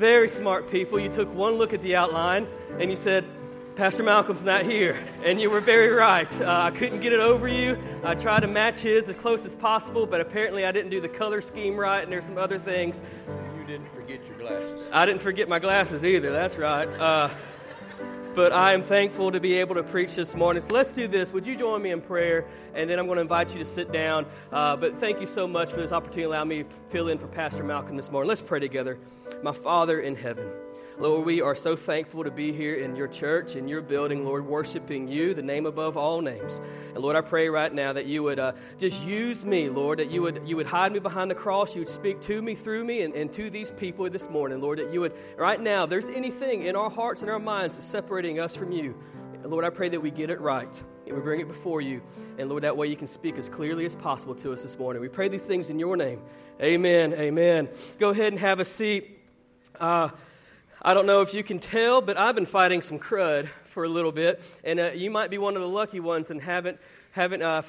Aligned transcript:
Very 0.00 0.30
smart 0.30 0.70
people. 0.70 0.98
You 0.98 1.10
took 1.10 1.30
one 1.34 1.56
look 1.56 1.74
at 1.74 1.82
the 1.82 1.94
outline 1.94 2.48
and 2.78 2.88
you 2.88 2.96
said, 2.96 3.22
Pastor 3.76 4.02
Malcolm's 4.02 4.42
not 4.42 4.64
here. 4.64 4.98
And 5.22 5.38
you 5.38 5.50
were 5.50 5.60
very 5.60 5.90
right. 5.90 6.40
Uh, 6.40 6.62
I 6.62 6.70
couldn't 6.70 7.00
get 7.00 7.12
it 7.12 7.20
over 7.20 7.46
you. 7.46 7.76
I 8.02 8.14
tried 8.14 8.40
to 8.40 8.46
match 8.46 8.78
his 8.78 9.10
as 9.10 9.16
close 9.16 9.44
as 9.44 9.54
possible, 9.54 10.06
but 10.06 10.22
apparently 10.22 10.64
I 10.64 10.72
didn't 10.72 10.88
do 10.90 11.02
the 11.02 11.08
color 11.10 11.42
scheme 11.42 11.76
right, 11.76 12.02
and 12.02 12.10
there's 12.10 12.24
some 12.24 12.38
other 12.38 12.58
things. 12.58 13.02
You 13.58 13.66
didn't 13.66 13.92
forget 13.92 14.26
your 14.26 14.38
glasses. 14.38 14.88
I 14.90 15.04
didn't 15.04 15.20
forget 15.20 15.50
my 15.50 15.58
glasses 15.58 16.02
either, 16.02 16.32
that's 16.32 16.56
right. 16.56 16.88
Uh, 16.88 17.28
but 18.34 18.52
I 18.52 18.72
am 18.72 18.82
thankful 18.82 19.32
to 19.32 19.40
be 19.40 19.54
able 19.54 19.74
to 19.74 19.82
preach 19.82 20.14
this 20.14 20.34
morning. 20.34 20.62
So 20.62 20.72
let's 20.74 20.90
do 20.90 21.08
this. 21.08 21.32
Would 21.32 21.46
you 21.46 21.56
join 21.56 21.82
me 21.82 21.90
in 21.90 22.00
prayer? 22.00 22.46
And 22.74 22.88
then 22.88 22.98
I'm 22.98 23.06
going 23.06 23.16
to 23.16 23.22
invite 23.22 23.52
you 23.52 23.58
to 23.58 23.66
sit 23.66 23.92
down. 23.92 24.26
Uh, 24.52 24.76
but 24.76 25.00
thank 25.00 25.20
you 25.20 25.26
so 25.26 25.46
much 25.46 25.70
for 25.70 25.76
this 25.76 25.92
opportunity 25.92 26.22
to 26.22 26.28
allow 26.28 26.44
me 26.44 26.62
to 26.62 26.68
fill 26.88 27.08
in 27.08 27.18
for 27.18 27.26
Pastor 27.26 27.64
Malcolm 27.64 27.96
this 27.96 28.10
morning. 28.10 28.28
Let's 28.28 28.40
pray 28.40 28.60
together. 28.60 28.98
My 29.42 29.52
Father 29.52 30.00
in 30.00 30.16
heaven. 30.16 30.50
Lord, 31.00 31.24
we 31.24 31.40
are 31.40 31.54
so 31.54 31.76
thankful 31.76 32.24
to 32.24 32.30
be 32.30 32.52
here 32.52 32.74
in 32.74 32.94
your 32.94 33.08
church, 33.08 33.56
in 33.56 33.68
your 33.68 33.80
building, 33.80 34.22
Lord, 34.22 34.44
worshiping 34.44 35.08
you, 35.08 35.32
the 35.32 35.40
name 35.40 35.64
above 35.64 35.96
all 35.96 36.20
names. 36.20 36.60
And 36.88 36.98
Lord, 36.98 37.16
I 37.16 37.22
pray 37.22 37.48
right 37.48 37.72
now 37.72 37.94
that 37.94 38.04
you 38.04 38.22
would 38.24 38.38
uh, 38.38 38.52
just 38.78 39.02
use 39.02 39.46
me, 39.46 39.70
Lord, 39.70 39.98
that 39.98 40.10
you 40.10 40.20
would, 40.20 40.42
you 40.44 40.56
would 40.56 40.66
hide 40.66 40.92
me 40.92 40.98
behind 40.98 41.30
the 41.30 41.34
cross, 41.34 41.74
you 41.74 41.80
would 41.80 41.88
speak 41.88 42.20
to 42.22 42.42
me, 42.42 42.54
through 42.54 42.84
me, 42.84 43.00
and, 43.00 43.14
and 43.14 43.32
to 43.32 43.48
these 43.48 43.70
people 43.70 44.10
this 44.10 44.28
morning, 44.28 44.60
Lord, 44.60 44.78
that 44.78 44.92
you 44.92 45.00
would, 45.00 45.14
right 45.38 45.58
now, 45.58 45.84
if 45.84 45.90
there's 45.90 46.10
anything 46.10 46.64
in 46.64 46.76
our 46.76 46.90
hearts 46.90 47.22
and 47.22 47.30
our 47.30 47.38
minds 47.38 47.76
that's 47.76 47.86
separating 47.86 48.38
us 48.38 48.54
from 48.54 48.70
you, 48.70 48.94
Lord, 49.42 49.64
I 49.64 49.70
pray 49.70 49.88
that 49.88 50.02
we 50.02 50.10
get 50.10 50.28
it 50.28 50.38
right 50.38 50.82
and 51.06 51.16
we 51.16 51.22
bring 51.22 51.40
it 51.40 51.48
before 51.48 51.80
you. 51.80 52.02
And 52.36 52.50
Lord, 52.50 52.64
that 52.64 52.76
way 52.76 52.88
you 52.88 52.96
can 52.96 53.08
speak 53.08 53.38
as 53.38 53.48
clearly 53.48 53.86
as 53.86 53.94
possible 53.94 54.34
to 54.34 54.52
us 54.52 54.62
this 54.62 54.78
morning. 54.78 55.00
We 55.00 55.08
pray 55.08 55.28
these 55.28 55.46
things 55.46 55.70
in 55.70 55.78
your 55.78 55.96
name. 55.96 56.20
Amen. 56.60 57.14
Amen. 57.14 57.70
Go 57.98 58.10
ahead 58.10 58.34
and 58.34 58.38
have 58.38 58.60
a 58.60 58.66
seat. 58.66 59.16
Uh, 59.80 60.10
I 60.82 60.94
don't 60.94 61.04
know 61.04 61.20
if 61.20 61.34
you 61.34 61.44
can 61.44 61.58
tell, 61.58 62.00
but 62.00 62.16
I've 62.16 62.34
been 62.34 62.46
fighting 62.46 62.80
some 62.80 62.98
crud 62.98 63.48
for 63.64 63.84
a 63.84 63.88
little 63.88 64.12
bit, 64.12 64.40
and 64.64 64.80
uh, 64.80 64.92
you 64.92 65.10
might 65.10 65.28
be 65.28 65.36
one 65.36 65.54
of 65.54 65.60
the 65.60 65.68
lucky 65.68 66.00
ones 66.00 66.30
and 66.30 66.40
haven't 66.40 66.80
haven't 67.10 67.42
uh, 67.42 67.60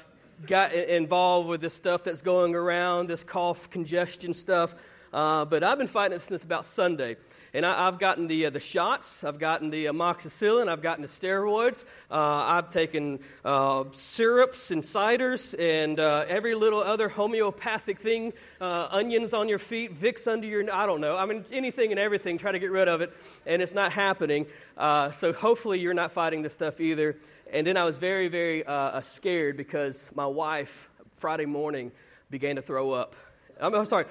got 0.48 0.72
involved 0.72 1.50
with 1.50 1.59
this 1.59 1.73
stuff 1.73 2.06
that's 2.06 2.22
going 2.22 2.56
around, 2.56 3.09
this 3.09 3.22
cough 3.22 3.70
congestion 3.70 4.34
stuff. 4.34 4.76
Uh, 5.12 5.44
but 5.44 5.62
I've 5.62 5.78
been 5.78 5.88
fighting 5.88 6.16
it 6.16 6.22
since 6.22 6.45
about 6.45 6.64
Sunday. 6.64 7.17
And 7.54 7.66
I, 7.66 7.86
have 7.86 8.00
gotten 8.00 8.28
the, 8.28 8.46
uh, 8.46 8.50
the 8.50 8.62
shots, 8.62 9.26
I've 9.26 9.38
gotten 9.38 9.72
the 9.72 9.88
amoxicillin, 9.88 10.70
I've 10.70 10.82
gotten 10.82 11.02
the 11.02 11.10
steroids, 11.10 11.84
uh, 12.10 12.16
I've 12.16 12.70
taken 12.72 13.20
uh, 13.44 13.84
syrups 13.92 14.72
and 14.72 14.82
ciders 14.82 15.54
and 15.60 16.00
uh, 16.00 16.24
every 16.30 16.56
little 16.56 16.80
other 16.80 17.10
homeopathic 17.10 18.00
thing, 18.00 18.32
uh, 18.62 18.88
onions 18.92 19.34
on 19.34 19.50
your 19.50 19.60
feet, 19.60 20.00
Vicks 20.00 20.32
under 20.32 20.48
your, 20.48 20.64
I 20.74 20.86
don't 20.86 21.02
know. 21.02 21.18
I 21.18 21.26
mean, 21.26 21.44
anything 21.52 21.92
and 21.92 22.00
everything, 22.00 22.38
try 22.38 22.54
to 22.54 22.60
get 22.60 22.72
rid 22.72 22.88
of 22.88 23.02
it, 23.02 23.12
and 23.46 23.62
it's 23.62 23.74
not 23.74 23.92
happening. 23.92 24.46
So 24.78 25.34
hopefully 25.34 25.80
you're 25.80 25.94
not 25.94 26.14
fighting 26.14 26.44
this 26.44 26.54
stuff 26.54 26.80
either. 26.80 27.18
And 27.52 27.68
then 27.68 27.76
I 27.76 27.84
was 27.84 27.98
very, 27.98 28.30
very 28.30 28.64
scared 29.04 29.58
because 29.58 30.10
my 30.16 30.26
wife, 30.26 30.90
Friday 31.18 31.46
morning, 31.46 31.92
began 32.30 32.56
to 32.56 32.62
throw 32.62 32.92
up. 32.92 33.18
I'm 33.60 33.86
sorry, 33.86 34.06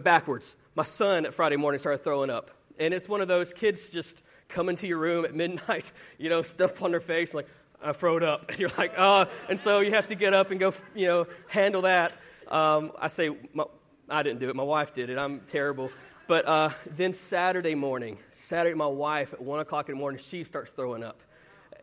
backwards. 0.00 0.56
My 0.74 0.82
son 0.84 1.24
at 1.24 1.34
Friday 1.34 1.56
morning 1.56 1.78
started 1.78 2.02
throwing 2.02 2.30
up 2.30 2.50
and 2.80 2.94
it's 2.94 3.08
one 3.08 3.20
of 3.20 3.28
those 3.28 3.52
kids 3.52 3.90
just 3.90 4.22
come 4.48 4.68
into 4.68 4.86
your 4.86 4.98
room 4.98 5.24
at 5.24 5.34
midnight, 5.34 5.92
you 6.18 6.28
know, 6.28 6.42
stuff 6.42 6.82
on 6.82 6.90
their 6.90 7.00
face, 7.00 7.34
like, 7.34 7.46
I 7.82 7.92
throwed 7.92 8.22
up. 8.22 8.46
And 8.50 8.58
you're 8.58 8.70
like, 8.76 8.94
oh, 8.98 9.26
and 9.48 9.60
so 9.60 9.80
you 9.80 9.92
have 9.92 10.08
to 10.08 10.14
get 10.14 10.34
up 10.34 10.50
and 10.50 10.58
go, 10.58 10.74
you 10.94 11.06
know, 11.06 11.26
handle 11.48 11.82
that. 11.82 12.18
Um, 12.48 12.92
I 12.98 13.08
say, 13.08 13.30
my, 13.54 13.64
I 14.08 14.22
didn't 14.22 14.40
do 14.40 14.50
it, 14.50 14.56
my 14.56 14.64
wife 14.64 14.92
did 14.92 15.08
it. 15.08 15.18
I'm 15.18 15.40
terrible. 15.48 15.90
But 16.26 16.46
uh, 16.46 16.70
then 16.86 17.12
Saturday 17.12 17.74
morning, 17.74 18.18
Saturday, 18.32 18.74
my 18.74 18.86
wife 18.86 19.32
at 19.32 19.40
1 19.40 19.60
o'clock 19.60 19.88
in 19.88 19.94
the 19.96 20.00
morning, 20.00 20.20
she 20.20 20.44
starts 20.44 20.72
throwing 20.72 21.02
up. 21.02 21.20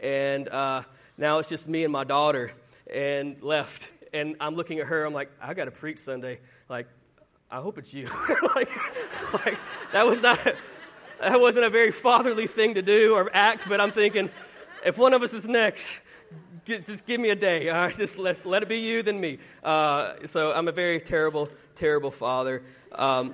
And 0.01 0.47
uh, 0.47 0.83
now 1.17 1.39
it's 1.39 1.49
just 1.49 1.67
me 1.67 1.83
and 1.83 1.91
my 1.91 2.03
daughter 2.03 2.51
and 2.93 3.41
left. 3.41 3.89
And 4.13 4.35
I'm 4.39 4.55
looking 4.55 4.79
at 4.79 4.87
her, 4.87 5.05
I'm 5.05 5.13
like, 5.13 5.31
I 5.41 5.53
got 5.53 5.65
to 5.65 5.71
preach 5.71 5.99
Sunday. 5.99 6.39
Like, 6.69 6.87
I 7.49 7.57
hope 7.57 7.77
it's 7.77 7.93
you. 7.93 8.05
like, 8.55 8.69
like, 9.33 9.57
that 9.93 10.05
was 10.05 10.21
not 10.21 10.39
that 11.19 11.39
wasn't 11.39 11.65
a 11.65 11.69
very 11.69 11.91
fatherly 11.91 12.47
thing 12.47 12.75
to 12.75 12.81
do 12.81 13.13
or 13.13 13.29
act, 13.33 13.67
but 13.67 13.81
I'm 13.81 13.91
thinking, 13.91 14.29
if 14.85 14.97
one 14.97 15.13
of 15.13 15.21
us 15.21 15.33
is 15.33 15.45
next, 15.45 16.01
just 16.65 17.05
give 17.05 17.19
me 17.19 17.29
a 17.29 17.35
day. 17.35 17.69
All 17.69 17.81
right, 17.81 17.97
just 17.97 18.17
let 18.17 18.45
let 18.45 18.63
it 18.63 18.69
be 18.69 18.79
you 18.79 19.03
than 19.03 19.19
me. 19.19 19.39
Uh, 19.63 20.13
so 20.25 20.51
I'm 20.51 20.67
a 20.67 20.71
very 20.71 20.99
terrible, 20.99 21.49
terrible 21.75 22.11
father. 22.11 22.63
Um, 22.91 23.33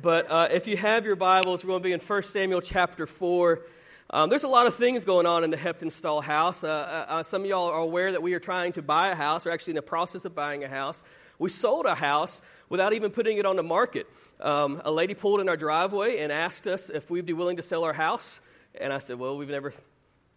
but 0.00 0.30
uh, 0.30 0.48
if 0.50 0.66
you 0.66 0.76
have 0.76 1.04
your 1.04 1.16
Bibles, 1.16 1.62
we're 1.62 1.68
going 1.68 1.82
to 1.82 1.88
be 1.88 1.92
in 1.92 2.00
1 2.00 2.22
Samuel 2.24 2.60
chapter 2.60 3.06
4. 3.06 3.62
Um, 4.10 4.28
there's 4.28 4.44
a 4.44 4.48
lot 4.48 4.66
of 4.66 4.74
things 4.74 5.04
going 5.04 5.26
on 5.26 5.44
in 5.44 5.50
the 5.50 5.56
Heptonstall 5.56 6.22
house. 6.22 6.62
Uh, 6.62 6.68
uh, 6.68 7.12
uh, 7.12 7.22
some 7.22 7.42
of 7.42 7.48
y'all 7.48 7.70
are 7.70 7.80
aware 7.80 8.12
that 8.12 8.22
we 8.22 8.34
are 8.34 8.40
trying 8.40 8.72
to 8.72 8.82
buy 8.82 9.08
a 9.08 9.14
house. 9.14 9.44
We're 9.44 9.52
actually 9.52 9.72
in 9.72 9.76
the 9.76 9.82
process 9.82 10.24
of 10.24 10.34
buying 10.34 10.64
a 10.64 10.68
house. 10.68 11.02
We 11.38 11.50
sold 11.50 11.86
a 11.86 11.94
house 11.94 12.40
without 12.68 12.92
even 12.92 13.10
putting 13.10 13.38
it 13.38 13.46
on 13.46 13.56
the 13.56 13.62
market. 13.62 14.06
Um, 14.40 14.80
a 14.84 14.90
lady 14.90 15.14
pulled 15.14 15.40
in 15.40 15.48
our 15.48 15.56
driveway 15.56 16.18
and 16.18 16.32
asked 16.32 16.66
us 16.66 16.90
if 16.90 17.10
we'd 17.10 17.26
be 17.26 17.32
willing 17.32 17.56
to 17.56 17.62
sell 17.62 17.84
our 17.84 17.92
house. 17.92 18.40
And 18.80 18.92
I 18.92 18.98
said, 18.98 19.18
Well, 19.18 19.36
we've 19.36 19.48
never 19.48 19.72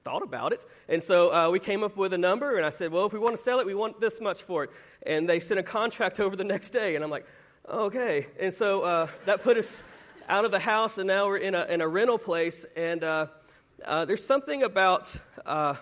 thought 0.04 0.24
about 0.24 0.54
it. 0.54 0.62
And 0.88 1.02
so 1.04 1.34
uh, 1.34 1.50
we 1.50 1.60
came 1.60 1.84
up 1.84 1.98
with 1.98 2.14
a 2.14 2.18
number, 2.18 2.58
and 2.58 2.66
I 2.66 2.70
said, 2.70 2.92
Well, 2.92 3.06
if 3.06 3.14
we 3.14 3.20
want 3.20 3.36
to 3.36 3.42
sell 3.42 3.60
it, 3.60 3.66
we 3.66 3.76
want 3.76 4.00
this 4.00 4.22
much 4.22 4.44
for 4.44 4.64
it. 4.64 4.70
And 5.06 5.28
they 5.28 5.40
sent 5.40 5.60
a 5.60 5.64
contract 5.64 6.20
over 6.20 6.36
the 6.36 6.44
next 6.44 6.70
day. 6.70 6.96
And 6.96 7.04
I'm 7.04 7.10
like, 7.10 7.26
Okay. 7.70 8.28
And 8.40 8.54
so 8.54 8.84
uh, 8.84 9.08
that 9.26 9.44
put 9.44 9.58
us 9.58 9.84
out 10.30 10.46
of 10.46 10.52
the 10.52 10.60
house, 10.60 10.98
and 10.98 11.08
now 11.08 11.28
we're 11.28 11.38
in 11.38 11.56
a, 11.56 11.66
in 11.66 11.82
a 11.82 11.88
rental 11.88 12.18
place. 12.18 12.66
And 12.76 13.04
uh, 13.04 13.28
uh 13.84 14.06
there's 14.06 14.26
something 14.26 14.64
about 14.64 15.14
uh, 15.46 15.76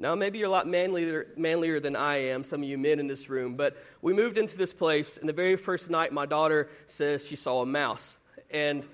now, 0.00 0.14
maybe 0.14 0.38
you're 0.38 0.46
a 0.46 0.50
lot 0.50 0.68
manlier, 0.68 1.26
manlier 1.36 1.80
than 1.80 1.96
I 1.96 2.28
am, 2.28 2.44
some 2.44 2.62
of 2.62 2.68
you 2.68 2.78
men 2.78 3.00
in 3.00 3.08
this 3.08 3.28
room, 3.28 3.56
but 3.56 3.76
we 4.00 4.14
moved 4.14 4.38
into 4.38 4.56
this 4.56 4.72
place, 4.72 5.18
and 5.18 5.28
the 5.28 5.32
very 5.32 5.56
first 5.56 5.90
night, 5.90 6.12
my 6.12 6.24
daughter 6.24 6.68
says 6.86 7.26
she 7.26 7.34
saw 7.34 7.62
a 7.62 7.66
mouse, 7.66 8.16
and 8.48 8.86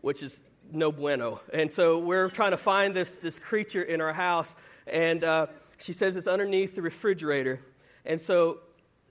which 0.00 0.22
is 0.22 0.42
no 0.72 0.90
bueno. 0.90 1.42
And 1.52 1.70
so 1.70 1.98
we're 1.98 2.30
trying 2.30 2.52
to 2.52 2.56
find 2.56 2.96
this, 2.96 3.18
this 3.18 3.38
creature 3.38 3.82
in 3.82 4.00
our 4.00 4.14
house, 4.14 4.56
and 4.86 5.22
uh, 5.22 5.48
she 5.76 5.92
says 5.92 6.16
it's 6.16 6.26
underneath 6.26 6.74
the 6.74 6.80
refrigerator. 6.80 7.60
And 8.06 8.18
so, 8.18 8.60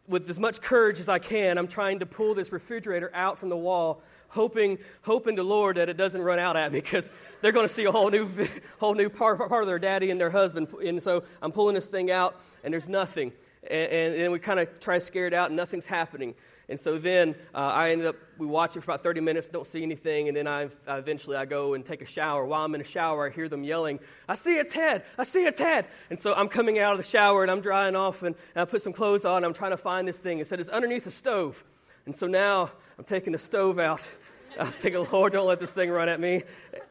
with 0.08 0.28
as 0.30 0.40
much 0.40 0.62
courage 0.62 1.00
as 1.00 1.10
I 1.10 1.20
can, 1.20 1.60
I'm 1.60 1.68
trying 1.68 2.00
to 2.00 2.08
pull 2.08 2.34
this 2.34 2.52
refrigerator 2.52 3.12
out 3.14 3.38
from 3.38 3.50
the 3.50 3.58
wall 3.58 4.02
hoping, 4.30 4.80
hoping 5.04 5.36
to 5.38 5.44
Lord 5.44 5.78
that 5.78 5.90
it 5.90 5.98
doesn't 5.98 6.22
run 6.22 6.40
out 6.40 6.58
at 6.58 6.72
me 6.72 6.82
because 6.82 7.12
they're 7.42 7.52
going 7.52 7.68
to 7.68 7.74
see 7.74 7.86
a 7.86 7.92
whole 7.92 8.10
new, 8.10 8.30
whole 8.80 8.96
new 8.96 9.10
part, 9.10 9.38
part 9.38 9.64
of 9.64 9.68
their 9.68 9.80
daddy 9.80 10.12
and 10.12 10.20
their 10.20 10.30
husband. 10.30 10.68
And 10.84 11.02
so 11.02 11.24
I'm 11.42 11.52
pulling 11.52 11.76
this 11.76 11.88
thing 11.88 12.12
out, 12.12 12.40
and 12.64 12.74
there's 12.74 12.90
nothing. 12.90 13.32
And, 13.70 14.16
and 14.16 14.32
we 14.32 14.40
kind 14.40 14.60
of 14.60 14.80
try 14.80 14.96
to 14.96 15.02
scare 15.02 15.28
it 15.28 15.34
out, 15.34 15.48
and 15.48 15.56
nothing's 15.56 15.86
happening. 15.86 16.36
And 16.68 16.80
so 16.80 16.98
then 16.98 17.36
uh, 17.54 17.58
I 17.58 17.92
ended 17.92 18.08
up, 18.08 18.16
we 18.40 18.48
watch 18.48 18.76
it 18.76 18.84
for 18.84 18.92
about 18.92 19.04
30 19.04 19.22
minutes, 19.22 19.48
don't 19.48 19.68
see 19.68 19.84
anything, 19.84 20.28
and 20.28 20.36
then 20.36 20.48
I, 20.48 20.70
I 20.88 20.98
eventually 20.98 21.36
I 21.36 21.46
go 21.46 21.76
and 21.76 21.86
take 21.86 22.02
a 22.02 22.08
shower. 22.08 22.44
While 22.44 22.66
I'm 22.66 22.74
in 22.74 22.82
a 22.82 22.86
shower, 22.86 23.28
I 23.28 23.30
hear 23.30 23.48
them 23.48 23.64
yelling, 23.64 24.00
I 24.28 24.34
see 24.36 24.58
its 24.58 24.74
head, 24.74 25.04
I 25.18 25.26
see 25.26 25.46
its 25.46 25.60
head. 25.60 25.86
And 26.10 26.20
so 26.20 26.34
I'm 26.34 26.48
coming 26.48 26.80
out 26.80 26.94
of 26.94 26.98
the 26.98 27.04
shower 27.04 27.44
and 27.44 27.52
I'm 27.52 27.62
drying 27.62 27.96
off 27.96 28.24
and, 28.24 28.36
and 28.56 28.62
I 28.64 28.66
put 28.66 28.82
some 28.82 28.94
clothes 28.94 29.26
on, 29.26 29.44
I'm 29.44 29.54
trying 29.54 29.72
to 29.72 29.78
find 29.78 30.08
this 30.08 30.18
thing. 30.18 30.40
It 30.40 30.48
said 30.48 30.60
it's 30.60 30.70
underneath 30.70 31.04
the 31.04 31.12
stove. 31.12 31.64
And 32.06 32.16
so 32.16 32.28
now 32.28 32.72
I'm 32.98 33.06
taking 33.06 33.34
the 33.34 33.40
stove 33.40 33.80
out 33.80 34.08
I 34.60 34.66
think, 34.66 35.12
Lord, 35.12 35.34
don't 35.34 35.48
let 35.48 35.60
this 35.60 35.74
thing 35.74 35.90
run 35.90 36.08
at 36.08 36.20
me. 36.20 36.44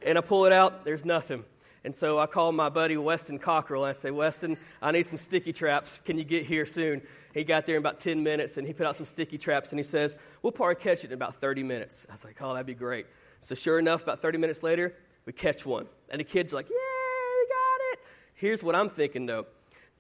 And 0.04 0.19
I 0.19 0.20
pull 0.20 0.44
it 0.44 0.52
out, 0.52 0.84
there's 0.84 1.04
nothing. 1.04 1.44
And 1.82 1.94
so 1.94 2.19
I 2.19 2.26
call 2.26 2.52
my 2.52 2.69
buddy 2.69 2.97
Weston 2.97 3.38
Cockrell 3.38 3.84
and 3.84 3.91
I 3.91 3.92
say, 3.92 4.10
Weston, 4.10 4.56
I 4.82 4.91
need 4.91 5.04
some 5.04 5.19
sticky 5.19 5.52
traps. 5.52 5.98
Can 6.04 6.19
you 6.19 6.25
get 6.25 6.44
here 6.44 6.66
soon? 6.66 7.02
He 7.32 7.44
got 7.44 7.66
there 7.66 7.76
in 7.76 7.82
about 7.82 8.00
10 8.00 8.22
minutes 8.22 8.56
and 8.56 8.66
he 8.66 8.72
put 8.72 8.86
out 8.86 8.97
some 8.97 9.06
sticky 9.06 9.38
traps 9.38 9.70
and 9.70 9.78
he 9.78 9.82
says, 9.82 10.16
We'll 10.42 10.52
probably 10.52 10.76
catch 10.76 11.04
it 11.04 11.08
in 11.08 11.14
about 11.14 11.36
30 11.36 11.62
minutes. 11.62 12.06
I 12.08 12.12
was 12.12 12.25
like, 12.25 12.41
Oh, 12.41 12.52
that'd 12.52 12.66
be 12.66 12.75
great. 12.75 13.06
So 13.41 13.54
sure 13.54 13.78
enough, 13.78 14.02
about 14.02 14.20
30 14.20 14.38
minutes 14.38 14.62
later, 14.62 14.94
we 15.26 15.32
catch 15.32 15.66
one. 15.66 15.87
And 16.08 16.20
the 16.20 16.25
kids 16.25 16.52
are 16.52 16.56
like, 16.56 16.69
Yeah, 16.69 16.75
we 16.75 17.46
got 17.49 17.93
it. 17.93 17.99
Here's 18.34 18.62
what 18.62 18.75
I'm 18.75 18.88
thinking 18.88 19.26
though. 19.26 19.46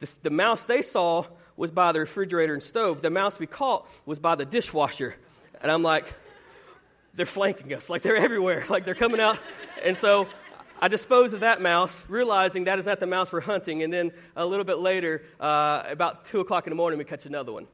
The, 0.00 0.16
the 0.22 0.30
mouse 0.30 0.64
they 0.64 0.82
saw 0.82 1.24
was 1.56 1.70
by 1.70 1.92
the 1.92 2.00
refrigerator 2.00 2.52
and 2.52 2.62
stove. 2.62 3.02
The 3.02 3.10
mouse 3.10 3.38
we 3.38 3.46
caught 3.46 3.88
was 4.06 4.18
by 4.18 4.34
the 4.34 4.44
dishwasher. 4.44 5.14
And 5.60 5.70
I'm 5.70 5.82
like, 5.82 6.12
they're 7.14 7.26
flanking 7.26 7.72
us, 7.72 7.88
like 7.88 8.02
they're 8.02 8.16
everywhere, 8.16 8.64
like 8.70 8.84
they're 8.84 8.94
coming 8.94 9.20
out. 9.20 9.38
And 9.84 9.96
so 9.96 10.26
I 10.80 10.88
dispose 10.88 11.32
of 11.32 11.40
that 11.40 11.62
mouse, 11.62 12.04
realizing 12.08 12.64
that 12.64 12.78
is 12.78 12.86
not 12.86 13.00
the 13.00 13.06
mouse 13.06 13.32
we're 13.32 13.40
hunting. 13.40 13.82
And 13.82 13.92
then 13.92 14.12
a 14.36 14.44
little 14.44 14.64
bit 14.64 14.78
later, 14.78 15.22
uh, 15.40 15.84
about 15.86 16.24
2 16.26 16.40
o'clock 16.40 16.66
in 16.66 16.70
the 16.70 16.76
morning, 16.76 16.98
we 16.98 17.04
catch 17.04 17.26
another 17.26 17.52
one. 17.52 17.66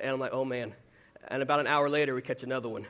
And 0.00 0.10
I'm 0.12 0.20
like, 0.20 0.32
oh 0.32 0.44
man. 0.44 0.74
And 1.26 1.42
about 1.42 1.60
an 1.60 1.66
hour 1.66 1.90
later, 1.90 2.14
we 2.14 2.22
catch 2.22 2.42
another 2.42 2.68
one. 2.68 2.86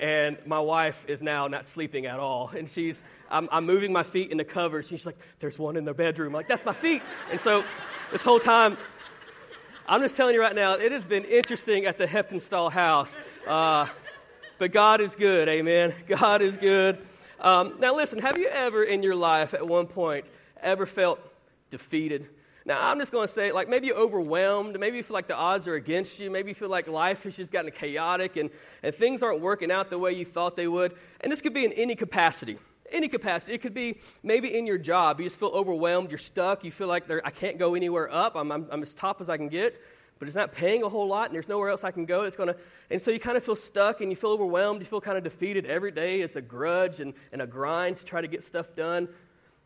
And 0.00 0.36
my 0.46 0.60
wife 0.60 1.04
is 1.08 1.22
now 1.22 1.46
not 1.48 1.66
sleeping 1.66 2.06
at 2.06 2.18
all. 2.18 2.48
And 2.48 2.68
she's, 2.68 3.02
I'm, 3.30 3.48
I'm 3.52 3.66
moving 3.66 3.92
my 3.92 4.02
feet 4.02 4.30
in 4.30 4.38
the 4.38 4.44
covers. 4.44 4.90
And 4.90 4.98
she's 4.98 5.06
like, 5.06 5.18
there's 5.40 5.58
one 5.58 5.76
in 5.76 5.84
the 5.84 5.94
bedroom. 5.94 6.28
I'm 6.28 6.34
like, 6.34 6.48
that's 6.48 6.64
my 6.64 6.72
feet. 6.72 7.02
And 7.30 7.40
so 7.40 7.64
this 8.12 8.22
whole 8.22 8.40
time, 8.40 8.76
I'm 9.86 10.00
just 10.00 10.16
telling 10.16 10.34
you 10.34 10.40
right 10.40 10.54
now, 10.54 10.74
it 10.74 10.92
has 10.92 11.04
been 11.04 11.24
interesting 11.24 11.86
at 11.86 11.98
the 11.98 12.06
Heptonstall 12.06 12.72
house. 12.72 13.18
Uh, 13.46 13.86
but 14.58 14.72
God 14.72 15.00
is 15.00 15.16
good, 15.16 15.48
amen. 15.48 15.92
God 16.06 16.40
is 16.40 16.56
good. 16.56 16.98
Um, 17.40 17.74
now, 17.78 17.94
listen, 17.94 18.20
have 18.20 18.38
you 18.38 18.48
ever 18.48 18.82
in 18.82 19.02
your 19.02 19.16
life 19.16 19.52
at 19.52 19.66
one 19.66 19.86
point 19.86 20.26
ever 20.62 20.86
felt 20.86 21.20
defeated? 21.70 22.28
Now, 22.66 22.90
I'm 22.90 22.98
just 22.98 23.12
going 23.12 23.26
to 23.26 23.32
say, 23.32 23.52
like, 23.52 23.68
maybe 23.68 23.88
you're 23.88 23.98
overwhelmed. 23.98 24.78
Maybe 24.80 24.96
you 24.96 25.02
feel 25.02 25.14
like 25.14 25.26
the 25.26 25.36
odds 25.36 25.68
are 25.68 25.74
against 25.74 26.18
you. 26.18 26.30
Maybe 26.30 26.50
you 26.50 26.54
feel 26.54 26.70
like 26.70 26.88
life 26.88 27.24
has 27.24 27.36
just 27.36 27.52
gotten 27.52 27.70
chaotic 27.70 28.36
and, 28.36 28.48
and 28.82 28.94
things 28.94 29.22
aren't 29.22 29.40
working 29.40 29.70
out 29.70 29.90
the 29.90 29.98
way 29.98 30.12
you 30.12 30.24
thought 30.24 30.56
they 30.56 30.66
would. 30.66 30.94
And 31.20 31.30
this 31.30 31.42
could 31.42 31.52
be 31.52 31.66
in 31.66 31.72
any 31.72 31.94
capacity. 31.94 32.58
Any 32.90 33.08
capacity. 33.08 33.52
It 33.52 33.60
could 33.60 33.74
be 33.74 33.98
maybe 34.22 34.56
in 34.56 34.66
your 34.66 34.78
job. 34.78 35.20
You 35.20 35.26
just 35.26 35.38
feel 35.38 35.50
overwhelmed. 35.50 36.10
You're 36.10 36.18
stuck. 36.18 36.64
You 36.64 36.70
feel 36.70 36.88
like 36.88 37.10
I 37.10 37.30
can't 37.30 37.58
go 37.58 37.74
anywhere 37.74 38.10
up. 38.10 38.34
I'm, 38.34 38.50
I'm, 38.50 38.66
I'm 38.70 38.82
as 38.82 38.94
top 38.94 39.20
as 39.20 39.28
I 39.28 39.36
can 39.36 39.48
get 39.48 39.78
but 40.18 40.28
it's 40.28 40.36
not 40.36 40.52
paying 40.52 40.82
a 40.82 40.88
whole 40.88 41.08
lot 41.08 41.26
and 41.26 41.34
there's 41.34 41.48
nowhere 41.48 41.70
else 41.70 41.84
I 41.84 41.90
can 41.90 42.06
go. 42.06 42.22
It's 42.22 42.36
gonna, 42.36 42.54
and 42.88 43.02
so 43.02 43.10
you 43.10 43.18
kind 43.18 43.36
of 43.36 43.44
feel 43.44 43.56
stuck 43.56 44.00
and 44.00 44.10
you 44.10 44.16
feel 44.16 44.30
overwhelmed. 44.30 44.80
You 44.80 44.86
feel 44.86 45.00
kind 45.00 45.18
of 45.18 45.24
defeated 45.24 45.66
every 45.66 45.90
day. 45.90 46.20
It's 46.20 46.36
a 46.36 46.40
grudge 46.40 47.00
and, 47.00 47.14
and 47.32 47.42
a 47.42 47.46
grind 47.46 47.98
to 47.98 48.04
try 48.04 48.20
to 48.20 48.28
get 48.28 48.42
stuff 48.42 48.74
done. 48.74 49.08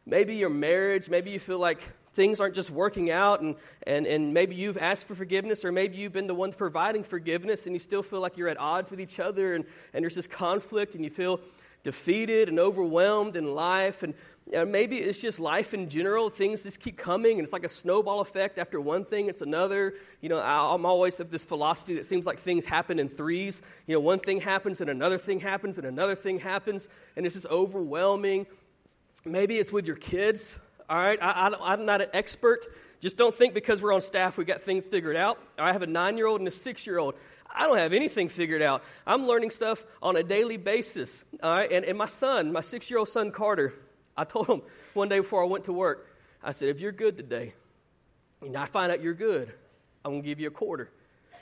Maybe 0.06 0.36
your 0.36 0.50
marriage, 0.50 1.10
maybe 1.10 1.30
you 1.30 1.38
feel 1.38 1.58
like 1.58 1.82
things 2.18 2.40
aren't 2.40 2.56
just 2.56 2.72
working 2.72 3.12
out, 3.12 3.42
and, 3.42 3.54
and, 3.86 4.04
and 4.04 4.34
maybe 4.34 4.56
you've 4.56 4.76
asked 4.76 5.06
for 5.06 5.14
forgiveness, 5.14 5.64
or 5.64 5.70
maybe 5.70 5.98
you've 5.98 6.12
been 6.12 6.26
the 6.26 6.34
one 6.34 6.52
providing 6.52 7.04
forgiveness, 7.04 7.64
and 7.64 7.76
you 7.76 7.78
still 7.78 8.02
feel 8.02 8.20
like 8.20 8.36
you're 8.36 8.48
at 8.48 8.58
odds 8.58 8.90
with 8.90 9.00
each 9.00 9.20
other, 9.20 9.54
and, 9.54 9.64
and 9.94 10.02
there's 10.02 10.16
this 10.16 10.26
conflict, 10.26 10.96
and 10.96 11.04
you 11.04 11.10
feel 11.10 11.40
defeated 11.84 12.48
and 12.48 12.58
overwhelmed 12.58 13.36
in 13.36 13.54
life. 13.54 14.02
And 14.02 14.14
maybe 14.68 14.98
it's 14.98 15.20
just 15.20 15.38
life 15.38 15.74
in 15.74 15.88
general. 15.88 16.28
Things 16.28 16.64
just 16.64 16.80
keep 16.80 16.96
coming, 16.98 17.38
and 17.38 17.44
it's 17.44 17.52
like 17.52 17.64
a 17.64 17.68
snowball 17.68 18.20
effect. 18.20 18.58
After 18.58 18.80
one 18.80 19.04
thing, 19.04 19.28
it's 19.28 19.42
another. 19.42 19.94
You 20.20 20.28
know, 20.28 20.40
I'm 20.40 20.84
always 20.84 21.20
of 21.20 21.30
this 21.30 21.44
philosophy 21.44 21.94
that 21.94 22.06
seems 22.06 22.26
like 22.26 22.40
things 22.40 22.64
happen 22.64 22.98
in 22.98 23.08
threes. 23.08 23.62
You 23.86 23.94
know, 23.94 24.00
one 24.00 24.18
thing 24.18 24.40
happens, 24.40 24.80
and 24.80 24.90
another 24.90 25.18
thing 25.18 25.38
happens, 25.38 25.78
and 25.78 25.86
another 25.86 26.16
thing 26.16 26.40
happens, 26.40 26.88
and 27.14 27.24
it's 27.24 27.36
just 27.36 27.46
overwhelming. 27.46 28.48
Maybe 29.24 29.56
it's 29.58 29.70
with 29.70 29.86
your 29.86 29.96
kids. 29.96 30.58
All 30.88 30.96
right, 30.96 31.18
I, 31.20 31.48
I, 31.48 31.72
I'm 31.72 31.84
not 31.84 32.00
an 32.00 32.08
expert. 32.12 32.66
Just 33.00 33.16
don't 33.16 33.34
think 33.34 33.54
because 33.54 33.82
we're 33.82 33.92
on 33.92 34.00
staff 34.00 34.38
we 34.38 34.44
got 34.44 34.62
things 34.62 34.84
figured 34.84 35.16
out. 35.16 35.38
I 35.58 35.72
have 35.72 35.82
a 35.82 35.86
nine 35.86 36.16
year 36.16 36.26
old 36.26 36.40
and 36.40 36.48
a 36.48 36.52
six 36.52 36.86
year 36.86 36.98
old. 36.98 37.14
I 37.54 37.66
don't 37.66 37.78
have 37.78 37.92
anything 37.92 38.28
figured 38.28 38.62
out. 38.62 38.82
I'm 39.06 39.26
learning 39.26 39.50
stuff 39.50 39.84
on 40.02 40.16
a 40.16 40.22
daily 40.22 40.56
basis. 40.56 41.24
All 41.42 41.50
right, 41.50 41.70
and, 41.70 41.84
and 41.84 41.96
my 41.96 42.06
son, 42.06 42.52
my 42.52 42.60
six 42.60 42.90
year 42.90 42.98
old 42.98 43.08
son 43.08 43.30
Carter, 43.30 43.74
I 44.16 44.24
told 44.24 44.48
him 44.48 44.62
one 44.94 45.08
day 45.08 45.20
before 45.20 45.42
I 45.42 45.46
went 45.46 45.64
to 45.64 45.72
work, 45.72 46.06
I 46.42 46.52
said, 46.52 46.68
if 46.68 46.80
you're 46.80 46.92
good 46.92 47.16
today, 47.16 47.54
and 48.42 48.56
I 48.56 48.66
find 48.66 48.92
out 48.92 49.02
you're 49.02 49.14
good, 49.14 49.52
I'm 50.04 50.12
going 50.12 50.22
to 50.22 50.28
give 50.28 50.40
you 50.40 50.48
a 50.48 50.52
quarter. 50.52 50.90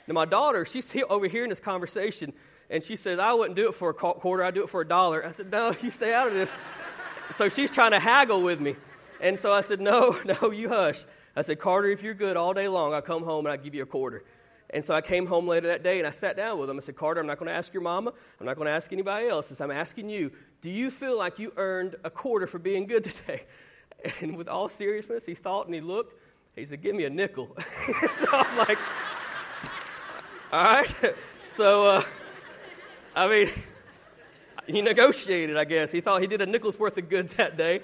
Now, 0.07 0.13
my 0.13 0.25
daughter, 0.25 0.65
she's 0.65 0.89
here 0.91 1.05
overhearing 1.09 1.49
this 1.49 1.59
conversation, 1.59 2.33
and 2.69 2.83
she 2.83 2.95
says, 2.95 3.19
I 3.19 3.33
wouldn't 3.33 3.55
do 3.55 3.69
it 3.69 3.75
for 3.75 3.89
a 3.89 3.93
quarter, 3.93 4.43
I'd 4.43 4.53
do 4.53 4.63
it 4.63 4.69
for 4.69 4.81
a 4.81 4.87
dollar. 4.87 5.25
I 5.25 5.31
said, 5.31 5.51
No, 5.51 5.75
you 5.81 5.91
stay 5.91 6.13
out 6.13 6.27
of 6.27 6.33
this. 6.33 6.51
so 7.31 7.49
she's 7.49 7.71
trying 7.71 7.91
to 7.91 7.99
haggle 7.99 8.41
with 8.41 8.59
me. 8.59 8.75
And 9.21 9.37
so 9.37 9.51
I 9.51 9.61
said, 9.61 9.81
No, 9.81 10.17
no, 10.41 10.51
you 10.51 10.69
hush. 10.69 11.03
I 11.35 11.41
said, 11.41 11.59
Carter, 11.59 11.89
if 11.89 12.01
you're 12.01 12.13
good 12.13 12.35
all 12.35 12.53
day 12.53 12.67
long, 12.67 12.93
I'll 12.93 13.01
come 13.01 13.23
home 13.23 13.45
and 13.45 13.53
I'll 13.53 13.63
give 13.63 13.75
you 13.75 13.83
a 13.83 13.87
quarter. 13.87 14.23
And 14.69 14.83
so 14.83 14.93
I 14.93 15.01
came 15.01 15.27
home 15.27 15.47
later 15.47 15.67
that 15.67 15.83
day 15.83 15.97
and 15.97 16.07
I 16.07 16.11
sat 16.11 16.35
down 16.35 16.59
with 16.59 16.69
him. 16.69 16.77
I 16.77 16.81
said, 16.81 16.95
Carter, 16.95 17.21
I'm 17.21 17.27
not 17.27 17.37
going 17.39 17.47
to 17.47 17.55
ask 17.55 17.73
your 17.73 17.83
mama. 17.83 18.11
I'm 18.39 18.45
not 18.45 18.55
going 18.55 18.65
to 18.65 18.71
ask 18.71 18.91
anybody 18.91 19.27
else. 19.27 19.57
I'm 19.61 19.71
asking 19.71 20.09
you, 20.09 20.31
do 20.61 20.69
you 20.69 20.91
feel 20.91 21.17
like 21.17 21.39
you 21.39 21.53
earned 21.55 21.95
a 22.03 22.09
quarter 22.09 22.47
for 22.47 22.59
being 22.59 22.85
good 22.85 23.03
today? 23.05 23.43
And 24.19 24.35
with 24.35 24.47
all 24.47 24.67
seriousness, 24.67 25.25
he 25.25 25.35
thought 25.35 25.67
and 25.67 25.75
he 25.75 25.81
looked. 25.81 26.21
He 26.55 26.65
said, 26.65 26.81
Give 26.81 26.95
me 26.95 27.05
a 27.05 27.09
nickel. 27.09 27.55
so 28.11 28.27
I'm 28.31 28.57
like, 28.57 28.79
All 30.51 30.63
right. 30.63 31.15
So, 31.55 31.87
uh, 31.87 32.03
I 33.15 33.27
mean, 33.27 33.49
he 34.67 34.81
negotiated, 34.81 35.57
I 35.57 35.63
guess. 35.63 35.91
He 35.91 36.01
thought 36.01 36.21
he 36.21 36.27
did 36.27 36.41
a 36.41 36.45
nickel's 36.45 36.77
worth 36.77 36.97
of 36.97 37.09
good 37.09 37.29
that 37.29 37.57
day. 37.57 37.81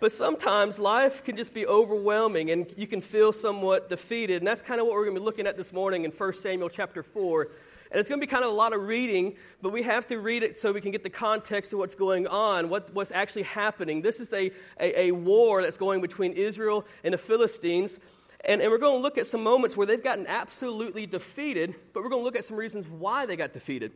But 0.00 0.12
sometimes 0.12 0.78
life 0.78 1.22
can 1.22 1.36
just 1.36 1.52
be 1.52 1.66
overwhelming 1.66 2.50
and 2.50 2.66
you 2.74 2.86
can 2.86 3.02
feel 3.02 3.32
somewhat 3.32 3.90
defeated. 3.90 4.38
And 4.38 4.46
that's 4.46 4.62
kind 4.62 4.80
of 4.80 4.86
what 4.86 4.94
we're 4.94 5.04
going 5.04 5.14
to 5.14 5.20
be 5.20 5.24
looking 5.24 5.46
at 5.46 5.58
this 5.58 5.74
morning 5.74 6.04
in 6.06 6.10
1 6.10 6.32
Samuel 6.32 6.70
chapter 6.70 7.02
4. 7.02 7.42
And 7.90 8.00
it's 8.00 8.08
going 8.08 8.18
to 8.18 8.26
be 8.26 8.30
kind 8.30 8.44
of 8.44 8.50
a 8.50 8.54
lot 8.54 8.72
of 8.72 8.86
reading, 8.86 9.36
but 9.60 9.72
we 9.72 9.82
have 9.82 10.06
to 10.06 10.18
read 10.18 10.42
it 10.42 10.58
so 10.58 10.72
we 10.72 10.80
can 10.80 10.90
get 10.90 11.02
the 11.02 11.10
context 11.10 11.74
of 11.74 11.80
what's 11.80 11.94
going 11.94 12.26
on, 12.26 12.70
what, 12.70 12.94
what's 12.94 13.12
actually 13.12 13.42
happening. 13.42 14.00
This 14.00 14.20
is 14.20 14.32
a, 14.32 14.50
a, 14.78 15.08
a 15.08 15.12
war 15.12 15.60
that's 15.60 15.76
going 15.76 16.00
between 16.00 16.32
Israel 16.32 16.86
and 17.04 17.12
the 17.12 17.18
Philistines. 17.18 18.00
And, 18.44 18.62
and 18.62 18.70
we're 18.70 18.78
going 18.78 18.96
to 18.96 19.02
look 19.02 19.18
at 19.18 19.26
some 19.26 19.42
moments 19.42 19.76
where 19.76 19.86
they've 19.86 20.02
gotten 20.02 20.26
absolutely 20.28 21.04
defeated, 21.04 21.74
but 21.92 22.02
we're 22.02 22.08
going 22.08 22.22
to 22.22 22.24
look 22.24 22.36
at 22.36 22.44
some 22.46 22.56
reasons 22.56 22.88
why 22.88 23.26
they 23.26 23.36
got 23.36 23.52
defeated. 23.52 23.92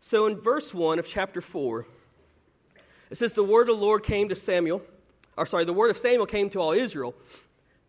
So 0.00 0.26
in 0.26 0.40
verse 0.40 0.74
1 0.74 0.98
of 0.98 1.06
chapter 1.06 1.40
4, 1.40 1.86
it 3.10 3.18
says, 3.18 3.34
The 3.34 3.44
word 3.44 3.68
of 3.68 3.76
the 3.76 3.82
Lord 3.84 4.02
came 4.02 4.30
to 4.30 4.34
Samuel 4.34 4.82
or 5.36 5.46
sorry, 5.46 5.64
the 5.64 5.72
word 5.72 5.90
of 5.90 5.98
Samuel 5.98 6.26
came 6.26 6.50
to 6.50 6.60
all 6.60 6.72
Israel. 6.72 7.14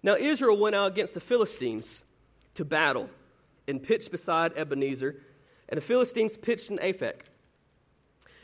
Now 0.04 0.16
Israel 0.16 0.58
went 0.58 0.76
out 0.76 0.92
against 0.92 1.14
the 1.14 1.20
Philistines 1.20 2.04
to 2.56 2.66
battle 2.66 3.10
and 3.68 3.82
pitched 3.82 4.12
beside 4.12 4.54
Ebenezer, 4.56 5.16
and 5.70 5.78
the 5.78 5.82
Philistines 5.82 6.38
pitched 6.38 6.70
in 6.70 6.78
Aphek. 6.78 7.22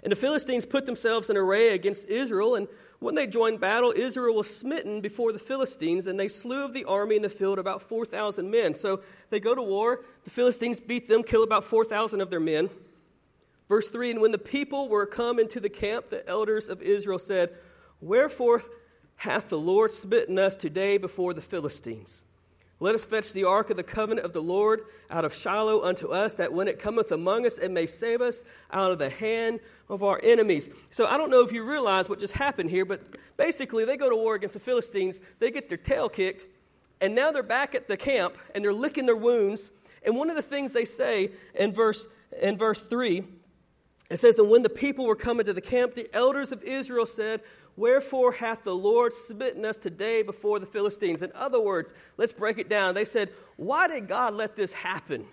And 0.03 0.12
the 0.12 0.15
Philistines 0.15 0.65
put 0.65 0.86
themselves 0.86 1.30
in 1.30 1.38
array 1.38 1.75
against 1.75 2.07
Israel, 2.07 2.56
and 2.56 2.68
when 3.01 3.15
they 3.15 3.25
joined 3.25 3.59
battle, 3.59 3.92
Israel 3.95 4.36
was 4.36 4.56
smitten 4.56 5.01
before 5.01 5.33
the 5.33 5.39
Philistines, 5.39 6.06
and 6.06 6.19
they 6.19 6.27
slew 6.27 6.63
of 6.63 6.74
the 6.74 6.86
army 6.86 7.15
in 7.15 7.24
the 7.24 7.30
field 7.30 7.57
about 7.57 7.81
4,000 7.81 8.50
men. 8.50 8.75
So 8.75 9.01
they 9.31 9.39
go 9.39 9.56
to 9.56 9.62
war, 9.62 10.03
the 10.24 10.30
Philistines 10.30 10.80
beat 10.80 11.09
them, 11.09 11.24
kill 11.24 11.44
about 11.44 11.63
4,000 11.63 12.21
of 12.21 12.30
their 12.30 12.39
men. 12.39 12.69
Verse 13.68 13.89
3 13.89 14.12
And 14.12 14.21
when 14.21 14.31
the 14.31 14.38
people 14.38 14.88
were 14.88 15.07
come 15.07 15.39
into 15.39 15.59
the 15.59 15.69
camp, 15.69 16.12
the 16.12 16.27
elders 16.27 16.69
of 16.69 16.83
Israel 16.83 17.18
said, 17.18 17.56
Wherefore 18.01 18.62
hath 19.22 19.50
the 19.50 19.60
Lord 19.60 19.92
smitten 19.92 20.40
us 20.40 20.56
today 20.56 20.98
before 20.98 21.36
the 21.36 21.42
Philistines. 21.42 22.24
Let 22.80 22.96
us 22.96 23.06
fetch 23.06 23.34
the 23.34 23.44
ark 23.44 23.70
of 23.70 23.78
the 23.78 23.84
covenant 23.84 24.26
of 24.26 24.34
the 24.34 24.42
Lord 24.42 24.82
out 25.12 25.26
of 25.26 25.36
Shiloh 25.36 25.84
unto 25.84 26.08
us, 26.08 26.34
that 26.36 26.52
when 26.52 26.68
it 26.68 26.80
cometh 26.80 27.12
among 27.12 27.46
us, 27.46 27.60
it 27.60 27.70
may 27.70 27.86
save 27.86 28.20
us 28.20 28.44
out 28.72 28.92
of 28.92 28.98
the 28.98 29.12
hand 29.12 29.60
of 29.90 30.02
our 30.02 30.20
enemies. 30.24 30.72
So 30.90 31.06
I 31.06 31.18
don't 31.18 31.30
know 31.30 31.46
if 31.46 31.52
you 31.52 31.64
realize 31.64 32.10
what 32.10 32.20
just 32.20 32.34
happened 32.34 32.72
here, 32.72 32.84
but 32.84 33.00
basically 33.38 33.86
they 33.86 33.96
go 33.96 34.10
to 34.10 34.16
war 34.16 34.34
against 34.34 34.54
the 34.54 34.60
Philistines, 34.60 35.22
they 35.38 35.52
get 35.52 35.70
their 35.70 35.78
tail 35.78 36.10
kicked, 36.10 36.48
and 37.00 37.14
now 37.14 37.30
they're 37.32 37.44
back 37.44 37.76
at 37.76 37.88
the 37.88 37.98
camp 37.98 38.36
and 38.56 38.64
they're 38.64 38.74
licking 38.74 39.06
their 39.06 39.16
wounds. 39.16 39.70
And 40.02 40.18
one 40.18 40.32
of 40.32 40.36
the 40.36 40.42
things 40.42 40.74
they 40.74 40.86
say 40.86 41.30
in 41.54 41.74
verse, 41.74 42.08
in 42.42 42.58
verse 42.58 42.86
3, 42.86 43.24
it 44.12 44.20
says, 44.20 44.38
And 44.40 44.50
when 44.50 44.62
the 44.62 44.70
people 44.70 45.06
were 45.06 45.16
coming 45.16 45.46
to 45.46 45.54
the 45.54 45.62
camp, 45.62 45.96
the 45.96 46.10
elders 46.13 46.51
of 46.51 46.62
Israel 46.63 47.06
said, 47.06 47.42
Wherefore 47.78 48.34
hath 48.34 48.63
the 48.63 48.75
Lord 48.75 49.13
smitten 49.13 49.66
us 49.66 49.78
today 49.78 50.22
before 50.22 50.60
the 50.60 50.66
Philistines? 50.66 51.22
In 51.22 51.32
other 51.34 51.62
words, 51.62 51.94
let's 52.18 52.32
break 52.32 52.58
it 52.58 52.70
down. 52.70 52.94
They 52.94 53.06
said, 53.06 53.30
Why 53.56 53.88
did 53.88 54.08
God 54.08 54.34
let 54.34 54.56
this 54.56 54.74
happen? 54.74 55.25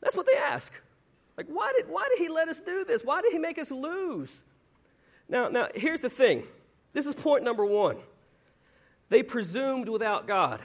That's 0.00 0.16
what 0.16 0.26
they 0.26 0.36
ask. 0.36 0.72
Like, 1.36 1.46
why 1.46 1.72
did, 1.76 1.88
why 1.88 2.08
did 2.10 2.18
He 2.18 2.28
let 2.28 2.48
us 2.48 2.60
do 2.60 2.84
this? 2.84 3.02
Why 3.02 3.22
did 3.22 3.32
He 3.32 3.38
make 3.38 3.58
us 3.58 3.70
lose? 3.70 4.42
Now, 5.28 5.48
now, 5.48 5.68
here's 5.74 6.00
the 6.00 6.10
thing. 6.10 6.44
This 6.92 7.06
is 7.06 7.14
point 7.14 7.44
number 7.44 7.64
one. 7.64 7.96
They 9.08 9.22
presumed 9.22 9.88
without 9.88 10.26
God. 10.26 10.60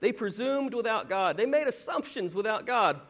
They 0.00 0.12
presumed 0.12 0.74
without 0.74 1.08
God. 1.08 1.36
They 1.36 1.46
made 1.46 1.66
assumptions 1.66 2.34
without 2.34 2.66
God. 2.66 3.00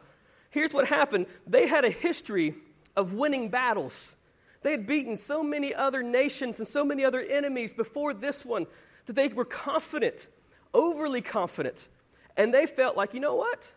Here's 0.49 0.73
what 0.73 0.87
happened 0.87 1.27
they 1.45 1.67
had 1.67 1.85
a 1.85 1.91
history 1.91 2.55
of 2.95 3.13
winning 3.13 3.49
battles. 3.49 4.15
They 4.61 4.71
had 4.71 4.85
beaten 4.85 5.15
so 5.15 5.41
many 5.41 5.73
other 5.73 6.03
nations 6.03 6.59
and 6.59 6.67
so 6.67 6.83
many 6.83 7.05
other 7.05 7.21
enemies 7.21 7.73
before 7.73 8.13
this 8.13 8.43
one 8.43 8.67
that 9.05 9.15
they 9.15 9.27
were 9.29 9.45
confident, 9.45 10.27
overly 10.73 11.21
confident. 11.21 11.87
And 12.35 12.53
they 12.53 12.65
felt 12.65 12.97
like, 12.97 13.13
you 13.13 13.19
know 13.19 13.35
what? 13.35 13.71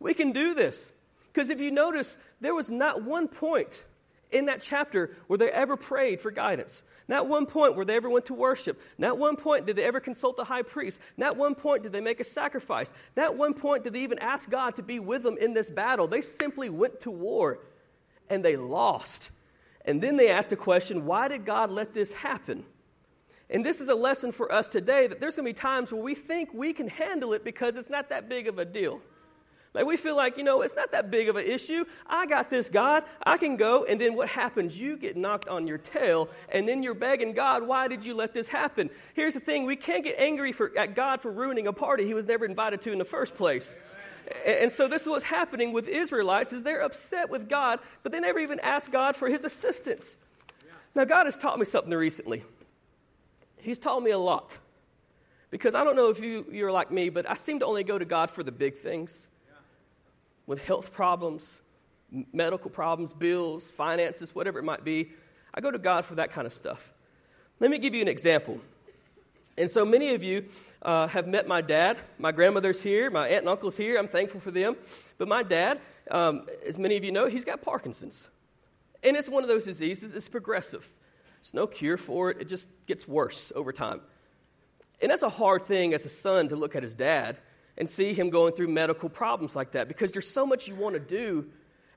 We 0.00 0.14
can 0.14 0.32
do 0.32 0.54
this. 0.54 0.90
Because 1.32 1.50
if 1.50 1.60
you 1.60 1.70
notice, 1.70 2.16
there 2.40 2.54
was 2.54 2.70
not 2.70 3.02
one 3.02 3.28
point 3.28 3.84
in 4.30 4.46
that 4.46 4.60
chapter 4.60 5.16
where 5.26 5.38
they 5.38 5.50
ever 5.50 5.76
prayed 5.76 6.20
for 6.20 6.30
guidance. 6.30 6.82
Not 7.06 7.28
one 7.28 7.46
point 7.46 7.76
where 7.76 7.84
they 7.84 7.96
ever 7.96 8.08
went 8.08 8.26
to 8.26 8.34
worship. 8.34 8.80
Not 8.98 9.18
one 9.18 9.36
point 9.36 9.66
did 9.66 9.76
they 9.76 9.84
ever 9.84 10.00
consult 10.00 10.36
the 10.36 10.44
high 10.44 10.62
priest. 10.62 11.00
Not 11.16 11.36
one 11.36 11.54
point 11.54 11.82
did 11.82 11.92
they 11.92 12.00
make 12.00 12.20
a 12.20 12.24
sacrifice. 12.24 12.92
Not 13.16 13.36
one 13.36 13.54
point 13.54 13.84
did 13.84 13.92
they 13.92 14.00
even 14.00 14.18
ask 14.18 14.48
God 14.48 14.76
to 14.76 14.82
be 14.82 14.98
with 14.98 15.22
them 15.22 15.36
in 15.38 15.54
this 15.54 15.70
battle. 15.70 16.08
They 16.08 16.22
simply 16.22 16.70
went 16.70 17.00
to 17.00 17.10
war 17.10 17.58
and 18.30 18.44
they 18.44 18.56
lost. 18.56 19.30
And 19.84 20.02
then 20.02 20.16
they 20.16 20.30
asked 20.30 20.50
the 20.50 20.56
question, 20.56 21.04
why 21.04 21.28
did 21.28 21.44
God 21.44 21.70
let 21.70 21.94
this 21.94 22.12
happen? 22.12 22.64
And 23.50 23.64
this 23.64 23.80
is 23.80 23.88
a 23.88 23.94
lesson 23.94 24.32
for 24.32 24.50
us 24.50 24.68
today 24.68 25.06
that 25.06 25.20
there's 25.20 25.36
going 25.36 25.46
to 25.46 25.50
be 25.50 25.58
times 25.58 25.92
where 25.92 26.02
we 26.02 26.14
think 26.14 26.54
we 26.54 26.72
can 26.72 26.88
handle 26.88 27.32
it 27.34 27.44
because 27.44 27.76
it's 27.76 27.90
not 27.90 28.08
that 28.08 28.28
big 28.28 28.48
of 28.48 28.58
a 28.58 28.64
deal. 28.64 29.00
Like 29.74 29.86
we 29.86 29.96
feel 29.96 30.16
like, 30.16 30.38
you 30.38 30.44
know, 30.44 30.62
it's 30.62 30.76
not 30.76 30.92
that 30.92 31.10
big 31.10 31.28
of 31.28 31.34
an 31.34 31.44
issue. 31.44 31.84
I 32.06 32.26
got 32.26 32.48
this, 32.48 32.68
God. 32.68 33.02
I 33.26 33.36
can 33.36 33.56
go. 33.56 33.84
And 33.84 34.00
then 34.00 34.14
what 34.14 34.28
happens? 34.28 34.78
You 34.78 34.96
get 34.96 35.16
knocked 35.16 35.48
on 35.48 35.66
your 35.66 35.78
tail, 35.78 36.28
and 36.50 36.68
then 36.68 36.84
you're 36.84 36.94
begging 36.94 37.32
God, 37.32 37.66
why 37.66 37.88
did 37.88 38.06
you 38.06 38.14
let 38.14 38.32
this 38.32 38.46
happen? 38.46 38.88
Here's 39.14 39.34
the 39.34 39.40
thing 39.40 39.66
we 39.66 39.74
can't 39.74 40.04
get 40.04 40.14
angry 40.16 40.52
for, 40.52 40.70
at 40.78 40.94
God 40.94 41.20
for 41.20 41.32
ruining 41.32 41.66
a 41.66 41.72
party 41.72 42.06
he 42.06 42.14
was 42.14 42.26
never 42.26 42.44
invited 42.44 42.82
to 42.82 42.92
in 42.92 42.98
the 42.98 43.04
first 43.04 43.34
place. 43.34 43.74
And 44.46 44.70
so 44.70 44.88
this 44.88 45.02
is 45.02 45.08
what's 45.08 45.24
happening 45.24 45.72
with 45.72 45.88
Israelites 45.88 46.52
is 46.52 46.64
they're 46.64 46.82
upset 46.82 47.30
with 47.30 47.48
God, 47.48 47.80
but 48.02 48.12
they 48.12 48.20
never 48.20 48.38
even 48.38 48.60
ask 48.60 48.90
God 48.90 49.16
for 49.16 49.28
his 49.28 49.44
assistance. 49.44 50.16
Now 50.94 51.04
God 51.04 51.26
has 51.26 51.36
taught 51.36 51.58
me 51.58 51.64
something 51.64 51.92
recently. 51.92 52.44
He's 53.58 53.78
taught 53.78 54.02
me 54.02 54.10
a 54.10 54.18
lot. 54.18 54.56
Because 55.50 55.74
I 55.74 55.84
don't 55.84 55.96
know 55.96 56.10
if 56.10 56.20
you, 56.20 56.46
you're 56.50 56.72
like 56.72 56.90
me, 56.90 57.10
but 57.10 57.30
I 57.30 57.34
seem 57.34 57.60
to 57.60 57.66
only 57.66 57.84
go 57.84 57.98
to 57.98 58.04
God 58.04 58.30
for 58.30 58.42
the 58.42 58.52
big 58.52 58.76
things. 58.76 59.28
With 60.46 60.64
health 60.64 60.92
problems, 60.92 61.60
medical 62.32 62.70
problems, 62.70 63.12
bills, 63.12 63.70
finances, 63.70 64.34
whatever 64.34 64.58
it 64.58 64.64
might 64.64 64.84
be. 64.84 65.12
I 65.52 65.60
go 65.60 65.70
to 65.70 65.78
God 65.78 66.04
for 66.04 66.16
that 66.16 66.32
kind 66.32 66.46
of 66.46 66.52
stuff. 66.52 66.92
Let 67.60 67.70
me 67.70 67.78
give 67.78 67.94
you 67.94 68.02
an 68.02 68.08
example. 68.08 68.60
And 69.56 69.70
so 69.70 69.84
many 69.84 70.14
of 70.14 70.22
you 70.22 70.46
uh, 70.82 71.06
have 71.08 71.26
met 71.26 71.46
my 71.46 71.60
dad. 71.60 71.96
My 72.18 72.32
grandmother's 72.32 72.80
here, 72.80 73.10
my 73.10 73.28
aunt 73.28 73.40
and 73.40 73.48
uncle's 73.48 73.76
here. 73.76 73.98
I'm 73.98 74.08
thankful 74.08 74.40
for 74.40 74.50
them. 74.50 74.76
But 75.16 75.28
my 75.28 75.42
dad, 75.42 75.80
um, 76.10 76.46
as 76.66 76.78
many 76.78 76.96
of 76.96 77.04
you 77.04 77.12
know, 77.12 77.26
he's 77.26 77.44
got 77.44 77.62
Parkinson's. 77.62 78.28
And 79.02 79.16
it's 79.16 79.28
one 79.28 79.42
of 79.42 79.48
those 79.48 79.64
diseases, 79.64 80.12
it's 80.12 80.28
progressive. 80.28 80.88
There's 81.42 81.54
no 81.54 81.66
cure 81.66 81.96
for 81.96 82.30
it, 82.30 82.40
it 82.40 82.48
just 82.48 82.68
gets 82.86 83.06
worse 83.06 83.52
over 83.54 83.72
time. 83.72 84.00
And 85.00 85.10
that's 85.10 85.22
a 85.22 85.28
hard 85.28 85.64
thing 85.64 85.92
as 85.92 86.04
a 86.04 86.08
son 86.08 86.48
to 86.48 86.56
look 86.56 86.74
at 86.74 86.82
his 86.82 86.94
dad 86.94 87.36
and 87.76 87.88
see 87.88 88.14
him 88.14 88.30
going 88.30 88.54
through 88.54 88.68
medical 88.68 89.08
problems 89.08 89.54
like 89.54 89.72
that 89.72 89.88
because 89.88 90.12
there's 90.12 90.30
so 90.30 90.46
much 90.46 90.68
you 90.68 90.74
want 90.74 90.94
to 90.94 91.00
do 91.00 91.46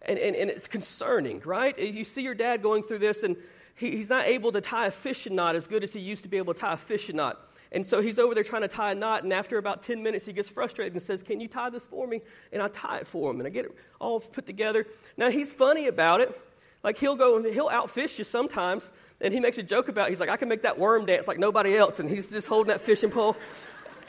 and, 0.07 0.17
and, 0.17 0.35
and 0.35 0.49
it's 0.49 0.67
concerning, 0.67 1.41
right? 1.45 1.77
You 1.77 2.03
see 2.03 2.21
your 2.21 2.35
dad 2.35 2.61
going 2.61 2.83
through 2.83 2.99
this 2.99 3.23
and 3.23 3.35
he, 3.75 3.91
he's 3.91 4.09
not 4.09 4.25
able 4.25 4.51
to 4.51 4.61
tie 4.61 4.87
a 4.87 4.91
fishing 4.91 5.35
knot 5.35 5.55
as 5.55 5.67
good 5.67 5.83
as 5.83 5.93
he 5.93 5.99
used 5.99 6.23
to 6.23 6.29
be 6.29 6.37
able 6.37 6.53
to 6.53 6.59
tie 6.59 6.73
a 6.73 6.77
fishing 6.77 7.15
knot. 7.15 7.39
And 7.71 7.85
so 7.85 8.01
he's 8.01 8.17
over 8.17 8.33
there 8.33 8.43
trying 8.43 8.61
to 8.61 8.67
tie 8.67 8.91
a 8.91 8.95
knot, 8.95 9.23
and 9.23 9.33
after 9.33 9.57
about 9.57 9.83
10 9.83 10.01
minutes, 10.01 10.25
he 10.25 10.33
gets 10.33 10.47
frustrated 10.47 10.93
and 10.93 11.01
says, 11.01 11.21
Can 11.21 11.41
you 11.41 11.47
tie 11.47 11.69
this 11.69 11.85
for 11.85 12.07
me? 12.07 12.21
And 12.53 12.61
I 12.61 12.69
tie 12.69 12.99
it 12.99 13.07
for 13.07 13.29
him, 13.29 13.39
and 13.39 13.47
I 13.47 13.49
get 13.49 13.65
it 13.65 13.75
all 13.99 14.21
put 14.21 14.45
together. 14.45 14.87
Now, 15.17 15.29
he's 15.29 15.51
funny 15.51 15.87
about 15.87 16.21
it. 16.21 16.39
Like, 16.81 16.97
he'll 16.97 17.17
go, 17.17 17.35
and 17.35 17.45
he'll 17.45 17.67
outfish 17.67 18.17
you 18.17 18.23
sometimes, 18.23 18.91
and 19.19 19.33
he 19.33 19.41
makes 19.41 19.57
a 19.57 19.63
joke 19.63 19.89
about 19.89 20.07
it. 20.07 20.11
He's 20.11 20.19
like, 20.19 20.29
I 20.29 20.37
can 20.37 20.47
make 20.47 20.61
that 20.61 20.79
worm 20.79 21.05
dance 21.05 21.27
like 21.27 21.39
nobody 21.39 21.75
else, 21.75 21.99
and 21.99 22.09
he's 22.09 22.31
just 22.31 22.47
holding 22.47 22.69
that 22.69 22.79
fishing 22.79 23.11
pole. 23.11 23.35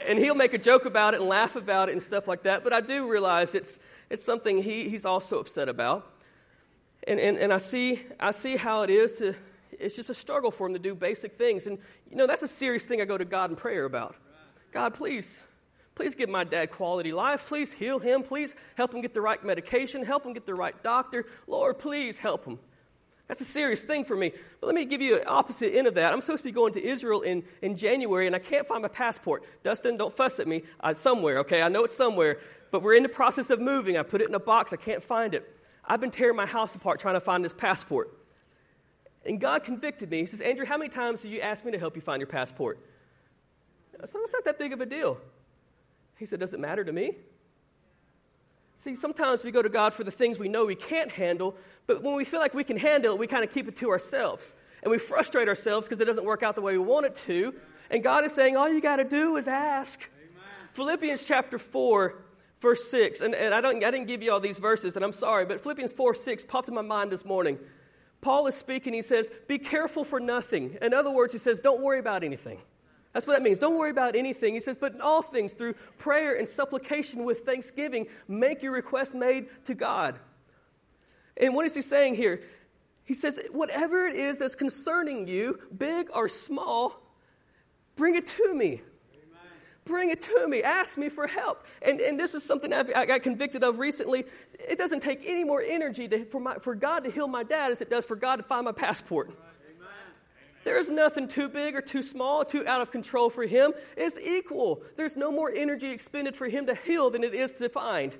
And 0.07 0.17
he'll 0.17 0.35
make 0.35 0.53
a 0.53 0.57
joke 0.57 0.85
about 0.85 1.13
it 1.13 1.19
and 1.19 1.27
laugh 1.27 1.57
about 1.57 1.89
it 1.89 1.91
and 1.91 2.01
stuff 2.01 2.29
like 2.29 2.43
that. 2.43 2.63
But 2.63 2.71
I 2.71 2.79
do 2.79 3.09
realize 3.11 3.53
it's, 3.53 3.77
it's 4.09 4.23
something 4.23 4.61
he, 4.61 4.89
he's 4.89 5.05
also 5.05 5.39
upset 5.39 5.69
about. 5.69 6.11
And, 7.07 7.19
and, 7.19 7.37
and 7.37 7.53
I, 7.53 7.59
see, 7.59 8.01
I 8.19 8.31
see 8.31 8.57
how 8.57 8.81
it 8.81 8.89
is 8.89 9.13
to, 9.15 9.35
it's 9.71 9.95
just 9.95 10.09
a 10.09 10.13
struggle 10.13 10.51
for 10.51 10.67
him 10.67 10.73
to 10.73 10.79
do 10.79 10.93
basic 10.95 11.33
things. 11.33 11.67
And, 11.67 11.77
you 12.09 12.17
know, 12.17 12.27
that's 12.27 12.41
a 12.41 12.47
serious 12.47 12.85
thing 12.85 13.01
I 13.01 13.05
go 13.05 13.17
to 13.17 13.25
God 13.25 13.49
in 13.49 13.55
prayer 13.55 13.85
about. 13.85 14.15
God, 14.71 14.93
please, 14.93 15.41
please 15.95 16.15
give 16.15 16.29
my 16.29 16.43
dad 16.43 16.71
quality 16.71 17.13
life. 17.13 17.47
Please 17.47 17.71
heal 17.71 17.99
him. 17.99 18.23
Please 18.23 18.55
help 18.75 18.93
him 18.93 19.01
get 19.01 19.13
the 19.13 19.21
right 19.21 19.43
medication. 19.43 20.03
Help 20.03 20.25
him 20.25 20.33
get 20.33 20.45
the 20.45 20.55
right 20.55 20.81
doctor. 20.83 21.25
Lord, 21.47 21.79
please 21.79 22.17
help 22.17 22.45
him. 22.45 22.59
That's 23.29 23.41
a 23.41 23.45
serious 23.45 23.83
thing 23.83 24.05
for 24.05 24.15
me. 24.15 24.33
But 24.59 24.67
let 24.67 24.75
me 24.75 24.85
give 24.85 25.01
you 25.01 25.17
an 25.17 25.27
opposite 25.27 25.75
end 25.75 25.85
of 25.85 25.93
that. 25.93 26.11
I'm 26.11 26.21
supposed 26.21 26.41
to 26.41 26.49
be 26.49 26.51
going 26.51 26.73
to 26.73 26.83
Israel 26.83 27.21
in, 27.21 27.43
in 27.61 27.77
January, 27.77 28.25
and 28.25 28.35
I 28.35 28.39
can't 28.39 28.67
find 28.67 28.81
my 28.81 28.87
passport. 28.87 29.43
Dustin, 29.63 29.97
don't 29.97 30.15
fuss 30.15 30.39
at 30.39 30.47
me. 30.47 30.63
Uh, 30.79 30.95
somewhere, 30.95 31.39
okay? 31.39 31.61
I 31.61 31.69
know 31.69 31.83
it's 31.83 31.95
somewhere. 31.95 32.39
But 32.71 32.83
we're 32.83 32.95
in 32.95 33.03
the 33.03 33.09
process 33.09 33.49
of 33.49 33.59
moving. 33.59 33.97
I 33.97 34.03
put 34.03 34.21
it 34.21 34.29
in 34.29 34.35
a 34.35 34.39
box. 34.39 34.73
I 34.73 34.77
can't 34.77 35.03
find 35.03 35.33
it. 35.33 35.57
I've 35.85 35.99
been 35.99 36.11
tearing 36.11 36.35
my 36.35 36.45
house 36.45 36.75
apart 36.75 36.99
trying 36.99 37.15
to 37.15 37.21
find 37.21 37.43
this 37.43 37.53
passport. 37.53 38.15
And 39.25 39.39
God 39.39 39.63
convicted 39.63 40.09
me. 40.09 40.19
He 40.19 40.25
says, 40.25 40.41
Andrew, 40.41 40.65
how 40.65 40.77
many 40.77 40.89
times 40.89 41.21
did 41.21 41.31
you 41.31 41.41
ask 41.41 41.65
me 41.65 41.71
to 41.71 41.79
help 41.79 41.95
you 41.95 42.01
find 42.01 42.19
your 42.19 42.27
passport? 42.27 42.79
I 44.01 44.05
said, 44.05 44.21
it's 44.23 44.33
not 44.33 44.45
that 44.45 44.57
big 44.57 44.71
of 44.71 44.81
a 44.81 44.85
deal. 44.85 45.19
He 46.17 46.25
said, 46.25 46.39
Does 46.39 46.53
it 46.53 46.59
matter 46.59 46.83
to 46.83 46.91
me? 46.91 47.15
See, 48.77 48.95
sometimes 48.95 49.43
we 49.43 49.51
go 49.51 49.61
to 49.61 49.69
God 49.69 49.93
for 49.93 50.05
the 50.05 50.11
things 50.11 50.39
we 50.39 50.47
know 50.47 50.65
we 50.65 50.75
can't 50.75 51.11
handle, 51.11 51.55
but 51.85 52.01
when 52.01 52.15
we 52.15 52.23
feel 52.23 52.39
like 52.39 52.53
we 52.53 52.63
can 52.63 52.77
handle 52.77 53.13
it, 53.13 53.19
we 53.19 53.27
kind 53.27 53.43
of 53.43 53.51
keep 53.51 53.67
it 53.67 53.75
to 53.77 53.89
ourselves. 53.89 54.53
And 54.83 54.91
we 54.91 54.97
frustrate 54.97 55.49
ourselves 55.49 55.87
because 55.87 55.99
it 55.99 56.05
doesn't 56.05 56.23
work 56.23 56.43
out 56.43 56.55
the 56.55 56.61
way 56.61 56.77
we 56.77 56.83
want 56.83 57.05
it 57.05 57.15
to. 57.27 57.53
And 57.89 58.01
God 58.01 58.23
is 58.23 58.33
saying, 58.33 58.55
All 58.55 58.71
you 58.71 58.81
got 58.81 58.97
to 58.97 59.03
do 59.03 59.35
is 59.35 59.47
ask. 59.47 59.99
Amen. 60.01 60.69
Philippians 60.73 61.25
chapter 61.25 61.57
4, 61.57 62.15
verse 62.61 62.89
6. 62.89 63.21
And, 63.21 63.35
and 63.35 63.53
I, 63.53 63.61
don't, 63.61 63.83
I 63.83 63.91
didn't 63.91 64.07
give 64.07 64.21
you 64.21 64.31
all 64.31 64.39
these 64.39 64.59
verses, 64.59 64.95
and 64.95 65.05
I'm 65.05 65.13
sorry, 65.13 65.45
but 65.45 65.61
Philippians 65.61 65.93
4 65.93 66.15
6 66.15 66.45
popped 66.45 66.67
in 66.67 66.73
my 66.73 66.81
mind 66.81 67.11
this 67.11 67.25
morning. 67.25 67.59
Paul 68.21 68.47
is 68.47 68.55
speaking, 68.55 68.93
he 68.93 69.01
says, 69.01 69.29
Be 69.47 69.57
careful 69.57 70.03
for 70.03 70.19
nothing. 70.19 70.77
In 70.81 70.93
other 70.93 71.11
words, 71.11 71.33
he 71.33 71.39
says, 71.39 71.59
Don't 71.59 71.81
worry 71.81 71.99
about 71.99 72.23
anything. 72.23 72.59
That's 73.13 73.25
what 73.25 73.33
that 73.33 73.41
means. 73.41 73.57
Don't 73.57 73.77
worry 73.77 73.89
about 73.89 74.15
anything. 74.15 74.53
He 74.53 74.59
says, 74.59 74.77
But 74.79 74.93
in 74.93 75.01
all 75.01 75.21
things, 75.21 75.53
through 75.53 75.73
prayer 75.97 76.35
and 76.35 76.47
supplication 76.47 77.23
with 77.23 77.39
thanksgiving, 77.39 78.07
make 78.27 78.61
your 78.61 78.73
request 78.73 79.15
made 79.15 79.47
to 79.65 79.73
God. 79.73 80.19
And 81.37 81.55
what 81.55 81.65
is 81.65 81.73
he 81.73 81.81
saying 81.81 82.15
here? 82.15 82.43
He 83.05 83.13
says, 83.13 83.39
Whatever 83.51 84.05
it 84.05 84.15
is 84.15 84.37
that's 84.37 84.55
concerning 84.55 85.27
you, 85.27 85.59
big 85.75 86.09
or 86.13 86.27
small, 86.27 87.01
bring 87.95 88.15
it 88.15 88.27
to 88.27 88.53
me. 88.53 88.81
Bring 89.89 90.11
it 90.11 90.21
to 90.21 90.47
me. 90.47 90.61
Ask 90.61 90.99
me 90.99 91.09
for 91.09 91.25
help. 91.25 91.65
And, 91.81 91.99
and 91.99 92.19
this 92.19 92.35
is 92.35 92.43
something 92.43 92.71
I've, 92.71 92.91
i 92.95 93.07
got 93.07 93.23
convicted 93.23 93.63
of 93.63 93.79
recently. 93.79 94.23
It 94.59 94.77
doesn't 94.77 94.99
take 94.99 95.23
any 95.25 95.43
more 95.43 95.63
energy 95.63 96.07
to, 96.07 96.25
for, 96.25 96.39
my, 96.39 96.59
for 96.59 96.75
God 96.75 97.05
to 97.05 97.09
heal 97.11 97.27
my 97.27 97.41
dad 97.41 97.71
as 97.71 97.81
it 97.81 97.89
does 97.89 98.05
for 98.05 98.15
God 98.15 98.35
to 98.35 98.43
find 98.43 98.65
my 98.65 98.71
passport. 98.71 99.31
There 100.63 100.77
is 100.77 100.89
nothing 100.89 101.27
too 101.27 101.49
big 101.49 101.73
or 101.73 101.81
too 101.81 102.03
small, 102.03 102.45
too 102.45 102.67
out 102.67 102.81
of 102.81 102.91
control 102.91 103.31
for 103.31 103.47
him. 103.47 103.73
It's 103.97 104.19
equal. 104.19 104.83
There's 104.95 105.15
no 105.15 105.31
more 105.31 105.51
energy 105.51 105.89
expended 105.89 106.35
for 106.35 106.47
him 106.47 106.67
to 106.67 106.75
heal 106.75 107.09
than 107.09 107.23
it 107.23 107.33
is 107.33 107.53
to 107.53 107.67
find. 107.67 108.15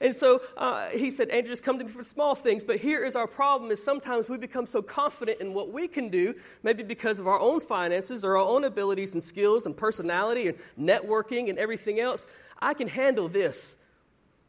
And 0.00 0.16
so 0.16 0.40
uh, 0.56 0.88
he 0.88 1.10
said, 1.10 1.28
Andrew, 1.28 1.54
come 1.56 1.78
to 1.78 1.84
me 1.84 1.90
for 1.90 2.04
small 2.04 2.34
things. 2.34 2.64
But 2.64 2.76
here 2.76 3.04
is 3.04 3.14
our 3.14 3.26
problem 3.26 3.70
is 3.70 3.84
sometimes 3.84 4.30
we 4.30 4.38
become 4.38 4.66
so 4.66 4.80
confident 4.80 5.40
in 5.40 5.52
what 5.52 5.72
we 5.72 5.88
can 5.88 6.08
do, 6.08 6.34
maybe 6.62 6.82
because 6.82 7.18
of 7.18 7.28
our 7.28 7.38
own 7.38 7.60
finances 7.60 8.24
or 8.24 8.38
our 8.38 8.44
own 8.44 8.64
abilities 8.64 9.12
and 9.12 9.22
skills 9.22 9.66
and 9.66 9.76
personality 9.76 10.48
and 10.48 10.58
networking 10.78 11.50
and 11.50 11.58
everything 11.58 12.00
else. 12.00 12.26
I 12.60 12.72
can 12.72 12.88
handle 12.88 13.28
this. 13.28 13.76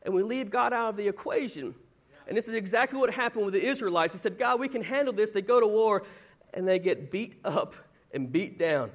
And 0.03 0.13
we 0.13 0.23
leave 0.23 0.49
God 0.49 0.71
out 0.71 0.91
of 0.91 0.95
the 0.95 1.09
equation. 1.09 1.75
And 2.27 2.37
this 2.37 2.47
is 2.47 2.55
exactly 2.55 2.97
what 2.97 3.13
happened 3.13 3.43
with 3.43 3.53
the 3.53 3.65
Israelites. 3.65 4.13
They 4.13 4.19
said, 4.19 4.39
God, 4.39 4.59
we 4.59 4.69
can 4.69 4.83
handle 4.83 5.13
this. 5.13 5.31
They 5.31 5.41
go 5.41 5.59
to 5.59 5.67
war 5.67 6.03
and 6.53 6.65
they 6.65 6.79
get 6.79 7.11
beat 7.11 7.35
up 7.43 7.75
and 8.13 8.31
beat 8.31 8.57
down 8.57 8.91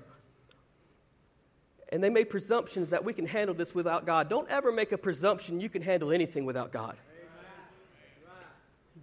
and 1.90 2.02
they 2.02 2.10
made 2.10 2.30
presumptions 2.30 2.90
that 2.90 3.04
we 3.04 3.12
can 3.12 3.26
handle 3.26 3.54
this 3.54 3.74
without 3.74 4.06
God. 4.06 4.28
Don't 4.28 4.48
ever 4.48 4.72
make 4.72 4.92
a 4.92 4.98
presumption 4.98 5.60
you 5.60 5.68
can 5.68 5.82
handle 5.82 6.12
anything 6.12 6.44
without 6.44 6.72
God. 6.72 6.96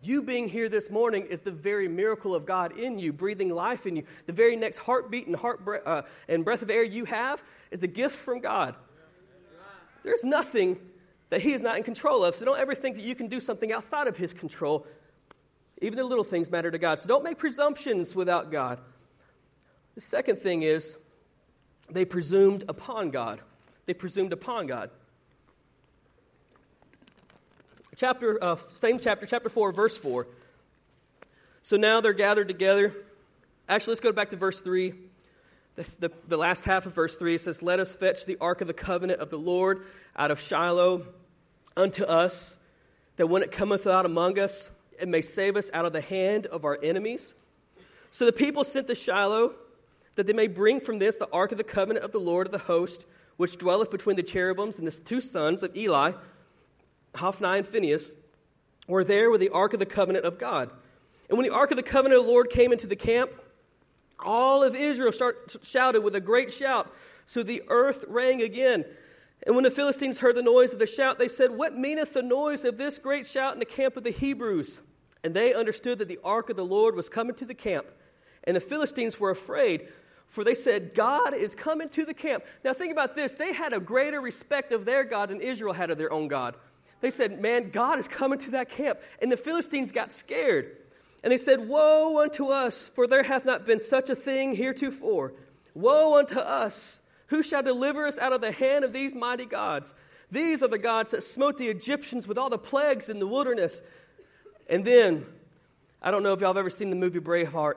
You 0.01 0.21
being 0.21 0.49
here 0.49 0.67
this 0.67 0.89
morning 0.89 1.27
is 1.27 1.41
the 1.41 1.51
very 1.51 1.87
miracle 1.87 2.35
of 2.35 2.45
God 2.45 2.77
in 2.77 2.99
you, 2.99 3.13
breathing 3.13 3.49
life 3.49 3.85
in 3.85 3.95
you. 3.95 4.03
The 4.25 4.33
very 4.33 4.57
next 4.57 4.79
heartbeat 4.79 5.27
and, 5.27 5.35
heart 5.35 5.63
bre- 5.63 5.77
uh, 5.85 6.01
and 6.27 6.43
breath 6.43 6.61
of 6.61 6.69
air 6.69 6.83
you 6.83 7.05
have 7.05 7.41
is 7.71 7.83
a 7.83 7.87
gift 7.87 8.17
from 8.17 8.41
God. 8.41 8.75
There's 10.03 10.25
nothing 10.25 10.77
that 11.29 11.41
He 11.41 11.53
is 11.53 11.61
not 11.61 11.77
in 11.77 11.83
control 11.83 12.25
of, 12.25 12.35
so 12.35 12.43
don't 12.43 12.59
ever 12.59 12.75
think 12.75 12.97
that 12.97 13.05
you 13.05 13.15
can 13.15 13.27
do 13.27 13.39
something 13.39 13.71
outside 13.71 14.07
of 14.07 14.17
His 14.17 14.33
control. 14.33 14.85
Even 15.81 15.97
the 15.97 16.03
little 16.03 16.25
things 16.25 16.51
matter 16.51 16.69
to 16.69 16.77
God. 16.77 16.99
So 16.99 17.07
don't 17.07 17.23
make 17.23 17.37
presumptions 17.37 18.13
without 18.13 18.51
God. 18.51 18.79
The 19.95 20.01
second 20.01 20.37
thing 20.37 20.63
is 20.63 20.97
they 21.93 22.05
presumed 22.05 22.65
upon 22.67 23.11
God. 23.11 23.39
They 23.85 23.93
presumed 23.93 24.33
upon 24.33 24.67
God. 24.67 24.89
Chapter, 27.95 28.43
uh, 28.43 28.55
same 28.55 28.99
chapter, 28.99 29.25
chapter 29.25 29.49
4, 29.49 29.71
verse 29.71 29.97
4. 29.97 30.27
So 31.61 31.77
now 31.77 32.01
they're 32.01 32.13
gathered 32.13 32.47
together. 32.47 32.93
Actually, 33.69 33.91
let's 33.91 34.01
go 34.01 34.11
back 34.11 34.31
to 34.31 34.35
verse 34.35 34.61
3. 34.61 34.93
the, 35.75 36.11
the 36.27 36.37
last 36.37 36.65
half 36.65 36.85
of 36.85 36.93
verse 36.93 37.15
3 37.15 37.35
it 37.35 37.41
says, 37.41 37.61
Let 37.61 37.79
us 37.79 37.95
fetch 37.95 38.25
the 38.25 38.37
ark 38.41 38.61
of 38.61 38.67
the 38.67 38.73
covenant 38.73 39.19
of 39.19 39.29
the 39.29 39.37
Lord 39.37 39.85
out 40.15 40.31
of 40.31 40.39
Shiloh 40.39 41.05
unto 41.77 42.03
us, 42.03 42.57
that 43.17 43.27
when 43.27 43.43
it 43.43 43.51
cometh 43.51 43.85
out 43.87 44.05
among 44.05 44.39
us, 44.39 44.69
it 44.99 45.07
may 45.07 45.21
save 45.21 45.55
us 45.55 45.69
out 45.73 45.85
of 45.85 45.93
the 45.93 46.01
hand 46.01 46.47
of 46.47 46.65
our 46.65 46.77
enemies. 46.81 47.33
So 48.11 48.25
the 48.25 48.33
people 48.33 48.63
sent 48.63 48.87
to 48.87 48.95
Shiloh 48.95 49.53
that 50.15 50.27
they 50.27 50.33
may 50.33 50.47
bring 50.47 50.79
from 50.79 50.99
this 50.99 51.17
the 51.17 51.29
ark 51.31 51.51
of 51.51 51.57
the 51.57 51.63
covenant 51.63 52.05
of 52.05 52.11
the 52.11 52.19
Lord 52.19 52.47
of 52.47 52.51
the 52.51 52.59
host, 52.59 53.05
which 53.37 53.57
dwelleth 53.57 53.91
between 53.91 54.15
the 54.15 54.23
cherubims, 54.23 54.77
and 54.77 54.87
the 54.87 54.91
two 54.91 55.21
sons 55.21 55.63
of 55.63 55.75
Eli, 55.75 56.13
Hophni 57.15 57.57
and 57.57 57.67
Phinehas, 57.67 58.15
were 58.87 59.03
there 59.03 59.31
with 59.31 59.41
the 59.41 59.49
ark 59.49 59.73
of 59.73 59.79
the 59.79 59.85
covenant 59.85 60.25
of 60.25 60.37
God. 60.37 60.71
And 61.29 61.37
when 61.37 61.47
the 61.47 61.55
ark 61.55 61.71
of 61.71 61.77
the 61.77 61.83
covenant 61.83 62.19
of 62.19 62.25
the 62.25 62.31
Lord 62.31 62.49
came 62.49 62.71
into 62.71 62.87
the 62.87 62.95
camp, 62.95 63.31
all 64.19 64.63
of 64.63 64.75
Israel 64.75 65.11
start, 65.11 65.55
shouted 65.63 66.01
with 66.01 66.15
a 66.15 66.21
great 66.21 66.51
shout, 66.51 66.93
so 67.25 67.43
the 67.43 67.63
earth 67.69 68.05
rang 68.07 68.41
again. 68.41 68.85
And 69.45 69.55
when 69.55 69.63
the 69.63 69.71
Philistines 69.71 70.19
heard 70.19 70.35
the 70.35 70.43
noise 70.43 70.73
of 70.73 70.79
the 70.79 70.87
shout, 70.87 71.19
they 71.19 71.27
said, 71.27 71.51
What 71.51 71.75
meaneth 71.75 72.13
the 72.13 72.21
noise 72.21 72.63
of 72.63 72.77
this 72.77 72.97
great 72.97 73.27
shout 73.27 73.53
in 73.53 73.59
the 73.59 73.65
camp 73.65 73.97
of 73.97 74.03
the 74.03 74.11
Hebrews? 74.11 74.79
And 75.23 75.33
they 75.33 75.53
understood 75.53 75.99
that 75.99 76.07
the 76.07 76.19
ark 76.23 76.49
of 76.49 76.55
the 76.55 76.65
Lord 76.65 76.95
was 76.95 77.09
coming 77.09 77.35
to 77.35 77.45
the 77.45 77.53
camp. 77.53 77.87
And 78.43 78.55
the 78.55 78.61
Philistines 78.61 79.19
were 79.19 79.29
afraid, 79.29 79.87
for 80.33 80.43
they 80.43 80.55
said, 80.55 80.95
God 80.95 81.35
is 81.35 81.53
coming 81.53 81.89
to 81.89 82.05
the 82.05 82.13
camp. 82.15 82.43
Now, 82.63 82.73
think 82.73 82.91
about 82.91 83.15
this. 83.15 83.33
They 83.33 83.53
had 83.53 83.71
a 83.71 83.79
greater 83.79 84.19
respect 84.19 84.71
of 84.71 84.83
their 84.83 85.03
God 85.03 85.29
than 85.29 85.41
Israel 85.41 85.73
had 85.73 85.91
of 85.91 85.99
their 85.99 86.11
own 86.11 86.27
God. 86.27 86.55
They 87.01 87.11
said, 87.11 87.39
Man, 87.39 87.69
God 87.69 87.99
is 87.99 88.07
coming 88.07 88.39
to 88.39 88.51
that 88.51 88.67
camp. 88.67 88.99
And 89.21 89.31
the 89.31 89.37
Philistines 89.37 89.91
got 89.91 90.11
scared. 90.11 90.75
And 91.23 91.31
they 91.31 91.37
said, 91.37 91.67
Woe 91.67 92.19
unto 92.19 92.47
us, 92.47 92.87
for 92.87 93.05
there 93.05 93.21
hath 93.21 93.45
not 93.45 93.67
been 93.67 93.79
such 93.79 94.09
a 94.09 94.15
thing 94.15 94.55
heretofore. 94.55 95.35
Woe 95.75 96.17
unto 96.17 96.39
us! 96.39 96.99
Who 97.27 97.43
shall 97.43 97.61
deliver 97.61 98.07
us 98.07 98.17
out 98.17 98.33
of 98.33 98.41
the 98.41 98.51
hand 98.51 98.83
of 98.83 98.91
these 98.91 99.13
mighty 99.13 99.45
gods? 99.45 99.93
These 100.31 100.63
are 100.63 100.67
the 100.67 100.79
gods 100.79 101.11
that 101.11 101.21
smote 101.21 101.59
the 101.59 101.67
Egyptians 101.67 102.27
with 102.27 102.39
all 102.39 102.49
the 102.49 102.57
plagues 102.57 103.07
in 103.07 103.19
the 103.19 103.27
wilderness. 103.27 103.83
And 104.67 104.83
then, 104.83 105.27
I 106.01 106.09
don't 106.09 106.23
know 106.23 106.33
if 106.33 106.39
y'all 106.39 106.49
have 106.49 106.57
ever 106.57 106.71
seen 106.71 106.89
the 106.89 106.95
movie 106.95 107.19
Braveheart, 107.19 107.75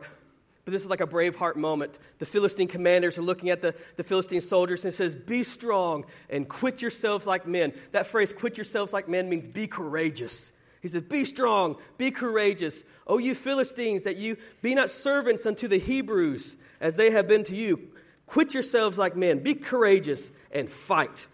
but 0.66 0.72
this 0.72 0.82
is 0.82 0.90
like 0.90 1.00
a 1.00 1.06
Braveheart 1.06 1.54
moment. 1.54 1.96
The 2.18 2.26
Philistine 2.26 2.66
commanders 2.66 3.16
are 3.16 3.22
looking 3.22 3.50
at 3.50 3.62
the, 3.62 3.72
the 3.94 4.02
Philistine 4.02 4.40
soldiers 4.40 4.84
and 4.84 4.92
says, 4.92 5.14
Be 5.14 5.44
strong 5.44 6.04
and 6.28 6.48
quit 6.48 6.82
yourselves 6.82 7.24
like 7.24 7.46
men. 7.46 7.72
That 7.92 8.08
phrase, 8.08 8.32
quit 8.32 8.58
yourselves 8.58 8.92
like 8.92 9.08
men, 9.08 9.28
means 9.28 9.46
be 9.46 9.68
courageous. 9.68 10.50
He 10.82 10.88
says, 10.88 11.02
Be 11.02 11.24
strong, 11.24 11.76
be 11.98 12.10
courageous. 12.10 12.82
O 13.06 13.18
you 13.18 13.36
Philistines, 13.36 14.02
that 14.02 14.16
you 14.16 14.38
be 14.60 14.74
not 14.74 14.90
servants 14.90 15.46
unto 15.46 15.68
the 15.68 15.78
Hebrews 15.78 16.56
as 16.80 16.96
they 16.96 17.12
have 17.12 17.28
been 17.28 17.44
to 17.44 17.54
you. 17.54 17.92
Quit 18.26 18.52
yourselves 18.52 18.98
like 18.98 19.14
men, 19.14 19.44
be 19.44 19.54
courageous, 19.54 20.32
and 20.50 20.68
fight. 20.68 21.28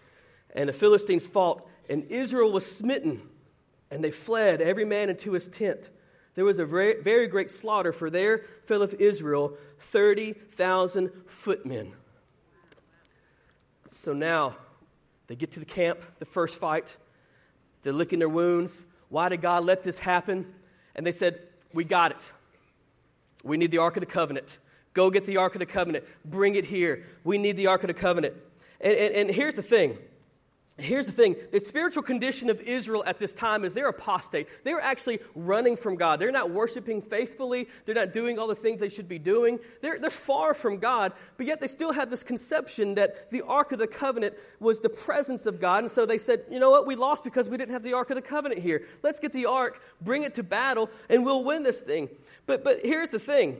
And 0.55 0.69
the 0.69 0.73
Philistines 0.73 1.25
fought, 1.25 1.67
and 1.89 2.03
Israel 2.11 2.51
was 2.51 2.67
smitten, 2.67 3.23
and 3.89 4.03
they 4.03 4.11
fled, 4.11 4.61
every 4.61 4.85
man 4.85 5.09
into 5.09 5.31
his 5.31 5.47
tent. 5.47 5.89
There 6.35 6.45
was 6.45 6.59
a 6.59 6.65
very, 6.65 7.01
very 7.01 7.27
great 7.27 7.51
slaughter, 7.51 7.93
for 7.93 8.09
there 8.09 8.45
fell 8.65 8.81
of 8.81 8.95
Israel 8.95 9.57
30,000 9.79 11.11
footmen. 11.27 11.93
So 13.89 14.13
now 14.13 14.55
they 15.27 15.35
get 15.35 15.51
to 15.51 15.59
the 15.59 15.65
camp, 15.65 15.99
the 16.17 16.25
first 16.25 16.59
fight. 16.59 16.97
They're 17.83 17.93
licking 17.93 18.19
their 18.19 18.29
wounds. 18.29 18.85
Why 19.09 19.29
did 19.29 19.41
God 19.41 19.65
let 19.65 19.83
this 19.83 19.99
happen? 19.99 20.53
And 20.95 21.05
they 21.05 21.11
said, 21.11 21.39
We 21.73 21.83
got 21.83 22.11
it. 22.11 22.31
We 23.43 23.57
need 23.57 23.71
the 23.71 23.79
Ark 23.79 23.97
of 23.97 24.01
the 24.01 24.07
Covenant. 24.07 24.57
Go 24.93 25.09
get 25.09 25.25
the 25.25 25.37
Ark 25.37 25.55
of 25.55 25.59
the 25.59 25.65
Covenant. 25.65 26.05
Bring 26.25 26.55
it 26.55 26.65
here. 26.65 27.05
We 27.23 27.37
need 27.37 27.57
the 27.57 27.67
Ark 27.67 27.83
of 27.83 27.87
the 27.87 27.93
Covenant. 27.93 28.35
And, 28.79 28.95
and, 28.95 29.15
and 29.15 29.29
here's 29.29 29.55
the 29.55 29.63
thing 29.63 29.97
Here's 30.77 31.05
the 31.05 31.11
thing 31.11 31.35
the 31.51 31.59
spiritual 31.59 32.01
condition 32.01 32.49
of 32.49 32.59
Israel 32.59 33.03
at 33.05 33.19
this 33.19 33.33
time 33.35 33.63
is 33.63 33.75
they're 33.75 33.89
apostate. 33.89 34.47
They're 34.63 34.81
actually 34.81 35.19
running 35.35 35.75
from 35.75 35.97
God. 35.97 36.19
They're 36.19 36.31
not 36.31 36.49
worshiping 36.49 36.99
faithfully. 37.03 37.67
They're 37.85 37.93
not 37.93 38.11
doing 38.11 38.39
all 38.39 38.47
the 38.47 38.55
things 38.55 38.79
they 38.79 38.89
should 38.89 39.07
be 39.07 39.19
doing. 39.19 39.59
They're, 39.81 39.99
they're 39.99 40.09
far 40.09 40.55
from 40.55 40.79
God, 40.79 41.13
but 41.37 41.45
yet 41.45 41.61
they 41.61 41.67
still 41.67 41.91
have 41.91 42.09
this 42.09 42.23
conception 42.23 42.95
that 42.95 43.29
the 43.29 43.43
Ark 43.43 43.71
of 43.71 43.77
the 43.77 43.85
Covenant 43.85 44.33
was 44.59 44.79
the 44.79 44.89
presence 44.89 45.45
of 45.45 45.59
God. 45.59 45.83
And 45.83 45.91
so 45.91 46.07
they 46.07 46.17
said, 46.17 46.43
you 46.49 46.59
know 46.59 46.71
what? 46.71 46.87
We 46.87 46.95
lost 46.95 47.23
because 47.23 47.49
we 47.49 47.57
didn't 47.57 47.73
have 47.73 47.83
the 47.83 47.93
Ark 47.93 48.09
of 48.09 48.15
the 48.15 48.23
Covenant 48.23 48.59
here. 48.59 48.83
Let's 49.03 49.19
get 49.19 49.31
the 49.31 49.45
Ark, 49.45 49.79
bring 50.01 50.23
it 50.23 50.33
to 50.35 50.43
battle, 50.43 50.89
and 51.07 51.23
we'll 51.23 51.43
win 51.43 51.61
this 51.61 51.83
thing. 51.83 52.09
But, 52.47 52.63
but 52.63 52.79
here's 52.83 53.11
the 53.11 53.19
thing. 53.19 53.57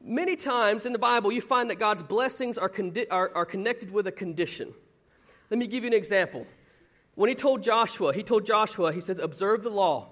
Many 0.00 0.36
times 0.36 0.86
in 0.86 0.92
the 0.92 1.00
Bible, 1.00 1.32
you 1.32 1.40
find 1.40 1.68
that 1.70 1.80
God's 1.80 2.04
blessings 2.04 2.58
are, 2.58 2.68
condi- 2.68 3.08
are, 3.10 3.32
are 3.34 3.44
connected 3.44 3.90
with 3.90 4.06
a 4.06 4.12
condition. 4.12 4.72
Let 5.50 5.58
me 5.58 5.66
give 5.66 5.84
you 5.84 5.88
an 5.88 5.94
example. 5.94 6.46
When 7.14 7.28
he 7.28 7.34
told 7.34 7.62
Joshua, 7.62 8.12
he 8.12 8.22
told 8.22 8.46
Joshua, 8.46 8.92
he 8.92 9.00
says, 9.00 9.18
Observe 9.18 9.62
the 9.62 9.70
law. 9.70 10.08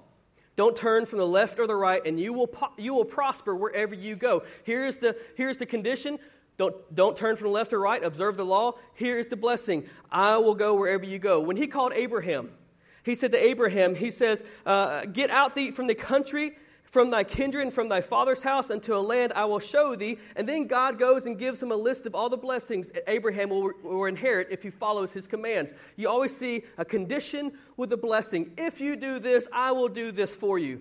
Don't 0.57 0.75
turn 0.75 1.05
from 1.05 1.19
the 1.19 1.27
left 1.27 1.59
or 1.59 1.67
the 1.67 1.77
right, 1.77 2.05
and 2.05 2.19
you 2.19 2.33
will, 2.33 2.47
po- 2.47 2.73
you 2.79 2.95
will 2.95 3.05
prosper 3.05 3.55
wherever 3.55 3.95
you 3.95 4.17
go. 4.17 4.43
Here's 4.65 4.97
the, 4.97 5.17
here's 5.37 5.59
the 5.59 5.67
condition. 5.67 6.19
Don't, 6.57 6.75
don't 6.95 7.15
turn 7.15 7.37
from 7.37 7.49
the 7.49 7.53
left 7.53 7.75
or 7.75 7.81
right. 7.81 8.03
Observe 8.03 8.39
the 8.39 8.45
law. 8.45 8.73
Here 8.95 9.19
is 9.19 9.27
the 9.27 9.37
blessing. 9.37 9.87
I 10.11 10.39
will 10.39 10.55
go 10.55 10.75
wherever 10.75 11.05
you 11.05 11.19
go. 11.19 11.41
When 11.41 11.59
he 11.59 11.67
called 11.67 11.93
Abraham, 11.95 12.51
he 13.03 13.15
said 13.15 13.33
to 13.33 13.39
Abraham, 13.39 13.95
he 13.95 14.11
says, 14.11 14.43
uh, 14.65 15.05
Get 15.05 15.31
out 15.31 15.55
the, 15.55 15.73
from 15.73 15.87
the 15.87 15.95
country 15.95 16.57
from 16.87 17.11
thy 17.11 17.25
kindred 17.25 17.65
and 17.65 17.73
from 17.73 17.89
thy 17.89 18.01
father's 18.01 18.43
house 18.43 18.71
unto 18.71 18.97
a 18.97 18.99
land 18.99 19.33
I 19.35 19.45
will 19.45 19.59
show 19.59 19.95
thee. 19.95 20.19
And 20.35 20.49
then 20.49 20.67
God 20.67 20.99
goes 20.99 21.27
and 21.27 21.39
gives 21.39 21.63
him 21.63 21.73
a 21.73 21.77
list 21.77 22.07
of 22.07 22.15
all 22.15 22.29
the 22.29 22.37
blessings 22.37 22.91
Abraham 23.07 23.51
will, 23.51 23.73
will 23.83 24.05
inherit 24.07 24.49
if 24.51 24.63
he 24.63 24.71
follows 24.71 25.13
his 25.13 25.27
commands. 25.27 25.75
You 25.97 26.09
always 26.09 26.37
see 26.37 26.63
a 26.79 26.85
condition 26.85 27.53
with 27.77 27.93
a 27.93 27.97
blessing. 27.97 28.53
If 28.57 28.81
you 28.81 28.97
do 28.97 29.19
this, 29.19 29.47
I 29.53 29.73
will 29.73 29.89
do 29.89 30.13
this 30.13 30.35
for 30.35 30.59
you. 30.59 30.81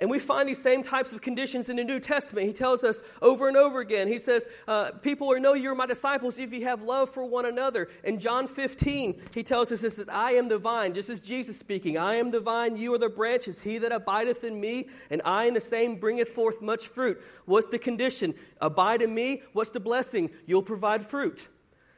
And 0.00 0.08
we 0.08 0.18
find 0.18 0.48
these 0.48 0.62
same 0.62 0.82
types 0.82 1.12
of 1.12 1.20
conditions 1.20 1.68
in 1.68 1.76
the 1.76 1.84
New 1.84 2.00
Testament. 2.00 2.46
He 2.46 2.54
tells 2.54 2.84
us 2.84 3.02
over 3.20 3.48
and 3.48 3.56
over 3.56 3.80
again. 3.80 4.08
He 4.08 4.18
says, 4.18 4.46
uh, 4.66 4.92
People 4.92 5.28
will 5.28 5.40
know 5.40 5.52
you're 5.52 5.74
my 5.74 5.84
disciples 5.84 6.38
if 6.38 6.54
you 6.54 6.64
have 6.64 6.82
love 6.82 7.10
for 7.10 7.22
one 7.26 7.44
another. 7.44 7.88
In 8.02 8.18
John 8.18 8.48
15, 8.48 9.20
he 9.34 9.42
tells 9.42 9.70
us 9.70 9.82
this 9.82 9.98
is, 9.98 10.08
I 10.08 10.32
am 10.32 10.48
the 10.48 10.56
vine, 10.56 10.94
just 10.94 11.10
as 11.10 11.20
Jesus 11.20 11.58
speaking. 11.58 11.98
I 11.98 12.14
am 12.14 12.30
the 12.30 12.40
vine, 12.40 12.78
you 12.78 12.94
are 12.94 12.98
the 12.98 13.10
branches. 13.10 13.60
He 13.60 13.76
that 13.76 13.92
abideth 13.92 14.42
in 14.42 14.58
me, 14.58 14.88
and 15.10 15.20
I 15.26 15.44
in 15.44 15.52
the 15.52 15.60
same 15.60 15.96
bringeth 15.96 16.28
forth 16.28 16.62
much 16.62 16.88
fruit. 16.88 17.22
What's 17.44 17.66
the 17.66 17.78
condition? 17.78 18.34
Abide 18.58 19.02
in 19.02 19.14
me. 19.14 19.42
What's 19.52 19.70
the 19.70 19.80
blessing? 19.80 20.30
You'll 20.46 20.62
provide 20.62 21.06
fruit. 21.06 21.46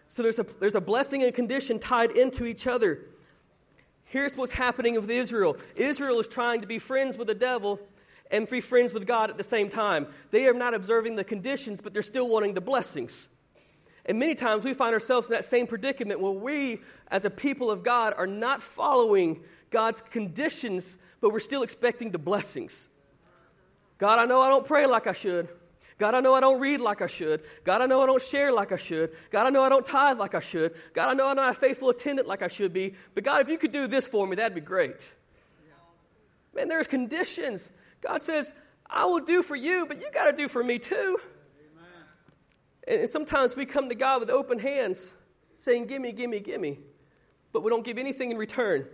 So 0.08 0.24
there's 0.24 0.40
a, 0.40 0.46
there's 0.58 0.74
a 0.74 0.80
blessing 0.80 1.22
and 1.22 1.32
condition 1.32 1.78
tied 1.78 2.10
into 2.10 2.46
each 2.46 2.66
other. 2.66 3.06
Here's 4.06 4.36
what's 4.36 4.52
happening 4.52 4.96
with 4.96 5.08
Israel 5.08 5.56
Israel 5.76 6.18
is 6.18 6.26
trying 6.26 6.62
to 6.62 6.66
be 6.66 6.80
friends 6.80 7.16
with 7.16 7.28
the 7.28 7.34
devil 7.34 7.78
and 8.32 8.48
be 8.48 8.60
friends 8.60 8.92
with 8.92 9.06
God 9.06 9.30
at 9.30 9.36
the 9.36 9.44
same 9.44 9.68
time. 9.68 10.08
They 10.30 10.46
are 10.46 10.54
not 10.54 10.74
observing 10.74 11.16
the 11.16 11.24
conditions, 11.24 11.80
but 11.80 11.92
they're 11.92 12.02
still 12.02 12.28
wanting 12.28 12.54
the 12.54 12.60
blessings. 12.60 13.28
And 14.04 14.18
many 14.18 14.34
times 14.34 14.64
we 14.64 14.74
find 14.74 14.94
ourselves 14.94 15.28
in 15.28 15.34
that 15.34 15.44
same 15.44 15.66
predicament 15.66 16.18
where 16.18 16.32
we, 16.32 16.80
as 17.08 17.24
a 17.24 17.30
people 17.30 17.70
of 17.70 17.84
God, 17.84 18.14
are 18.16 18.26
not 18.26 18.62
following 18.62 19.44
God's 19.70 20.00
conditions, 20.00 20.98
but 21.20 21.30
we're 21.30 21.40
still 21.40 21.62
expecting 21.62 22.10
the 22.10 22.18
blessings. 22.18 22.88
God, 23.98 24.18
I 24.18 24.24
know 24.24 24.40
I 24.40 24.48
don't 24.48 24.66
pray 24.66 24.86
like 24.86 25.06
I 25.06 25.12
should. 25.12 25.48
God, 25.98 26.16
I 26.16 26.20
know 26.20 26.34
I 26.34 26.40
don't 26.40 26.58
read 26.58 26.80
like 26.80 27.00
I 27.00 27.06
should. 27.06 27.42
God, 27.62 27.80
I 27.80 27.86
know 27.86 28.02
I 28.02 28.06
don't 28.06 28.20
share 28.20 28.50
like 28.50 28.72
I 28.72 28.76
should. 28.76 29.12
God, 29.30 29.46
I 29.46 29.50
know 29.50 29.62
I 29.62 29.68
don't 29.68 29.86
tithe 29.86 30.18
like 30.18 30.34
I 30.34 30.40
should. 30.40 30.74
God, 30.94 31.08
I 31.08 31.14
know 31.14 31.28
I'm 31.28 31.36
not 31.36 31.52
a 31.52 31.54
faithful 31.54 31.90
attendant 31.90 32.26
like 32.26 32.42
I 32.42 32.48
should 32.48 32.72
be. 32.72 32.94
But 33.14 33.22
God, 33.22 33.42
if 33.42 33.48
you 33.48 33.58
could 33.58 33.70
do 33.70 33.86
this 33.86 34.08
for 34.08 34.26
me, 34.26 34.34
that'd 34.34 34.54
be 34.54 34.60
great. 34.60 35.12
Man, 36.54 36.66
there's 36.66 36.88
conditions. 36.88 37.70
God 38.02 38.20
says, 38.20 38.52
I 38.88 39.06
will 39.06 39.20
do 39.20 39.42
for 39.42 39.56
you, 39.56 39.86
but 39.86 40.00
you 40.00 40.10
got 40.12 40.26
to 40.26 40.36
do 40.36 40.48
for 40.48 40.62
me 40.62 40.78
too. 40.78 41.18
Amen. 42.86 43.00
And 43.00 43.08
sometimes 43.08 43.56
we 43.56 43.64
come 43.64 43.88
to 43.88 43.94
God 43.94 44.20
with 44.20 44.30
open 44.30 44.58
hands, 44.58 45.14
saying, 45.56 45.86
Gimme, 45.86 46.12
gimme, 46.12 46.40
gimme. 46.40 46.78
But 47.52 47.62
we 47.62 47.70
don't 47.70 47.84
give 47.84 47.98
anything 47.98 48.30
in 48.30 48.36
return. 48.36 48.86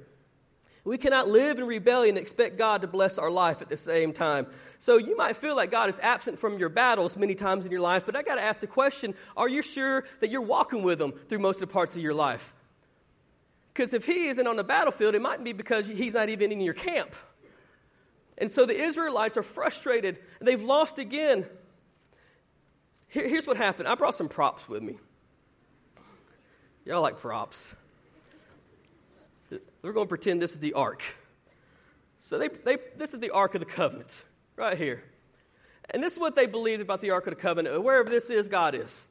We 0.85 0.97
cannot 0.97 1.29
live 1.29 1.59
in 1.59 1.67
rebellion 1.67 2.17
and 2.17 2.23
expect 2.23 2.57
God 2.57 2.81
to 2.81 2.87
bless 2.87 3.19
our 3.19 3.31
life 3.31 3.61
at 3.61 3.69
the 3.69 3.77
same 3.77 4.13
time. 4.13 4.47
So 4.79 4.97
you 4.97 5.17
might 5.17 5.37
feel 5.37 5.55
like 5.55 5.71
God 5.71 5.91
is 5.91 5.99
absent 6.01 6.39
from 6.39 6.59
your 6.59 6.71
battles 6.71 7.17
many 7.17 7.35
times 7.35 7.67
in 7.67 7.73
your 7.73 7.81
life, 7.81 8.07
but 8.07 8.17
I 8.17 8.23
got 8.23 8.37
to 8.37 8.43
ask 8.43 8.61
the 8.61 8.67
question 8.67 9.15
are 9.37 9.49
you 9.49 9.61
sure 9.63 10.05
that 10.21 10.31
you're 10.31 10.41
walking 10.41 10.83
with 10.83 11.01
Him 11.01 11.13
through 11.29 11.41
most 11.41 11.57
of 11.57 11.69
the 11.69 11.73
parts 11.73 11.95
of 11.95 12.03
your 12.03 12.15
life? 12.15 12.55
Because 13.75 13.93
if 13.93 14.07
He 14.07 14.29
isn't 14.29 14.47
on 14.47 14.57
the 14.57 14.65
battlefield, 14.65 15.15
it 15.15 15.21
might 15.21 15.45
be 15.45 15.53
because 15.53 15.89
He's 15.89 16.15
not 16.15 16.31
even 16.31 16.53
in 16.53 16.61
your 16.61 16.75
camp. 16.75 17.15
And 18.39 18.51
so 18.51 18.65
the 18.65 18.81
Israelites 18.81 19.37
are 19.37 19.43
frustrated. 19.43 20.19
They've 20.41 20.63
lost 20.63 20.99
again. 20.99 21.45
Here, 23.09 23.29
here's 23.29 23.47
what 23.47 23.57
happened 23.57 23.89
I 23.89 23.95
brought 23.95 24.15
some 24.15 24.29
props 24.29 24.69
with 24.69 24.83
me. 24.83 24.97
Y'all 26.85 27.03
like 27.03 27.19
props. 27.19 27.75
We're 29.83 29.93
going 29.93 30.07
to 30.07 30.09
pretend 30.09 30.41
this 30.41 30.53
is 30.53 30.61
the 30.61 30.73
ark. 30.73 31.03
So 32.21 32.39
they, 32.39 32.49
they, 32.49 32.77
this 32.97 33.15
is 33.15 33.21
the 33.21 33.31
Ark 33.31 33.55
of 33.55 33.61
the 33.61 33.67
Covenant, 33.67 34.15
right 34.55 34.77
here. 34.77 35.03
And 35.91 36.03
this 36.03 36.13
is 36.13 36.19
what 36.19 36.35
they 36.35 36.45
believed 36.45 36.83
about 36.83 37.01
the 37.01 37.11
Ark 37.11 37.27
of 37.27 37.35
the 37.35 37.41
Covenant. 37.41 37.83
Wherever 37.83 38.11
this 38.11 38.29
is, 38.29 38.49
God 38.49 38.75
is. 38.75 39.07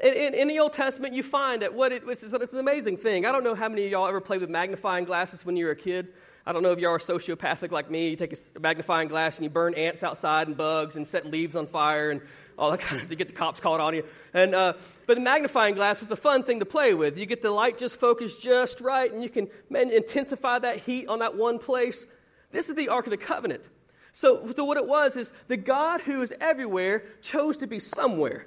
In, 0.00 0.12
in, 0.14 0.34
in 0.34 0.48
the 0.48 0.58
Old 0.58 0.72
Testament, 0.72 1.14
you 1.14 1.22
find 1.22 1.62
that 1.62 1.72
what 1.72 1.92
it, 1.92 2.02
it's, 2.04 2.24
it's 2.24 2.52
an 2.52 2.58
amazing 2.58 2.96
thing. 2.96 3.26
I 3.26 3.32
don't 3.32 3.44
know 3.44 3.54
how 3.54 3.68
many 3.68 3.84
of 3.84 3.92
y'all 3.92 4.08
ever 4.08 4.20
played 4.20 4.40
with 4.40 4.50
magnifying 4.50 5.04
glasses 5.04 5.46
when 5.46 5.56
you 5.56 5.66
were 5.66 5.70
a 5.70 5.76
kid. 5.76 6.08
I 6.44 6.52
don't 6.52 6.64
know 6.64 6.72
if 6.72 6.80
y'all 6.80 6.90
are 6.90 6.98
sociopathic 6.98 7.70
like 7.70 7.90
me. 7.90 8.10
You 8.10 8.16
take 8.16 8.32
a 8.32 8.60
magnifying 8.60 9.08
glass 9.08 9.36
and 9.36 9.44
you 9.44 9.50
burn 9.50 9.74
ants 9.74 10.02
outside 10.02 10.48
and 10.48 10.56
bugs 10.56 10.96
and 10.96 11.06
set 11.06 11.26
leaves 11.26 11.54
on 11.54 11.68
fire 11.68 12.10
and 12.10 12.20
all 12.58 12.72
that 12.72 12.80
kind 12.80 12.96
of 12.96 13.02
stuff. 13.02 13.10
You 13.10 13.16
get 13.16 13.28
the 13.28 13.34
cops 13.34 13.60
called 13.60 13.80
on 13.80 13.94
you. 13.94 14.04
And, 14.34 14.54
uh, 14.54 14.72
but 15.06 15.14
the 15.14 15.20
magnifying 15.20 15.76
glass 15.76 16.00
was 16.00 16.10
a 16.10 16.16
fun 16.16 16.42
thing 16.42 16.58
to 16.58 16.66
play 16.66 16.94
with. 16.94 17.16
You 17.16 17.26
get 17.26 17.42
the 17.42 17.52
light 17.52 17.78
just 17.78 18.00
focused 18.00 18.42
just 18.42 18.80
right 18.80 19.12
and 19.12 19.22
you 19.22 19.28
can 19.28 19.48
man, 19.70 19.90
intensify 19.90 20.58
that 20.58 20.78
heat 20.78 21.06
on 21.06 21.20
that 21.20 21.36
one 21.36 21.60
place. 21.60 22.06
This 22.50 22.68
is 22.68 22.74
the 22.74 22.88
Ark 22.88 23.06
of 23.06 23.12
the 23.12 23.16
Covenant. 23.16 23.68
So, 24.12 24.52
so 24.54 24.64
what 24.64 24.76
it 24.76 24.86
was 24.86 25.16
is 25.16 25.32
the 25.46 25.56
God 25.56 26.02
who 26.02 26.22
is 26.22 26.34
everywhere 26.40 27.04
chose 27.22 27.56
to 27.58 27.66
be 27.66 27.78
somewhere. 27.78 28.46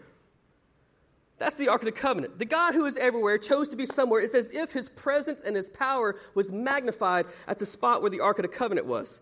That's 1.38 1.56
the 1.56 1.68
Ark 1.68 1.82
of 1.82 1.86
the 1.86 1.92
Covenant. 1.92 2.40
The 2.40 2.46
God 2.46 2.74
who 2.74 2.86
is 2.86 2.98
everywhere 2.98 3.38
chose 3.38 3.68
to 3.70 3.76
be 3.76 3.86
somewhere. 3.86 4.22
It's 4.22 4.34
as 4.34 4.52
if 4.52 4.72
his 4.72 4.90
presence 4.90 5.42
and 5.42 5.56
his 5.56 5.70
power 5.70 6.16
was 6.34 6.52
magnified 6.52 7.26
at 7.48 7.60
the 7.60 7.66
spot 7.66 8.02
where 8.02 8.12
the 8.12 8.22
Ark 8.22 8.40
of 8.40 8.44
the 8.44 8.50
Covenant 8.50 8.88
was. 8.88 9.20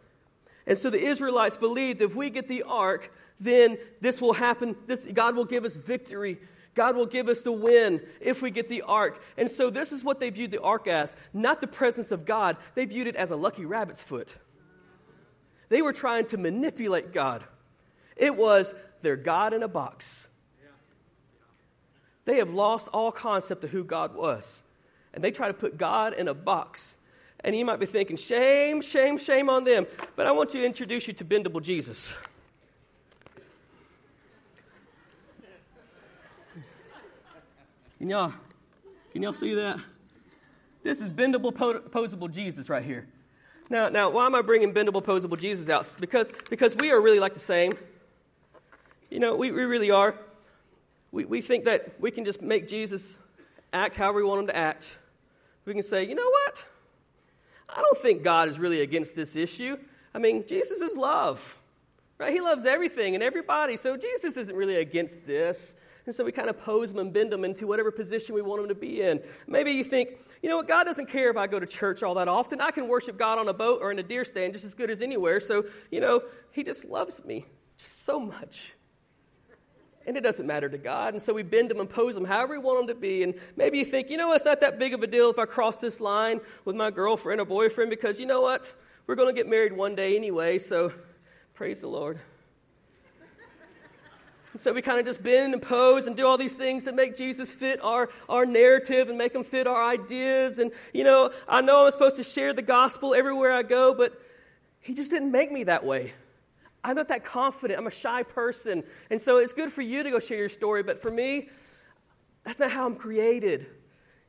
And 0.68 0.78
so 0.78 0.90
the 0.90 1.04
Israelites 1.04 1.58
believed 1.58 2.02
if 2.02 2.16
we 2.16 2.30
get 2.30 2.48
the 2.48 2.64
Ark, 2.64 3.12
then 3.40 3.78
this 4.00 4.22
will 4.22 4.34
happen. 4.34 4.76
This, 4.86 5.06
God 5.06 5.36
will 5.36 5.46
give 5.46 5.66
us 5.66 5.76
victory. 5.76 6.40
God 6.76 6.96
will 6.96 7.06
give 7.06 7.30
us 7.30 7.42
the 7.42 7.52
win 7.52 8.02
if 8.20 8.42
we 8.42 8.52
get 8.52 8.70
the 8.70 8.82
ark. 8.84 9.22
And 9.38 9.50
so, 9.50 9.70
this 9.70 9.92
is 9.92 10.04
what 10.04 10.20
they 10.20 10.30
viewed 10.30 10.52
the 10.52 10.62
ark 10.62 10.88
as 10.88 11.16
not 11.32 11.62
the 11.62 11.68
presence 11.68 12.12
of 12.12 12.26
God, 12.26 12.58
they 12.76 12.86
viewed 12.86 13.08
it 13.08 13.16
as 13.16 13.32
a 13.32 13.36
lucky 13.36 13.66
rabbit's 13.66 14.04
foot. 14.04 14.30
They 15.70 15.82
were 15.82 15.94
trying 15.94 16.26
to 16.28 16.38
manipulate 16.38 17.14
God. 17.14 17.44
It 18.16 18.36
was 18.36 18.74
their 19.02 19.16
God 19.16 19.54
in 19.54 19.64
a 19.64 19.68
box. 19.68 20.28
They 22.26 22.38
have 22.38 22.54
lost 22.54 22.88
all 22.94 23.12
concept 23.12 23.64
of 23.64 23.72
who 23.72 23.84
God 23.84 24.16
was. 24.16 24.62
And 25.14 25.24
they 25.24 25.32
try 25.32 25.48
to 25.48 25.54
put 25.54 25.78
God 25.78 26.14
in 26.14 26.28
a 26.28 26.34
box. 26.34 26.96
And 27.42 27.56
you 27.56 27.66
might 27.66 27.80
be 27.80 27.86
thinking, 27.86 28.16
shame, 28.16 28.82
shame, 28.82 29.18
shame 29.18 29.50
on 29.50 29.66
them. 29.66 29.86
But 30.16 30.28
I 30.28 30.32
want 30.32 30.50
to 30.52 30.64
introduce 30.64 31.08
you 31.08 31.14
to 31.14 31.26
bendable 31.26 31.62
Jesus. 31.62 32.16
Can 38.00 38.10
y'all, 38.10 38.34
can 39.12 39.24
y'all 39.24 39.34
see 39.34 39.54
that? 39.56 39.80
This 40.84 41.02
is 41.02 41.10
bendable, 41.10 41.54
posable 41.54 42.30
Jesus 42.30 42.70
right 42.70 42.84
here. 42.84 43.08
Now, 43.70 43.88
now, 43.88 44.10
why 44.10 44.26
am 44.26 44.36
I 44.36 44.42
bringing 44.42 44.74
bendable, 44.74 45.02
posable 45.02 45.40
Jesus 45.40 45.70
out? 45.70 45.96
Because, 46.00 46.32
because 46.50 46.76
we 46.76 46.92
are 46.92 47.00
really 47.00 47.20
like 47.20 47.34
the 47.34 47.40
same. 47.40 47.78
You 49.10 49.20
know, 49.20 49.36
we, 49.36 49.52
we 49.52 49.64
really 49.64 49.90
are. 49.90 50.16
We, 51.14 51.26
we 51.26 51.42
think 51.42 51.66
that 51.66 52.02
we 52.02 52.10
can 52.10 52.26
just 52.26 52.42
make 52.42 52.68
Jesus 52.68 53.20
act 53.72 53.96
however 53.96 54.18
we 54.18 54.24
want 54.24 54.42
him 54.42 54.48
to 54.48 54.56
act. 54.56 54.98
We 55.64 55.74
can 55.74 55.84
say, 55.84 56.06
you 56.06 56.16
know 56.16 56.30
what? 56.30 56.66
I 57.70 57.82
don't 57.82 57.98
think 58.00 58.24
God 58.24 58.50
is 58.50 58.58
really 58.58 58.82
against 58.82 59.16
this 59.16 59.36
issue. 59.36 59.78
I 60.14 60.18
mean, 60.18 60.44
Jesus 60.48 60.82
is 60.82 60.98
love, 60.98 61.60
right? 62.18 62.34
He 62.34 62.42
loves 62.42 62.66
everything 62.66 63.14
and 63.14 63.24
everybody. 63.24 63.78
So 63.78 63.96
Jesus 63.96 64.36
isn't 64.38 64.56
really 64.56 64.78
against 64.78 65.26
this. 65.26 65.76
And 66.08 66.14
so 66.16 66.26
we 66.26 66.32
kind 66.32 66.50
of 66.50 66.60
pose 66.60 66.92
them 66.92 67.00
and 67.00 67.14
bend 67.14 67.32
them 67.32 67.46
into 67.46 67.68
whatever 67.68 67.92
position 67.92 68.34
we 68.34 68.42
want 68.42 68.64
them 68.64 68.70
to 68.70 68.76
be 68.76 69.02
in. 69.02 69.22
Maybe 69.48 69.72
you 69.72 69.84
think, 69.84 70.18
you 70.42 70.50
know 70.50 70.58
what, 70.58 70.68
God 70.68 70.86
doesn't 70.86 71.10
care 71.10 71.30
if 71.30 71.38
I 71.38 71.46
go 71.46 71.60
to 71.60 71.68
church 71.68 72.02
all 72.02 72.16
that 72.16 72.28
often. 72.28 72.60
I 72.60 72.72
can 72.72 72.88
worship 72.88 73.20
God 73.20 73.38
on 73.38 73.48
a 73.48 73.54
boat 73.54 73.80
or 73.84 73.92
in 73.92 74.00
a 74.00 74.04
deer 74.04 74.26
stand 74.26 74.54
just 74.54 74.66
as 74.66 74.74
good 74.74 74.90
as 74.90 75.02
anywhere. 75.02 75.40
So, 75.40 75.66
you 75.92 76.02
know, 76.02 76.24
He 76.52 76.64
just 76.64 76.86
loves 76.86 77.24
me 77.24 77.46
just 77.78 78.04
so 78.04 78.20
much. 78.20 78.74
And 80.06 80.18
it 80.18 80.22
doesn't 80.22 80.46
matter 80.46 80.68
to 80.68 80.78
God. 80.78 81.14
And 81.14 81.24
so 81.24 81.34
we 81.34 81.44
bend 81.44 81.70
them 81.70 81.80
and 81.80 81.90
pose 81.90 82.16
them 82.16 82.26
however 82.26 82.54
we 82.54 82.60
want 82.60 82.80
them 82.80 82.96
to 82.96 83.00
be. 83.00 83.24
And 83.24 83.36
maybe 83.56 83.78
you 83.78 83.86
think, 83.86 84.10
you 84.10 84.18
know, 84.18 84.34
it's 84.34 84.46
not 84.46 84.60
that 84.60 84.78
big 84.78 84.94
of 84.94 85.02
a 85.02 85.08
deal 85.08 85.30
if 85.30 85.40
I 85.40 85.46
cross 85.46 85.78
this 85.78 86.02
line 86.02 86.42
with 86.66 86.76
my 86.76 86.92
girlfriend 86.92 87.40
or 87.40 87.46
boyfriend 87.46 87.90
because 87.90 88.20
you 88.20 88.26
know 88.26 88.42
what? 88.42 88.74
We're 89.08 89.16
going 89.16 89.34
to 89.34 89.34
get 89.34 89.50
married 89.50 89.74
one 89.74 89.96
day 89.96 90.16
anyway. 90.16 90.60
So 90.60 90.92
praise 91.54 91.80
the 91.80 91.88
Lord. 91.88 92.20
And 94.54 94.62
so 94.62 94.72
we 94.72 94.84
kind 94.84 95.00
of 95.00 95.06
just 95.06 95.24
bend 95.24 95.54
and 95.54 95.62
pose 95.62 96.06
and 96.06 96.16
do 96.16 96.28
all 96.28 96.38
these 96.38 96.56
things 96.56 96.84
that 96.84 96.94
make 96.94 97.16
Jesus 97.18 97.52
fit 97.52 97.84
our, 97.84 98.10
our 98.30 98.46
narrative 98.46 99.10
and 99.10 99.18
make 99.18 99.34
him 99.34 99.44
fit 99.44 99.66
our 99.66 99.84
ideas. 99.90 100.60
And, 100.60 100.72
you 100.94 101.04
know, 101.04 101.32
I 101.48 101.62
know 101.62 101.86
I'm 101.86 101.92
supposed 101.92 102.18
to 102.18 102.24
share 102.24 102.54
the 102.54 102.62
gospel 102.62 103.16
everywhere 103.16 103.52
I 103.52 103.64
go, 103.64 103.96
but 103.96 104.14
he 104.80 104.94
just 104.94 105.10
didn't 105.10 105.32
make 105.32 105.52
me 105.52 105.64
that 105.64 105.84
way. 105.84 106.14
I'm 106.84 106.96
not 106.96 107.08
that 107.08 107.24
confident. 107.24 107.80
I'm 107.80 107.88
a 107.88 107.92
shy 107.92 108.24
person. 108.24 108.84
And 109.10 109.22
so 109.22 109.38
it's 109.38 109.54
good 109.54 109.72
for 109.72 109.82
you 109.82 110.04
to 110.04 110.10
go 110.10 110.20
share 110.20 110.38
your 110.38 110.50
story, 110.50 110.84
but 110.84 111.02
for 111.02 111.10
me, 111.10 111.50
that's 112.44 112.60
not 112.60 112.72
how 112.72 112.86
I'm 112.86 112.96
created. 112.96 113.68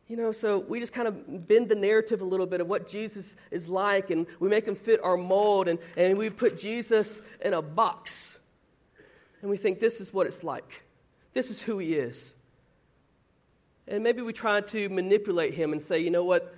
You 0.07 0.17
know, 0.17 0.33
so 0.33 0.59
we 0.59 0.81
just 0.81 0.93
kind 0.93 1.09
of 1.09 1.49
bend 1.49 1.69
the 1.69 1.75
narrative 1.75 2.21
a 2.21 2.25
little 2.25 2.47
bit 2.47 2.61
of 2.61 2.69
what 2.69 2.87
Jesus 2.87 3.37
is 3.51 3.69
like, 3.69 4.11
and 4.11 4.27
we 4.39 4.49
make 4.49 4.67
him 4.67 4.75
fit 4.75 5.03
our 5.03 5.17
mold, 5.17 5.67
and, 5.67 5.79
and 5.97 6.19
we 6.19 6.31
put 6.31 6.59
Jesus 6.59 7.23
in 7.41 7.55
a 7.55 7.63
box. 7.63 8.39
And 9.41 9.51
we 9.51 9.57
think 9.57 9.81
this 9.81 10.01
is 10.01 10.13
what 10.13 10.27
it's 10.27 10.45
like. 10.45 10.85
This 11.33 11.51
is 11.51 11.61
who 11.61 11.79
he 11.79 11.95
is. 11.95 12.35
And 13.89 14.03
maybe 14.03 14.23
we 14.23 14.33
try 14.33 14.61
to 14.61 14.89
manipulate 14.89 15.55
him 15.55 15.73
and 15.73 15.83
say, 15.83 15.99
you 15.99 16.11
know 16.11 16.25
what? 16.25 16.55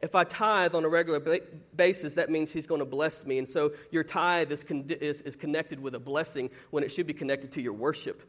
If 0.00 0.14
I 0.14 0.24
tithe 0.24 0.74
on 0.74 0.84
a 0.84 0.88
regular 0.88 1.20
basis, 1.74 2.14
that 2.14 2.30
means 2.30 2.52
He's 2.52 2.66
going 2.66 2.80
to 2.80 2.84
bless 2.84 3.26
me. 3.26 3.38
And 3.38 3.48
so 3.48 3.72
your 3.90 4.04
tithe 4.04 4.52
is, 4.52 4.62
con- 4.62 4.86
is, 4.88 5.22
is 5.22 5.34
connected 5.34 5.80
with 5.80 5.94
a 5.94 5.98
blessing 5.98 6.50
when 6.70 6.84
it 6.84 6.92
should 6.92 7.06
be 7.06 7.14
connected 7.14 7.52
to 7.52 7.62
your 7.62 7.72
worship. 7.72 8.22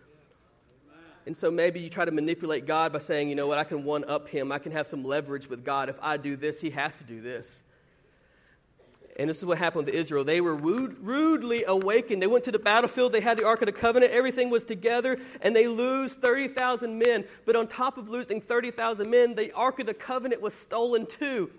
And 1.25 1.38
so 1.38 1.51
maybe 1.51 1.79
you 1.79 1.89
try 1.89 2.05
to 2.05 2.12
manipulate 2.12 2.65
God 2.65 2.91
by 2.91 2.99
saying, 2.99 3.29
you 3.29 3.36
know 3.36 3.45
what, 3.45 3.60
I 3.60 3.63
can 3.63 3.84
one 3.84 4.03
up 4.05 4.29
Him. 4.29 4.51
I 4.51 4.58
can 4.58 4.71
have 4.71 4.88
some 4.88 5.03
leverage 5.03 5.47
with 5.47 5.63
God. 5.63 5.89
If 5.89 5.99
I 6.01 6.17
do 6.17 6.36
this, 6.36 6.60
He 6.60 6.71
has 6.71 6.97
to 6.97 7.03
do 7.03 7.21
this. 7.21 7.62
And 9.19 9.29
this 9.29 9.39
is 9.39 9.45
what 9.45 9.58
happened 9.58 9.88
to 9.88 9.93
Israel. 9.93 10.23
They 10.23 10.39
were 10.39 10.55
rude, 10.55 10.97
rudely 11.01 11.65
awakened. 11.65 12.21
They 12.21 12.27
went 12.27 12.45
to 12.45 12.53
the 12.53 12.58
battlefield. 12.58 13.12
They 13.12 13.19
had 13.19 13.38
the 13.38 13.43
Ark 13.43 13.62
of 13.62 13.65
the 13.65 13.73
Covenant. 13.73 14.13
Everything 14.13 14.49
was 14.49 14.63
together, 14.63 15.17
and 15.41 15.53
they 15.53 15.67
lose 15.67 16.15
30,000 16.15 16.97
men. 16.97 17.25
But 17.45 17.58
on 17.58 17.67
top 17.67 17.97
of 17.97 18.08
losing 18.08 18.39
30,000 18.39 19.10
men, 19.10 19.36
the 19.36 19.51
Ark 19.51 19.82
of 19.82 19.88
the 19.88 19.93
Covenant 19.93 20.41
was 20.41 20.53
stolen 20.53 21.05
too. 21.05 21.51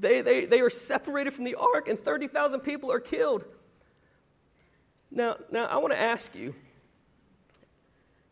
They, 0.00 0.20
they, 0.20 0.46
they 0.46 0.60
are 0.62 0.68
separated 0.68 1.32
from 1.32 1.44
the 1.44 1.54
Ark, 1.54 1.86
and 1.86 1.96
30,000 1.96 2.58
people 2.58 2.90
are 2.90 2.98
killed. 2.98 3.44
Now, 5.12 5.36
now 5.52 5.66
I 5.66 5.76
want 5.76 5.92
to 5.92 6.00
ask 6.00 6.34
you 6.34 6.56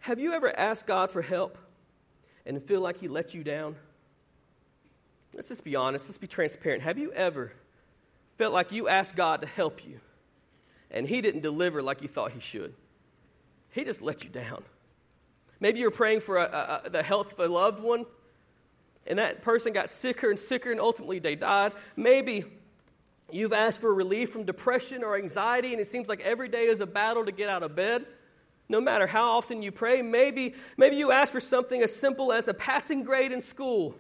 have 0.01 0.19
you 0.19 0.33
ever 0.33 0.51
asked 0.59 0.89
God 0.89 1.13
for 1.13 1.23
help 1.23 1.59
and 2.45 2.61
feel 2.61 2.81
like 2.81 2.99
He 2.99 3.07
let 3.07 3.35
you 3.35 3.45
down? 3.45 3.77
Let's 5.33 5.47
just 5.47 5.63
be 5.63 5.77
honest. 5.77 6.09
Let's 6.09 6.19
be 6.19 6.27
transparent. 6.27 6.83
Have 6.83 6.99
you 6.99 7.13
ever 7.13 7.53
felt 8.37 8.53
like 8.53 8.73
you 8.73 8.89
asked 8.89 9.17
God 9.17 9.43
to 9.43 9.47
help 9.47 9.85
you 9.87 10.01
and 10.91 11.09
He 11.09 11.21
didn't 11.21 11.41
deliver 11.41 11.83
like 11.83 12.03
you 12.03 12.09
thought 12.09 12.33
He 12.33 12.41
should. 12.41 12.75
He 13.71 13.85
just 13.85 14.03
let 14.03 14.25
you 14.25 14.31
down. 14.31 14.63
Maybe 15.61 15.81
you're 15.81 15.91
praying 15.91 16.21
for 16.21 16.39
a, 16.39 16.83
a, 16.85 16.91
the 16.91 17.03
health 17.03 17.33
of 17.33 17.41
a 17.41 17.53
loved 17.53 17.83
one 17.83 18.05
and 19.07 19.19
that 19.19 19.43
person 19.43 19.73
got 19.73 19.91
sicker 19.91 20.31
and 20.31 20.39
sicker 20.39 20.71
and 20.71 20.81
ultimately 20.81 21.19
they 21.19 21.35
died. 21.35 21.73
Maybe 21.97 22.45
you've 23.31 23.53
asked 23.53 23.81
for 23.81 23.93
relief 23.93 24.31
from 24.31 24.45
depression 24.45 25.03
or 25.03 25.17
anxiety 25.17 25.73
and 25.73 25.81
it 25.81 25.87
seems 25.87 26.09
like 26.09 26.21
every 26.21 26.49
day 26.49 26.67
is 26.67 26.81
a 26.81 26.87
battle 26.87 27.25
to 27.25 27.33
get 27.33 27.49
out 27.49 27.63
of 27.63 27.75
bed. 27.75 28.05
No 28.69 28.81
matter 28.81 29.07
how 29.07 29.37
often 29.37 29.63
you 29.63 29.73
pray, 29.73 30.03
maybe, 30.03 30.55
maybe 30.77 30.97
you 30.97 31.11
ask 31.11 31.33
for 31.33 31.41
something 31.41 31.83
as 31.83 31.95
simple 31.95 32.33
as 32.33 32.49
a 32.49 32.55
passing 32.55 33.03
grade 33.03 33.33
in 33.33 33.43
school. 33.43 33.95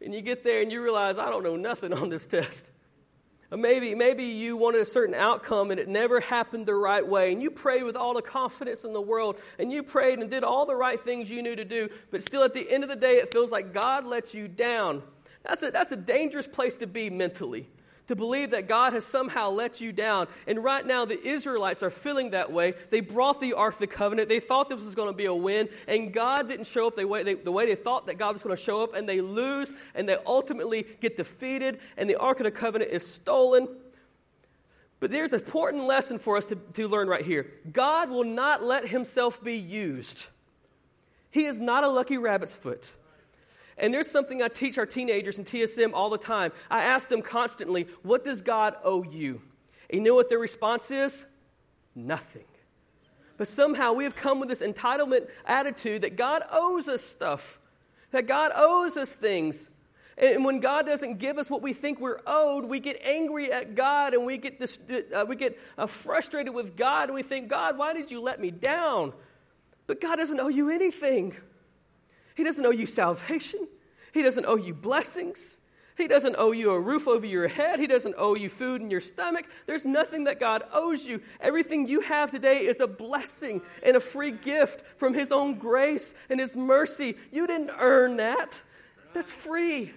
And 0.00 0.14
you 0.14 0.20
get 0.20 0.44
there 0.44 0.62
and 0.62 0.70
you 0.70 0.82
realize, 0.82 1.18
I 1.18 1.30
don't 1.30 1.42
know 1.42 1.56
nothing 1.56 1.92
on 1.92 2.08
this 2.08 2.26
test. 2.26 2.64
Uh, 3.54 3.56
maybe, 3.56 3.94
maybe 3.94 4.24
you 4.24 4.56
wanted 4.56 4.80
a 4.80 4.86
certain 4.86 5.14
outcome 5.14 5.70
and 5.70 5.78
it 5.78 5.88
never 5.88 6.18
happened 6.18 6.66
the 6.66 6.74
right 6.74 7.06
way. 7.06 7.32
And 7.32 7.40
you 7.40 7.50
prayed 7.50 7.84
with 7.84 7.94
all 7.94 8.12
the 8.12 8.22
confidence 8.22 8.84
in 8.84 8.92
the 8.92 9.00
world. 9.00 9.36
And 9.58 9.70
you 9.70 9.82
prayed 9.84 10.18
and 10.18 10.28
did 10.28 10.42
all 10.42 10.66
the 10.66 10.74
right 10.74 11.00
things 11.00 11.30
you 11.30 11.40
knew 11.40 11.54
to 11.54 11.64
do. 11.64 11.88
But 12.10 12.22
still, 12.22 12.42
at 12.42 12.52
the 12.52 12.68
end 12.68 12.82
of 12.82 12.90
the 12.90 12.96
day, 12.96 13.16
it 13.16 13.32
feels 13.32 13.52
like 13.52 13.72
God 13.72 14.06
lets 14.06 14.34
you 14.34 14.48
down. 14.48 15.02
That's 15.44 15.62
a, 15.62 15.70
that's 15.70 15.92
a 15.92 15.96
dangerous 15.96 16.48
place 16.48 16.76
to 16.78 16.86
be 16.86 17.10
mentally 17.10 17.68
to 18.08 18.16
believe 18.16 18.50
that 18.50 18.68
God 18.68 18.92
has 18.92 19.04
somehow 19.04 19.50
let 19.50 19.80
you 19.80 19.92
down. 19.92 20.28
And 20.46 20.62
right 20.62 20.86
now, 20.86 21.04
the 21.04 21.20
Israelites 21.26 21.82
are 21.82 21.90
feeling 21.90 22.30
that 22.30 22.52
way. 22.52 22.74
They 22.90 23.00
brought 23.00 23.40
the 23.40 23.54
Ark 23.54 23.74
of 23.74 23.80
the 23.80 23.86
Covenant. 23.86 24.28
They 24.28 24.40
thought 24.40 24.68
this 24.68 24.84
was 24.84 24.94
going 24.94 25.08
to 25.08 25.16
be 25.16 25.24
a 25.24 25.34
win, 25.34 25.68
and 25.88 26.12
God 26.12 26.48
didn't 26.48 26.66
show 26.66 26.86
up 26.86 26.96
the 26.96 27.06
way 27.06 27.22
they, 27.22 27.34
the 27.34 27.52
way 27.52 27.66
they 27.66 27.74
thought 27.74 28.06
that 28.06 28.18
God 28.18 28.34
was 28.34 28.42
going 28.42 28.56
to 28.56 28.62
show 28.62 28.82
up, 28.82 28.94
and 28.94 29.08
they 29.08 29.20
lose, 29.20 29.72
and 29.94 30.08
they 30.08 30.16
ultimately 30.26 30.86
get 31.00 31.16
defeated, 31.16 31.80
and 31.96 32.08
the 32.08 32.16
Ark 32.16 32.40
of 32.40 32.44
the 32.44 32.50
Covenant 32.50 32.90
is 32.90 33.06
stolen. 33.06 33.68
But 35.00 35.10
there's 35.10 35.32
an 35.32 35.40
important 35.40 35.84
lesson 35.84 36.18
for 36.18 36.36
us 36.36 36.46
to, 36.46 36.56
to 36.56 36.88
learn 36.88 37.08
right 37.08 37.24
here 37.24 37.50
God 37.72 38.10
will 38.10 38.24
not 38.24 38.62
let 38.62 38.88
himself 38.88 39.42
be 39.42 39.54
used. 39.54 40.26
He 41.30 41.46
is 41.46 41.58
not 41.58 41.84
a 41.84 41.88
lucky 41.88 42.16
rabbit's 42.16 42.56
foot. 42.56 42.92
And 43.76 43.92
there's 43.92 44.10
something 44.10 44.42
I 44.42 44.48
teach 44.48 44.78
our 44.78 44.86
teenagers 44.86 45.38
in 45.38 45.44
TSM 45.44 45.92
all 45.92 46.10
the 46.10 46.18
time. 46.18 46.52
I 46.70 46.84
ask 46.84 47.08
them 47.08 47.22
constantly, 47.22 47.88
What 48.02 48.24
does 48.24 48.42
God 48.42 48.74
owe 48.84 49.02
you? 49.02 49.42
And 49.90 49.98
you 49.98 50.00
know 50.00 50.14
what 50.14 50.28
their 50.28 50.38
response 50.38 50.90
is? 50.90 51.24
Nothing. 51.94 52.44
But 53.36 53.48
somehow 53.48 53.92
we 53.92 54.04
have 54.04 54.14
come 54.14 54.38
with 54.40 54.48
this 54.48 54.62
entitlement 54.62 55.28
attitude 55.44 56.02
that 56.02 56.16
God 56.16 56.42
owes 56.52 56.88
us 56.88 57.02
stuff, 57.02 57.60
that 58.12 58.26
God 58.26 58.52
owes 58.54 58.96
us 58.96 59.14
things. 59.14 59.70
And 60.16 60.44
when 60.44 60.60
God 60.60 60.86
doesn't 60.86 61.18
give 61.18 61.38
us 61.38 61.50
what 61.50 61.60
we 61.60 61.72
think 61.72 61.98
we're 61.98 62.20
owed, 62.24 62.66
we 62.66 62.78
get 62.78 63.00
angry 63.02 63.50
at 63.50 63.74
God 63.74 64.14
and 64.14 64.24
we 64.24 64.38
get, 64.38 64.60
dis- 64.60 64.78
uh, 65.12 65.24
we 65.26 65.34
get 65.34 65.58
uh, 65.76 65.86
frustrated 65.86 66.54
with 66.54 66.76
God 66.76 67.08
and 67.08 67.14
we 67.14 67.24
think, 67.24 67.48
God, 67.48 67.76
why 67.76 67.92
did 67.92 68.12
you 68.12 68.20
let 68.20 68.40
me 68.40 68.52
down? 68.52 69.12
But 69.88 70.00
God 70.00 70.16
doesn't 70.16 70.38
owe 70.38 70.48
you 70.48 70.70
anything. 70.70 71.34
He 72.34 72.44
doesn't 72.44 72.64
owe 72.64 72.70
you 72.70 72.86
salvation. 72.86 73.66
He 74.12 74.22
doesn't 74.22 74.46
owe 74.46 74.56
you 74.56 74.74
blessings. 74.74 75.56
He 75.96 76.08
doesn't 76.08 76.34
owe 76.36 76.50
you 76.50 76.72
a 76.72 76.80
roof 76.80 77.06
over 77.06 77.24
your 77.24 77.46
head. 77.46 77.78
He 77.78 77.86
doesn't 77.86 78.16
owe 78.18 78.34
you 78.34 78.48
food 78.48 78.80
in 78.80 78.90
your 78.90 79.00
stomach. 79.00 79.46
There's 79.66 79.84
nothing 79.84 80.24
that 80.24 80.40
God 80.40 80.64
owes 80.72 81.04
you. 81.04 81.20
Everything 81.40 81.86
you 81.86 82.00
have 82.00 82.32
today 82.32 82.66
is 82.66 82.80
a 82.80 82.88
blessing 82.88 83.62
and 83.82 83.96
a 83.96 84.00
free 84.00 84.32
gift 84.32 84.82
from 84.98 85.14
His 85.14 85.30
own 85.30 85.54
grace 85.54 86.14
and 86.28 86.40
His 86.40 86.56
mercy. 86.56 87.16
You 87.30 87.46
didn't 87.46 87.70
earn 87.78 88.16
that, 88.16 88.60
that's 89.12 89.32
free. 89.32 89.92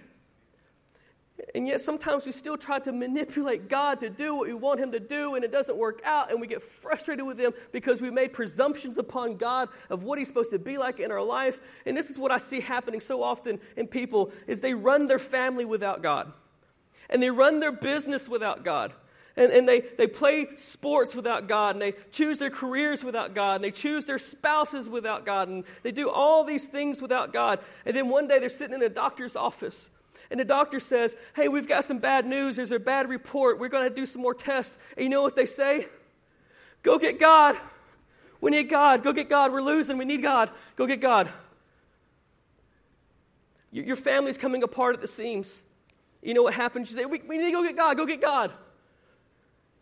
And 1.54 1.68
yet 1.68 1.80
sometimes 1.80 2.26
we 2.26 2.32
still 2.32 2.58
try 2.58 2.78
to 2.80 2.92
manipulate 2.92 3.68
God 3.68 4.00
to 4.00 4.10
do 4.10 4.36
what 4.36 4.48
we 4.48 4.54
want 4.54 4.80
Him 4.80 4.92
to 4.92 5.00
do, 5.00 5.34
and 5.34 5.44
it 5.44 5.52
doesn't 5.52 5.76
work 5.76 6.00
out, 6.04 6.30
and 6.30 6.40
we 6.40 6.46
get 6.46 6.62
frustrated 6.62 7.24
with 7.24 7.38
Him 7.38 7.52
because 7.72 8.00
we 8.00 8.10
made 8.10 8.32
presumptions 8.32 8.98
upon 8.98 9.36
God 9.36 9.68
of 9.88 10.02
what 10.02 10.18
He's 10.18 10.28
supposed 10.28 10.50
to 10.50 10.58
be 10.58 10.78
like 10.78 10.98
in 10.98 11.12
our 11.12 11.22
life. 11.22 11.60
And 11.86 11.96
this 11.96 12.10
is 12.10 12.18
what 12.18 12.32
I 12.32 12.38
see 12.38 12.60
happening 12.60 13.00
so 13.00 13.22
often 13.22 13.60
in 13.76 13.86
people 13.86 14.32
is 14.46 14.60
they 14.60 14.74
run 14.74 15.06
their 15.06 15.18
family 15.20 15.64
without 15.64 16.02
God. 16.02 16.32
And 17.08 17.22
they 17.22 17.30
run 17.30 17.60
their 17.60 17.72
business 17.72 18.28
without 18.28 18.64
God. 18.64 18.92
And, 19.36 19.52
and 19.52 19.68
they, 19.68 19.80
they 19.80 20.08
play 20.08 20.48
sports 20.56 21.14
without 21.14 21.46
God, 21.46 21.76
and 21.76 21.82
they 21.82 21.94
choose 22.10 22.40
their 22.40 22.50
careers 22.50 23.04
without 23.04 23.34
God, 23.34 23.56
and 23.56 23.64
they 23.64 23.70
choose 23.70 24.04
their 24.04 24.18
spouses 24.18 24.88
without 24.88 25.24
God, 25.24 25.48
and 25.48 25.62
they 25.84 25.92
do 25.92 26.10
all 26.10 26.42
these 26.42 26.66
things 26.66 27.00
without 27.00 27.32
God. 27.32 27.60
And 27.86 27.94
then 27.94 28.08
one 28.08 28.26
day 28.26 28.40
they're 28.40 28.48
sitting 28.48 28.74
in 28.74 28.82
a 28.82 28.88
doctor's 28.88 29.36
office, 29.36 29.88
and 30.30 30.38
the 30.38 30.44
doctor 30.44 30.80
says, 30.80 31.16
Hey, 31.34 31.48
we've 31.48 31.68
got 31.68 31.84
some 31.84 31.98
bad 31.98 32.26
news. 32.26 32.56
There's 32.56 32.72
a 32.72 32.78
bad 32.78 33.08
report. 33.08 33.58
We're 33.58 33.68
going 33.68 33.88
to 33.88 33.94
do 33.94 34.06
some 34.06 34.22
more 34.22 34.34
tests. 34.34 34.76
And 34.96 35.04
you 35.04 35.10
know 35.10 35.22
what 35.22 35.36
they 35.36 35.46
say? 35.46 35.86
Go 36.82 36.98
get 36.98 37.18
God. 37.18 37.56
We 38.40 38.50
need 38.50 38.68
God. 38.68 39.02
Go 39.02 39.12
get 39.12 39.28
God. 39.28 39.52
We're 39.52 39.62
losing. 39.62 39.98
We 39.98 40.04
need 40.04 40.22
God. 40.22 40.50
Go 40.76 40.86
get 40.86 41.00
God. 41.00 41.28
Your 43.70 43.96
family's 43.96 44.38
coming 44.38 44.62
apart 44.62 44.94
at 44.94 45.00
the 45.00 45.08
seams. 45.08 45.62
You 46.22 46.34
know 46.34 46.42
what 46.42 46.54
happens? 46.54 46.90
You 46.90 46.96
say, 46.96 47.04
we, 47.04 47.20
we 47.26 47.38
need 47.38 47.46
to 47.46 47.52
go 47.52 47.62
get 47.62 47.76
God. 47.76 47.96
Go 47.96 48.06
get 48.06 48.20
God. 48.20 48.52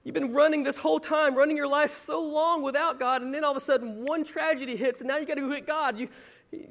You've 0.04 0.14
been 0.14 0.32
running 0.32 0.62
this 0.62 0.76
whole 0.76 1.00
time, 1.00 1.34
running 1.34 1.56
your 1.56 1.66
life 1.66 1.96
so 1.96 2.22
long 2.22 2.62
without 2.62 3.00
God, 3.00 3.22
and 3.22 3.34
then 3.34 3.42
all 3.42 3.50
of 3.50 3.56
a 3.56 3.60
sudden 3.60 4.04
one 4.04 4.22
tragedy 4.24 4.76
hits, 4.76 5.00
and 5.00 5.08
now 5.08 5.16
you 5.16 5.26
got 5.26 5.34
to 5.34 5.40
go 5.40 5.50
get 5.50 5.66
God. 5.66 5.98
You, 5.98 6.08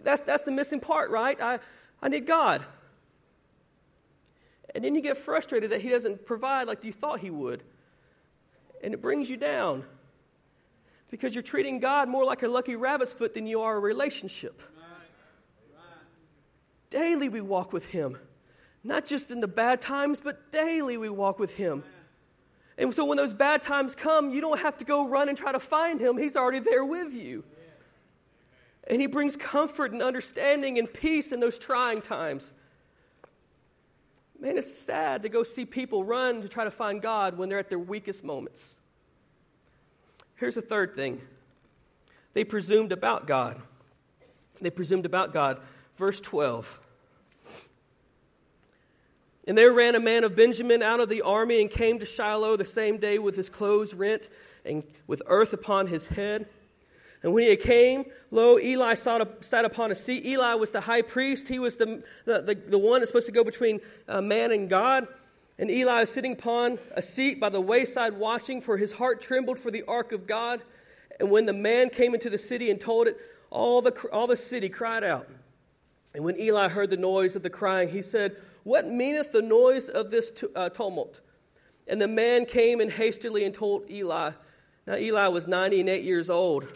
that's, 0.04 0.22
that's 0.22 0.44
the 0.44 0.52
missing 0.52 0.80
part, 0.80 1.12
right? 1.12 1.40
I, 1.42 1.60
I 2.02 2.08
need 2.08 2.28
God. 2.28 2.64
And 4.74 4.84
then 4.84 4.96
you 4.96 5.02
get 5.02 5.18
frustrated 5.18 5.72
that 5.72 5.82
He 5.82 5.90
doesn't 5.90 6.26
provide 6.26 6.68
like 6.68 6.84
you 6.84 6.92
thought 6.92 7.20
He 7.20 7.30
would. 7.30 7.64
And 8.84 8.94
it 8.94 9.02
brings 9.02 9.30
you 9.30 9.38
down 9.38 9.84
because 11.10 11.34
you're 11.36 11.42
treating 11.42 11.80
God 11.80 12.10
more 12.10 12.26
like 12.26 12.44
a 12.44 12.48
lucky 12.48 12.76
rabbit's 12.76 13.14
foot 13.14 13.34
than 13.34 13.48
you 13.48 13.62
are 13.62 13.76
a 13.76 13.80
relationship. 13.80 14.62
Daily 16.90 17.30
we 17.30 17.42
walk 17.42 17.74
with 17.74 17.88
Him, 17.88 18.18
not 18.84 19.06
just 19.06 19.32
in 19.32 19.40
the 19.40 19.48
bad 19.48 19.82
times, 19.82 20.22
but 20.22 20.52
daily 20.52 20.98
we 20.98 21.10
walk 21.10 21.40
with 21.40 21.54
Him. 21.54 21.84
And 22.78 22.94
so 22.94 23.06
when 23.06 23.18
those 23.18 23.34
bad 23.34 23.64
times 23.64 23.96
come, 23.96 24.32
you 24.32 24.42
don't 24.42 24.60
have 24.60 24.78
to 24.78 24.86
go 24.86 25.08
run 25.08 25.30
and 25.30 25.38
try 25.38 25.52
to 25.52 25.60
find 25.60 26.00
him. 26.00 26.18
He's 26.18 26.36
already 26.36 26.60
there 26.60 26.84
with 26.84 27.14
you. 27.14 27.44
And 28.88 29.02
he 29.02 29.08
brings 29.08 29.38
comfort 29.38 29.92
and 29.94 30.02
understanding 30.02 30.78
and 30.78 30.92
peace 30.92 31.32
in 31.32 31.40
those 31.40 31.58
trying 31.58 32.02
times. 32.02 32.52
Man, 34.40 34.58
it's 34.58 34.78
sad 34.78 35.24
to 35.24 35.30
go 35.30 35.44
see 35.44 35.66
people 35.66 36.04
run 36.04 36.42
to 36.42 36.48
try 36.48 36.66
to 36.66 36.72
find 36.72 37.02
God 37.02 37.38
when 37.38 37.50
they're 37.50 37.60
at 37.60 37.70
their 37.70 37.80
weakest 37.80 38.24
moments. 38.24 38.76
Here's 40.36 40.56
the 40.56 40.62
third 40.62 40.96
thing 40.96 41.22
they 42.34 42.44
presumed 42.44 42.92
about 42.92 43.28
God. 43.28 43.62
They 44.62 44.70
presumed 44.70 45.06
about 45.06 45.34
God. 45.34 45.60
Verse 45.96 46.20
12. 46.20 46.82
And 49.48 49.58
there 49.58 49.72
ran 49.72 49.96
a 49.96 50.00
man 50.00 50.24
of 50.24 50.36
Benjamin 50.36 50.82
out 50.82 51.00
of 51.00 51.08
the 51.08 51.22
army 51.22 51.62
and 51.62 51.70
came 51.70 52.00
to 52.00 52.06
Shiloh 52.06 52.58
the 52.58 52.66
same 52.66 52.98
day 52.98 53.20
with 53.20 53.36
his 53.36 53.50
clothes 53.50 53.94
rent 53.94 54.28
and 54.66 54.84
with 55.08 55.22
earth 55.28 55.54
upon 55.54 55.88
his 55.88 56.08
head. 56.08 56.48
And 57.26 57.34
when 57.34 57.50
he 57.50 57.56
came, 57.56 58.06
lo, 58.30 58.60
Eli 58.60 58.94
sat 58.94 59.66
upon 59.66 59.92
a 59.92 59.96
seat. 59.96 60.28
Eli 60.28 60.54
was 60.54 60.70
the 60.70 60.80
high 60.80 61.02
priest. 61.02 61.48
He 61.48 61.58
was 61.58 61.76
the, 61.76 62.04
the, 62.26 62.44
the, 62.44 62.54
the 62.54 62.78
one 62.78 63.02
that's 63.02 63.10
supposed 63.10 63.26
to 63.26 63.32
go 63.32 63.44
between 63.44 63.82
uh, 64.08 64.22
man 64.22 64.52
and 64.52 64.70
God. 64.70 65.08
And 65.58 65.72
Eli 65.72 66.02
was 66.02 66.12
sitting 66.12 66.34
upon 66.34 66.78
a 66.92 67.02
seat 67.02 67.40
by 67.40 67.50
the 67.50 67.60
wayside 67.60 68.14
watching, 68.20 68.62
for 68.62 68.78
his 68.78 68.92
heart 68.92 69.22
trembled 69.22 69.58
for 69.58 69.72
the 69.72 69.82
ark 69.88 70.12
of 70.12 70.28
God. 70.28 70.62
And 71.20 71.32
when 71.32 71.48
the 71.48 71.54
man 71.54 71.90
came 71.90 72.14
into 72.14 72.30
the 72.30 72.38
city 72.38 72.70
and 72.70 72.80
told 72.80 73.08
it, 73.08 73.18
all 73.50 73.82
the, 73.82 73.92
all 74.14 74.28
the 74.28 74.38
city 74.38 74.70
cried 74.70 75.04
out. 75.04 75.28
And 76.14 76.24
when 76.24 76.40
Eli 76.40 76.68
heard 76.68 76.92
the 76.92 76.98
noise 76.98 77.36
of 77.36 77.42
the 77.42 77.50
crying, 77.50 77.90
he 77.90 78.04
said, 78.04 78.38
what 78.64 78.88
meaneth 78.88 79.32
the 79.32 79.42
noise 79.42 79.90
of 79.90 80.12
this 80.12 80.32
uh, 80.56 80.70
tumult? 80.70 81.22
And 81.88 82.00
the 82.00 82.08
man 82.08 82.46
came 82.46 82.82
and 82.82 82.92
hastily 82.92 83.46
and 83.46 83.54
told 83.56 83.90
Eli. 83.90 84.34
Now 84.86 84.96
Eli 84.96 85.28
was 85.30 85.48
ninety 85.48 85.80
and 85.80 85.90
eight 85.90 86.04
years 86.04 86.30
old, 86.30 86.68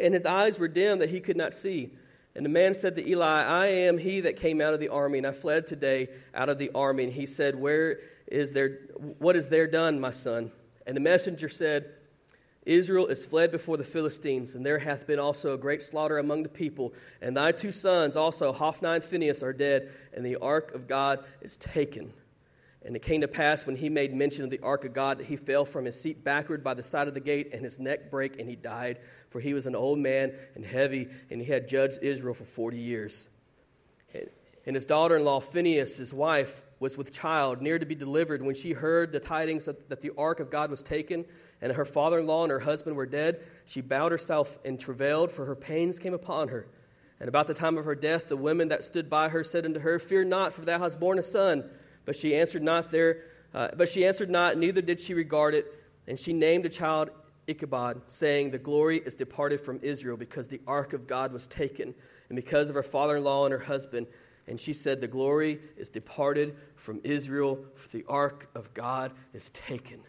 and 0.00 0.14
his 0.14 0.26
eyes 0.26 0.58
were 0.58 0.68
dim 0.68 0.98
that 0.98 1.10
he 1.10 1.20
could 1.20 1.36
not 1.36 1.54
see. 1.54 1.90
And 2.34 2.44
the 2.44 2.50
man 2.50 2.74
said 2.74 2.96
to 2.96 3.08
Eli, 3.08 3.42
I 3.42 3.66
am 3.66 3.96
he 3.96 4.20
that 4.20 4.36
came 4.36 4.60
out 4.60 4.74
of 4.74 4.80
the 4.80 4.90
army, 4.90 5.18
and 5.18 5.26
I 5.26 5.32
fled 5.32 5.66
today 5.66 6.08
out 6.34 6.50
of 6.50 6.58
the 6.58 6.70
army. 6.74 7.04
And 7.04 7.12
he 7.12 7.24
said, 7.24 7.58
Where 7.58 8.00
is 8.26 8.52
there 8.52 8.80
what 9.18 9.36
is 9.36 9.48
there 9.48 9.66
done, 9.66 10.00
my 10.00 10.12
son? 10.12 10.52
And 10.86 10.96
the 10.96 11.00
messenger 11.00 11.48
said, 11.48 11.90
Israel 12.66 13.06
is 13.06 13.24
fled 13.24 13.52
before 13.52 13.76
the 13.76 13.84
Philistines, 13.84 14.54
and 14.54 14.66
there 14.66 14.80
hath 14.80 15.06
been 15.06 15.20
also 15.20 15.54
a 15.54 15.58
great 15.58 15.82
slaughter 15.82 16.18
among 16.18 16.42
the 16.42 16.48
people. 16.48 16.92
And 17.22 17.36
thy 17.36 17.52
two 17.52 17.70
sons 17.70 18.16
also, 18.16 18.52
Hophni 18.52 18.88
and 18.88 19.04
Phinehas, 19.04 19.42
are 19.42 19.52
dead, 19.52 19.92
and 20.12 20.26
the 20.26 20.36
ark 20.36 20.74
of 20.74 20.88
God 20.88 21.24
is 21.40 21.56
taken. 21.56 22.12
And 22.86 22.94
it 22.94 23.02
came 23.02 23.20
to 23.22 23.28
pass 23.28 23.66
when 23.66 23.74
he 23.74 23.88
made 23.88 24.14
mention 24.14 24.44
of 24.44 24.50
the 24.50 24.60
ark 24.60 24.84
of 24.84 24.94
God 24.94 25.18
that 25.18 25.26
he 25.26 25.36
fell 25.36 25.64
from 25.64 25.86
his 25.86 26.00
seat 26.00 26.22
backward 26.22 26.62
by 26.62 26.74
the 26.74 26.84
side 26.84 27.08
of 27.08 27.14
the 27.14 27.20
gate, 27.20 27.50
and 27.52 27.64
his 27.64 27.80
neck 27.80 28.12
brake, 28.12 28.38
and 28.38 28.48
he 28.48 28.54
died. 28.54 28.98
For 29.30 29.40
he 29.40 29.54
was 29.54 29.66
an 29.66 29.74
old 29.74 29.98
man 29.98 30.32
and 30.54 30.64
heavy, 30.64 31.08
and 31.28 31.42
he 31.42 31.50
had 31.50 31.68
judged 31.68 31.98
Israel 32.00 32.32
for 32.32 32.44
forty 32.44 32.78
years. 32.78 33.28
And 34.64 34.76
his 34.76 34.86
daughter 34.86 35.16
in 35.16 35.24
law, 35.24 35.40
Phinehas, 35.40 35.96
his 35.96 36.14
wife, 36.14 36.62
was 36.78 36.96
with 36.96 37.12
child, 37.12 37.60
near 37.60 37.78
to 37.78 37.86
be 37.86 37.94
delivered, 37.94 38.40
when 38.40 38.54
she 38.54 38.72
heard 38.72 39.10
the 39.10 39.20
tidings 39.20 39.64
that 39.64 40.00
the 40.00 40.12
ark 40.16 40.40
of 40.40 40.50
God 40.50 40.70
was 40.70 40.82
taken 40.82 41.24
and 41.60 41.72
her 41.72 41.84
father 41.84 42.18
in 42.20 42.26
law 42.26 42.42
and 42.42 42.52
her 42.52 42.60
husband 42.60 42.96
were 42.96 43.06
dead, 43.06 43.40
she 43.64 43.80
bowed 43.80 44.12
herself 44.12 44.58
and 44.64 44.78
travailed, 44.78 45.32
for 45.32 45.46
her 45.46 45.56
pains 45.56 45.98
came 45.98 46.14
upon 46.14 46.48
her. 46.48 46.68
And 47.18 47.28
about 47.28 47.46
the 47.46 47.54
time 47.54 47.78
of 47.78 47.86
her 47.86 47.94
death, 47.94 48.28
the 48.28 48.36
women 48.36 48.68
that 48.68 48.84
stood 48.84 49.08
by 49.08 49.30
her 49.30 49.42
said 49.42 49.64
unto 49.64 49.80
her, 49.80 49.98
Fear 49.98 50.26
not, 50.26 50.52
for 50.52 50.64
thou 50.66 50.78
hast 50.78 51.00
borne 51.00 51.18
a 51.18 51.24
son. 51.24 51.64
But 52.06 52.16
she 52.16 52.34
answered 52.34 52.62
not 52.62 52.90
there, 52.90 53.24
uh, 53.52 53.68
but 53.76 53.90
she 53.90 54.06
answered 54.06 54.30
not, 54.30 54.56
neither 54.56 54.80
did 54.80 55.00
she 55.00 55.12
regard 55.12 55.54
it. 55.54 55.66
And 56.06 56.18
she 56.18 56.32
named 56.32 56.64
the 56.64 56.70
child 56.70 57.10
Ichabod, 57.46 58.00
saying, 58.08 58.50
The 58.50 58.58
glory 58.58 59.02
is 59.04 59.14
departed 59.14 59.60
from 59.60 59.80
Israel, 59.82 60.16
because 60.16 60.48
the 60.48 60.62
ark 60.66 60.94
of 60.94 61.06
God 61.06 61.32
was 61.32 61.46
taken, 61.46 61.94
and 62.30 62.36
because 62.36 62.70
of 62.70 62.74
her 62.74 62.82
father 62.82 63.18
in 63.18 63.24
law 63.24 63.44
and 63.44 63.52
her 63.52 63.58
husband. 63.58 64.06
And 64.48 64.58
she 64.58 64.72
said, 64.72 65.00
The 65.00 65.08
glory 65.08 65.60
is 65.76 65.90
departed 65.90 66.56
from 66.76 67.00
Israel, 67.04 67.66
for 67.74 67.88
the 67.88 68.04
ark 68.08 68.48
of 68.54 68.72
God 68.72 69.12
is 69.34 69.50
taken. 69.50 70.00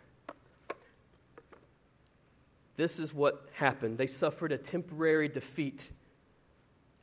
This 2.77 2.99
is 2.99 3.11
what 3.11 3.47
happened. 3.53 3.97
They 3.97 4.07
suffered 4.07 4.51
a 4.51 4.57
temporary 4.57 5.27
defeat 5.27 5.89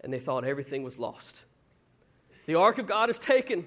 and 0.04 0.12
they 0.12 0.20
thought 0.20 0.44
everything 0.44 0.82
was 0.82 0.98
lost. 0.98 1.42
The 2.46 2.54
ark 2.54 2.78
of 2.78 2.86
God 2.86 3.10
is 3.10 3.18
taken. 3.18 3.66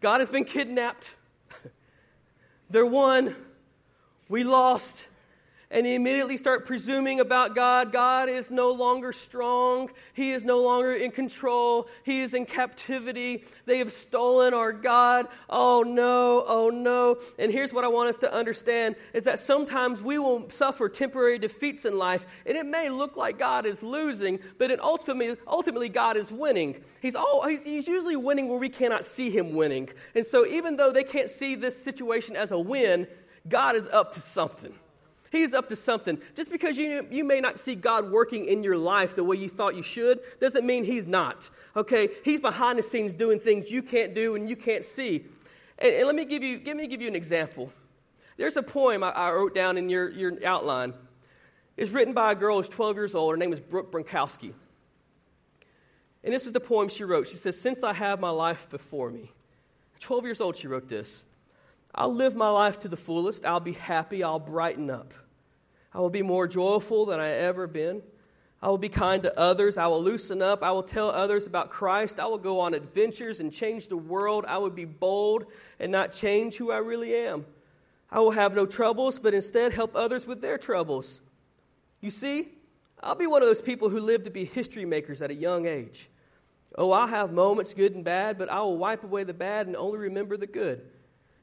God 0.00 0.20
has 0.20 0.30
been 0.30 0.44
kidnapped. 0.44 1.14
They're 2.70 2.86
won. 2.86 3.36
We 4.28 4.44
lost 4.44 5.06
and 5.70 5.86
immediately 5.86 6.36
start 6.36 6.66
presuming 6.66 7.20
about 7.20 7.54
God. 7.54 7.92
God 7.92 8.28
is 8.28 8.50
no 8.50 8.72
longer 8.72 9.12
strong. 9.12 9.90
He 10.14 10.32
is 10.32 10.44
no 10.44 10.62
longer 10.62 10.92
in 10.92 11.12
control. 11.12 11.88
He 12.02 12.22
is 12.22 12.34
in 12.34 12.46
captivity. 12.46 13.44
They 13.66 13.78
have 13.78 13.92
stolen 13.92 14.52
our 14.52 14.72
God. 14.72 15.28
Oh 15.48 15.82
no, 15.82 16.44
oh 16.46 16.70
no. 16.70 17.18
And 17.38 17.52
here's 17.52 17.72
what 17.72 17.84
I 17.84 17.88
want 17.88 18.08
us 18.08 18.16
to 18.18 18.32
understand 18.32 18.96
is 19.14 19.24
that 19.24 19.38
sometimes 19.38 20.02
we 20.02 20.18
will 20.18 20.50
suffer 20.50 20.88
temporary 20.88 21.38
defeats 21.38 21.84
in 21.84 21.96
life, 21.96 22.26
and 22.44 22.56
it 22.56 22.66
may 22.66 22.90
look 22.90 23.16
like 23.16 23.38
God 23.38 23.64
is 23.66 23.82
losing, 23.82 24.40
but 24.58 24.70
it 24.70 24.80
ultimately, 24.80 25.36
ultimately 25.46 25.88
God 25.88 26.16
is 26.16 26.32
winning. 26.32 26.82
He's, 27.00 27.14
all, 27.14 27.46
he's, 27.46 27.64
he's 27.64 27.88
usually 27.88 28.16
winning 28.16 28.48
where 28.48 28.58
we 28.58 28.68
cannot 28.68 29.04
see 29.04 29.30
him 29.30 29.54
winning. 29.54 29.88
And 30.14 30.26
so 30.26 30.44
even 30.46 30.76
though 30.76 30.92
they 30.92 31.04
can't 31.04 31.30
see 31.30 31.54
this 31.54 31.80
situation 31.82 32.36
as 32.36 32.50
a 32.50 32.58
win, 32.58 33.06
God 33.48 33.76
is 33.76 33.88
up 33.88 34.14
to 34.14 34.20
something. 34.20 34.74
He's 35.30 35.54
up 35.54 35.68
to 35.68 35.76
something. 35.76 36.20
Just 36.34 36.50
because 36.50 36.76
you, 36.76 37.06
you 37.10 37.22
may 37.22 37.40
not 37.40 37.60
see 37.60 37.76
God 37.76 38.10
working 38.10 38.46
in 38.46 38.64
your 38.64 38.76
life 38.76 39.14
the 39.14 39.22
way 39.22 39.36
you 39.36 39.48
thought 39.48 39.76
you 39.76 39.82
should, 39.82 40.18
doesn't 40.40 40.66
mean 40.66 40.84
He's 40.84 41.06
not. 41.06 41.48
Okay? 41.76 42.08
He's 42.24 42.40
behind 42.40 42.78
the 42.78 42.82
scenes 42.82 43.14
doing 43.14 43.38
things 43.38 43.70
you 43.70 43.82
can't 43.82 44.12
do 44.12 44.34
and 44.34 44.50
you 44.50 44.56
can't 44.56 44.84
see. 44.84 45.24
And, 45.78 45.94
and 45.94 46.06
let 46.06 46.16
me 46.16 46.24
give 46.24 46.42
you, 46.42 46.60
let 46.66 46.76
me 46.76 46.88
give 46.88 47.00
you 47.00 47.08
an 47.08 47.14
example. 47.14 47.72
There's 48.36 48.56
a 48.56 48.62
poem 48.62 49.04
I, 49.04 49.10
I 49.10 49.30
wrote 49.30 49.54
down 49.54 49.78
in 49.78 49.88
your, 49.88 50.10
your 50.10 50.44
outline. 50.44 50.94
It's 51.76 51.92
written 51.92 52.12
by 52.12 52.32
a 52.32 52.34
girl 52.34 52.56
who's 52.56 52.68
12 52.68 52.96
years 52.96 53.14
old. 53.14 53.30
Her 53.30 53.36
name 53.36 53.52
is 53.52 53.60
Brooke 53.60 53.92
Bronkowski. 53.92 54.52
And 56.24 56.34
this 56.34 56.44
is 56.44 56.52
the 56.52 56.60
poem 56.60 56.88
she 56.88 57.04
wrote. 57.04 57.28
She 57.28 57.36
says, 57.36 57.58
Since 57.58 57.84
I 57.84 57.92
have 57.92 58.20
my 58.20 58.30
life 58.30 58.68
before 58.68 59.10
me. 59.10 59.30
12 60.00 60.24
years 60.24 60.40
old, 60.40 60.56
she 60.56 60.66
wrote 60.66 60.88
this. 60.88 61.24
I'll 61.94 62.14
live 62.14 62.36
my 62.36 62.48
life 62.50 62.78
to 62.80 62.88
the 62.88 62.96
fullest. 62.96 63.44
I'll 63.44 63.60
be 63.60 63.72
happy. 63.72 64.22
I'll 64.22 64.38
brighten 64.38 64.90
up. 64.90 65.12
I 65.92 65.98
will 65.98 66.10
be 66.10 66.22
more 66.22 66.46
joyful 66.46 67.06
than 67.06 67.18
I 67.20 67.30
ever 67.30 67.66
been. 67.66 68.02
I 68.62 68.68
will 68.68 68.78
be 68.78 68.88
kind 68.88 69.22
to 69.22 69.38
others. 69.38 69.78
I 69.78 69.86
will 69.86 70.02
loosen 70.02 70.42
up. 70.42 70.62
I 70.62 70.70
will 70.70 70.82
tell 70.82 71.10
others 71.10 71.46
about 71.46 71.70
Christ. 71.70 72.20
I 72.20 72.26
will 72.26 72.38
go 72.38 72.60
on 72.60 72.74
adventures 72.74 73.40
and 73.40 73.52
change 73.52 73.88
the 73.88 73.96
world. 73.96 74.44
I 74.46 74.58
will 74.58 74.70
be 74.70 74.84
bold 74.84 75.46
and 75.78 75.90
not 75.90 76.12
change 76.12 76.56
who 76.56 76.70
I 76.70 76.78
really 76.78 77.14
am. 77.14 77.46
I 78.10 78.20
will 78.20 78.32
have 78.32 78.54
no 78.54 78.66
troubles, 78.66 79.18
but 79.18 79.34
instead 79.34 79.72
help 79.72 79.96
others 79.96 80.26
with 80.26 80.40
their 80.40 80.58
troubles. 80.58 81.20
You 82.00 82.10
see, 82.10 82.48
I'll 83.02 83.14
be 83.14 83.26
one 83.26 83.42
of 83.42 83.48
those 83.48 83.62
people 83.62 83.88
who 83.88 84.00
live 84.00 84.24
to 84.24 84.30
be 84.30 84.44
history 84.44 84.84
makers 84.84 85.22
at 85.22 85.30
a 85.30 85.34
young 85.34 85.66
age. 85.66 86.10
Oh, 86.76 86.92
I'll 86.92 87.06
have 87.06 87.32
moments, 87.32 87.72
good 87.72 87.94
and 87.94 88.04
bad, 88.04 88.36
but 88.36 88.50
I 88.50 88.60
will 88.60 88.76
wipe 88.76 89.04
away 89.04 89.24
the 89.24 89.34
bad 89.34 89.66
and 89.66 89.76
only 89.76 89.98
remember 89.98 90.36
the 90.36 90.46
good. 90.46 90.82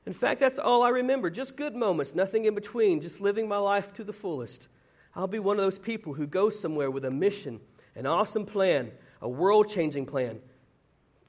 In 0.07 0.13
fact, 0.13 0.39
that's 0.39 0.57
all 0.57 0.83
I 0.83 0.89
remember 0.89 1.29
just 1.29 1.57
good 1.57 1.75
moments, 1.75 2.15
nothing 2.15 2.45
in 2.45 2.55
between, 2.55 3.01
just 3.01 3.19
living 3.19 3.45
my 3.45 3.57
life 3.57 3.91
to 3.95 4.05
the 4.05 4.13
fullest. 4.13 4.69
I'll 5.13 5.27
be 5.27 5.37
one 5.37 5.57
of 5.57 5.61
those 5.61 5.77
people 5.77 6.13
who 6.13 6.25
goes 6.25 6.57
somewhere 6.57 6.89
with 6.89 7.03
a 7.03 7.11
mission, 7.11 7.59
an 7.93 8.05
awesome 8.05 8.45
plan, 8.45 8.93
a 9.21 9.27
world 9.27 9.67
changing 9.67 10.05
plan, 10.05 10.39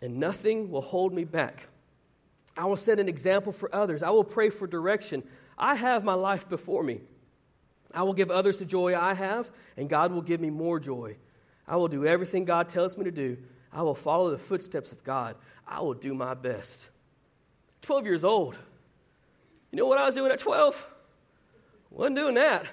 and 0.00 0.20
nothing 0.20 0.70
will 0.70 0.80
hold 0.80 1.12
me 1.12 1.24
back. 1.24 1.66
I 2.56 2.66
will 2.66 2.76
set 2.76 3.00
an 3.00 3.08
example 3.08 3.50
for 3.50 3.74
others. 3.74 4.00
I 4.00 4.10
will 4.10 4.22
pray 4.22 4.48
for 4.48 4.68
direction. 4.68 5.24
I 5.58 5.74
have 5.74 6.04
my 6.04 6.14
life 6.14 6.48
before 6.48 6.84
me. 6.84 7.00
I 7.92 8.04
will 8.04 8.14
give 8.14 8.30
others 8.30 8.58
the 8.58 8.64
joy 8.64 8.96
I 8.96 9.14
have, 9.14 9.50
and 9.76 9.88
God 9.88 10.12
will 10.12 10.22
give 10.22 10.40
me 10.40 10.50
more 10.50 10.78
joy. 10.78 11.16
I 11.66 11.74
will 11.74 11.88
do 11.88 12.06
everything 12.06 12.44
God 12.44 12.68
tells 12.68 12.96
me 12.96 13.02
to 13.02 13.10
do. 13.10 13.38
I 13.72 13.82
will 13.82 13.96
follow 13.96 14.30
the 14.30 14.38
footsteps 14.38 14.92
of 14.92 15.02
God. 15.02 15.34
I 15.66 15.80
will 15.80 15.94
do 15.94 16.14
my 16.14 16.34
best. 16.34 16.86
12 17.82 18.04
years 18.06 18.24
old. 18.24 18.56
You 19.70 19.78
know 19.78 19.86
what 19.86 19.98
I 19.98 20.06
was 20.06 20.14
doing 20.14 20.32
at 20.32 20.40
12? 20.40 20.86
Wasn't 21.90 22.16
doing 22.16 22.34
that. 22.34 22.66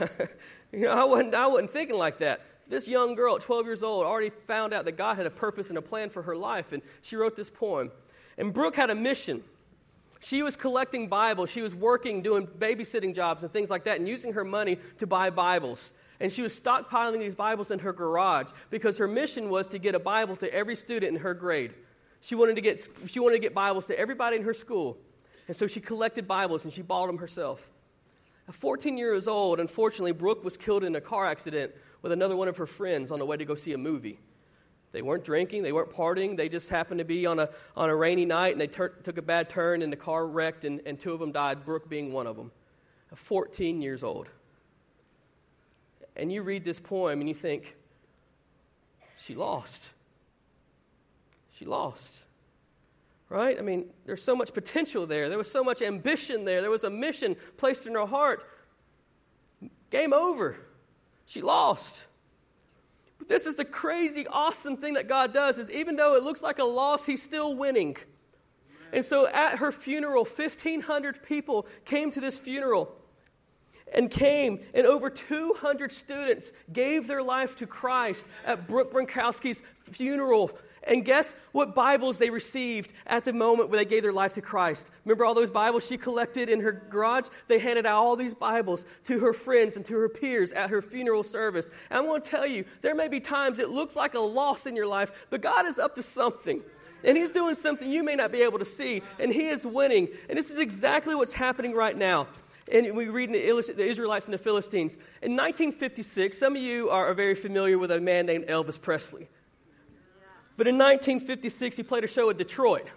you 0.72 0.80
know, 0.80 0.90
I 0.90 1.04
wasn't, 1.04 1.34
I 1.34 1.46
wasn't 1.46 1.70
thinking 1.70 1.96
like 1.96 2.18
that. 2.18 2.40
This 2.68 2.88
young 2.88 3.14
girl 3.14 3.36
at 3.36 3.42
12 3.42 3.66
years 3.66 3.82
old 3.82 4.04
already 4.04 4.30
found 4.46 4.74
out 4.74 4.84
that 4.86 4.96
God 4.96 5.16
had 5.16 5.26
a 5.26 5.30
purpose 5.30 5.68
and 5.68 5.78
a 5.78 5.82
plan 5.82 6.10
for 6.10 6.22
her 6.22 6.36
life, 6.36 6.72
and 6.72 6.82
she 7.02 7.16
wrote 7.16 7.36
this 7.36 7.48
poem. 7.48 7.92
And 8.36 8.52
Brooke 8.52 8.76
had 8.76 8.90
a 8.90 8.94
mission. 8.94 9.44
She 10.20 10.42
was 10.42 10.56
collecting 10.56 11.08
Bibles. 11.08 11.50
She 11.50 11.62
was 11.62 11.74
working, 11.74 12.22
doing 12.22 12.46
babysitting 12.46 13.14
jobs 13.14 13.42
and 13.42 13.52
things 13.52 13.70
like 13.70 13.84
that, 13.84 13.98
and 13.98 14.08
using 14.08 14.32
her 14.32 14.44
money 14.44 14.78
to 14.98 15.06
buy 15.06 15.30
Bibles. 15.30 15.92
And 16.18 16.32
she 16.32 16.42
was 16.42 16.58
stockpiling 16.58 17.20
these 17.20 17.34
Bibles 17.34 17.70
in 17.70 17.78
her 17.80 17.92
garage 17.92 18.50
because 18.70 18.98
her 18.98 19.06
mission 19.06 19.50
was 19.50 19.68
to 19.68 19.78
get 19.78 19.94
a 19.94 20.00
Bible 20.00 20.34
to 20.36 20.52
every 20.52 20.74
student 20.74 21.14
in 21.14 21.22
her 21.22 21.34
grade. 21.34 21.74
She 22.26 22.34
wanted 22.34 22.56
to 22.56 22.60
get, 22.60 22.88
she 23.06 23.20
wanted 23.20 23.36
to 23.36 23.40
get 23.40 23.54
Bibles 23.54 23.86
to 23.86 23.96
everybody 23.96 24.34
in 24.34 24.42
her 24.42 24.52
school. 24.52 24.98
And 25.46 25.56
so 25.56 25.68
she 25.68 25.78
collected 25.78 26.26
Bibles 26.26 26.64
and 26.64 26.72
she 26.72 26.82
bought 26.82 27.06
them 27.06 27.18
herself. 27.18 27.70
At 28.48 28.56
14 28.56 28.98
years 28.98 29.28
old, 29.28 29.60
unfortunately, 29.60 30.10
Brooke 30.10 30.42
was 30.42 30.56
killed 30.56 30.82
in 30.82 30.96
a 30.96 31.00
car 31.00 31.24
accident 31.24 31.70
with 32.02 32.10
another 32.10 32.34
one 32.34 32.48
of 32.48 32.56
her 32.56 32.66
friends 32.66 33.12
on 33.12 33.20
the 33.20 33.24
way 33.24 33.36
to 33.36 33.44
go 33.44 33.54
see 33.54 33.74
a 33.74 33.78
movie. 33.78 34.18
They 34.90 35.02
weren't 35.02 35.22
drinking, 35.22 35.62
they 35.62 35.70
weren't 35.70 35.92
partying, 35.92 36.36
they 36.36 36.48
just 36.48 36.68
happened 36.68 36.98
to 36.98 37.04
be 37.04 37.26
on 37.26 37.38
a, 37.38 37.48
on 37.76 37.90
a 37.90 37.94
rainy 37.94 38.24
night 38.24 38.50
and 38.50 38.60
they 38.60 38.66
took 38.66 39.18
a 39.18 39.22
bad 39.22 39.48
turn 39.48 39.80
and 39.82 39.92
the 39.92 39.96
car 39.96 40.26
wrecked 40.26 40.64
and, 40.64 40.80
and 40.84 40.98
two 40.98 41.12
of 41.12 41.20
them 41.20 41.30
died, 41.30 41.64
Brooke 41.64 41.88
being 41.88 42.12
one 42.12 42.26
of 42.26 42.34
them. 42.34 42.50
At 43.12 43.18
14 43.18 43.80
years 43.80 44.02
old. 44.02 44.26
And 46.16 46.32
you 46.32 46.42
read 46.42 46.64
this 46.64 46.80
poem 46.80 47.20
and 47.20 47.28
you 47.28 47.36
think, 47.36 47.76
she 49.16 49.36
lost. 49.36 49.90
She 51.58 51.64
lost 51.64 52.12
right? 53.28 53.58
I 53.58 53.62
mean, 53.62 53.86
there's 54.04 54.22
so 54.22 54.36
much 54.36 54.52
potential 54.54 55.06
there. 55.06 55.28
There 55.28 55.38
was 55.38 55.50
so 55.50 55.64
much 55.64 55.82
ambition 55.82 56.44
there. 56.44 56.60
There 56.60 56.70
was 56.70 56.84
a 56.84 56.90
mission 56.90 57.36
placed 57.56 57.86
in 57.86 57.94
her 57.94 58.06
heart. 58.06 58.44
Game 59.90 60.12
over. 60.12 60.56
She 61.26 61.42
lost. 61.42 62.04
But 63.18 63.28
this 63.28 63.46
is 63.46 63.56
the 63.56 63.64
crazy, 63.64 64.26
awesome 64.26 64.76
thing 64.76 64.94
that 64.94 65.08
God 65.08 65.32
does 65.32 65.58
is 65.58 65.70
even 65.70 65.96
though 65.96 66.14
it 66.14 66.22
looks 66.22 66.42
like 66.42 66.58
a 66.58 66.64
loss, 66.64 67.04
He's 67.04 67.22
still 67.22 67.56
winning. 67.56 67.96
And 68.92 69.04
so 69.04 69.26
at 69.26 69.58
her 69.58 69.72
funeral, 69.72 70.24
1,500 70.24 71.22
people 71.24 71.66
came 71.84 72.10
to 72.12 72.20
this 72.20 72.38
funeral 72.38 72.94
and 73.92 74.10
came, 74.10 74.60
and 74.74 74.86
over 74.86 75.10
200 75.10 75.90
students 75.92 76.52
gave 76.72 77.06
their 77.06 77.22
life 77.22 77.56
to 77.56 77.66
Christ 77.66 78.26
at 78.44 78.68
Brooke 78.68 78.92
Brankowski's 78.92 79.62
funeral 79.80 80.56
and 80.86 81.04
guess 81.04 81.34
what 81.52 81.74
Bibles 81.74 82.18
they 82.18 82.30
received 82.30 82.92
at 83.06 83.24
the 83.24 83.32
moment 83.32 83.70
when 83.70 83.78
they 83.78 83.84
gave 83.84 84.02
their 84.02 84.12
life 84.12 84.34
to 84.34 84.40
Christ? 84.40 84.88
Remember 85.04 85.24
all 85.24 85.34
those 85.34 85.50
Bibles 85.50 85.86
she 85.86 85.96
collected 85.96 86.48
in 86.48 86.60
her 86.60 86.72
garage? 86.72 87.26
They 87.48 87.58
handed 87.58 87.86
out 87.86 87.96
all 87.96 88.16
these 88.16 88.34
Bibles 88.34 88.84
to 89.04 89.18
her 89.18 89.32
friends 89.32 89.76
and 89.76 89.84
to 89.86 89.94
her 89.96 90.08
peers 90.08 90.52
at 90.52 90.70
her 90.70 90.80
funeral 90.80 91.24
service. 91.24 91.70
And 91.90 91.98
I'm 91.98 92.06
going 92.06 92.22
to 92.22 92.30
tell 92.30 92.46
you, 92.46 92.64
there 92.82 92.94
may 92.94 93.08
be 93.08 93.20
times 93.20 93.58
it 93.58 93.70
looks 93.70 93.96
like 93.96 94.14
a 94.14 94.20
loss 94.20 94.66
in 94.66 94.76
your 94.76 94.86
life, 94.86 95.26
but 95.28 95.40
God 95.40 95.66
is 95.66 95.78
up 95.78 95.96
to 95.96 96.02
something. 96.02 96.62
And 97.04 97.16
He's 97.16 97.30
doing 97.30 97.54
something 97.54 97.90
you 97.90 98.02
may 98.02 98.14
not 98.14 98.32
be 98.32 98.42
able 98.42 98.58
to 98.58 98.64
see, 98.64 99.02
and 99.18 99.32
He 99.32 99.48
is 99.48 99.66
winning. 99.66 100.08
And 100.28 100.38
this 100.38 100.50
is 100.50 100.58
exactly 100.58 101.14
what's 101.14 101.32
happening 101.32 101.74
right 101.74 101.96
now. 101.96 102.28
And 102.70 102.96
we 102.96 103.08
read 103.08 103.28
in 103.28 103.32
the 103.32 103.84
Israelites 103.84 104.24
and 104.24 104.34
the 104.34 104.38
Philistines. 104.38 104.94
In 105.22 105.32
1956, 105.32 106.36
some 106.36 106.56
of 106.56 106.62
you 106.62 106.90
are 106.90 107.14
very 107.14 107.36
familiar 107.36 107.78
with 107.78 107.92
a 107.92 108.00
man 108.00 108.26
named 108.26 108.46
Elvis 108.46 108.80
Presley. 108.80 109.28
But 110.56 110.66
in 110.66 110.76
1956, 110.76 111.76
he 111.76 111.82
played 111.82 112.04
a 112.04 112.06
show 112.06 112.30
at 112.30 112.38
Detroit. 112.38 112.88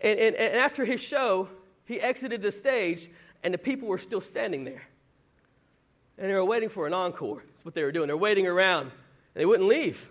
And, 0.00 0.18
and, 0.18 0.36
and 0.36 0.56
after 0.56 0.84
his 0.84 1.00
show, 1.00 1.48
he 1.84 2.00
exited 2.00 2.42
the 2.42 2.52
stage, 2.52 3.08
and 3.42 3.54
the 3.54 3.58
people 3.58 3.88
were 3.88 3.98
still 3.98 4.20
standing 4.20 4.64
there. 4.64 4.82
And 6.18 6.30
they 6.30 6.34
were 6.34 6.44
waiting 6.44 6.68
for 6.68 6.86
an 6.86 6.94
encore. 6.94 7.42
That's 7.46 7.64
what 7.64 7.74
they 7.74 7.82
were 7.82 7.92
doing. 7.92 8.08
They're 8.08 8.16
waiting 8.16 8.46
around, 8.46 8.82
and 8.82 8.92
they 9.34 9.46
wouldn't 9.46 9.68
leave. 9.68 10.10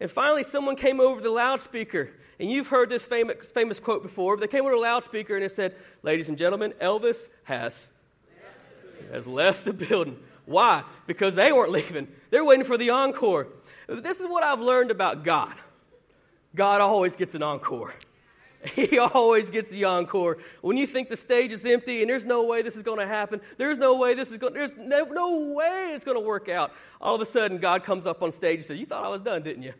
And 0.00 0.10
finally, 0.10 0.44
someone 0.44 0.76
came 0.76 1.00
over 1.00 1.20
to 1.20 1.24
the 1.24 1.30
loudspeaker, 1.30 2.10
and 2.38 2.50
you've 2.50 2.68
heard 2.68 2.88
this 2.88 3.06
famous, 3.06 3.50
famous 3.50 3.80
quote 3.80 4.02
before. 4.02 4.36
but 4.36 4.42
They 4.42 4.56
came 4.56 4.64
over 4.64 4.74
the 4.74 4.80
loudspeaker 4.80 5.34
and 5.34 5.44
it 5.44 5.50
said, 5.50 5.74
Ladies 6.02 6.28
and 6.28 6.38
gentlemen, 6.38 6.72
Elvis 6.80 7.28
has, 7.44 7.90
has 9.10 9.26
left 9.26 9.64
the 9.64 9.72
building. 9.72 10.18
Why? 10.46 10.84
Because 11.06 11.34
they 11.34 11.50
weren't 11.50 11.72
leaving. 11.72 12.08
They're 12.30 12.44
waiting 12.44 12.64
for 12.64 12.78
the 12.78 12.90
encore. 12.90 13.48
This 13.88 14.20
is 14.20 14.26
what 14.26 14.44
I've 14.44 14.60
learned 14.60 14.90
about 14.90 15.24
God 15.24 15.54
God 16.54 16.80
always 16.80 17.16
gets 17.16 17.34
an 17.34 17.42
encore. 17.42 17.94
He 18.74 18.98
always 18.98 19.50
gets 19.50 19.68
the 19.68 19.84
encore. 19.84 20.38
When 20.62 20.76
you 20.76 20.88
think 20.88 21.08
the 21.08 21.16
stage 21.16 21.52
is 21.52 21.64
empty 21.64 22.00
and 22.00 22.10
there's 22.10 22.24
no 22.24 22.44
way 22.44 22.62
this 22.62 22.74
is 22.74 22.82
going 22.82 22.98
to 22.98 23.06
happen, 23.06 23.40
there's 23.56 23.78
no 23.78 23.96
way 23.96 24.14
this 24.14 24.32
is 24.32 24.38
going. 24.38 24.52
There's 24.52 24.72
no, 24.76 25.04
no 25.04 25.52
way 25.54 25.92
it's 25.94 26.04
going 26.04 26.16
to 26.16 26.26
work 26.26 26.48
out. 26.48 26.72
All 27.00 27.14
of 27.14 27.20
a 27.20 27.26
sudden, 27.26 27.58
God 27.58 27.84
comes 27.84 28.04
up 28.04 28.20
on 28.20 28.32
stage 28.32 28.56
and 28.56 28.66
says, 28.66 28.78
"You 28.78 28.84
thought 28.84 29.04
I 29.04 29.08
was 29.10 29.22
done, 29.22 29.44
didn't 29.44 29.62
you? 29.62 29.74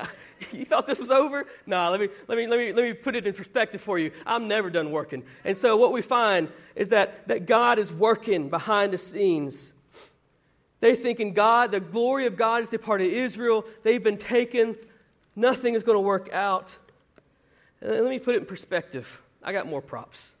you 0.52 0.64
thought 0.64 0.86
this 0.86 0.98
was 0.98 1.10
over? 1.10 1.46
No. 1.66 1.90
Let 1.90 2.00
me 2.00 2.08
let 2.26 2.38
me 2.38 2.46
let 2.46 2.58
me 2.58 2.72
let 2.72 2.84
me 2.84 2.94
put 2.94 3.16
it 3.16 3.26
in 3.26 3.34
perspective 3.34 3.82
for 3.82 3.98
you. 3.98 4.12
I'm 4.24 4.48
never 4.48 4.70
done 4.70 4.92
working." 4.92 5.24
And 5.44 5.54
so, 5.54 5.76
what 5.76 5.92
we 5.92 6.00
find 6.00 6.48
is 6.74 6.88
that 6.88 7.28
that 7.28 7.44
God 7.44 7.78
is 7.78 7.92
working 7.92 8.48
behind 8.48 8.94
the 8.94 8.98
scenes. 8.98 9.74
They 10.82 10.96
think 10.96 11.20
in 11.20 11.32
God, 11.32 11.70
the 11.70 11.78
glory 11.78 12.26
of 12.26 12.36
God 12.36 12.58
has 12.58 12.68
departed 12.68 13.12
Israel. 13.12 13.64
They've 13.84 14.02
been 14.02 14.18
taken. 14.18 14.74
Nothing 15.36 15.74
is 15.74 15.84
going 15.84 15.94
to 15.94 16.00
work 16.00 16.28
out. 16.32 16.76
And 17.80 17.92
let 17.92 18.10
me 18.10 18.18
put 18.18 18.34
it 18.34 18.38
in 18.38 18.46
perspective. 18.46 19.22
I 19.44 19.52
got 19.52 19.68
more 19.68 19.80
props. 19.80 20.32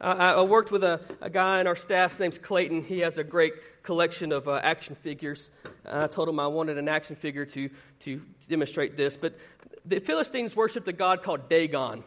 I, 0.00 0.34
I 0.34 0.42
worked 0.42 0.70
with 0.70 0.84
a, 0.84 1.00
a, 1.20 1.28
guy 1.28 1.60
in 1.60 1.66
our 1.66 1.74
staff. 1.74 2.12
His 2.12 2.20
name's 2.20 2.38
Clayton. 2.38 2.84
He 2.84 3.00
has 3.00 3.18
a 3.18 3.24
great 3.24 3.54
collection 3.82 4.30
of 4.30 4.46
uh, 4.46 4.60
action 4.62 4.94
figures. 4.94 5.50
I 5.84 6.06
told 6.06 6.28
him 6.28 6.38
I 6.38 6.46
wanted 6.46 6.78
an 6.78 6.88
action 6.88 7.16
figure 7.16 7.44
to, 7.44 7.68
to 8.00 8.22
demonstrate 8.48 8.96
this. 8.96 9.16
But 9.16 9.36
the 9.84 9.98
Philistines 9.98 10.54
worshiped 10.54 10.86
a 10.86 10.92
god 10.92 11.24
called 11.24 11.48
Dagon. 11.48 12.04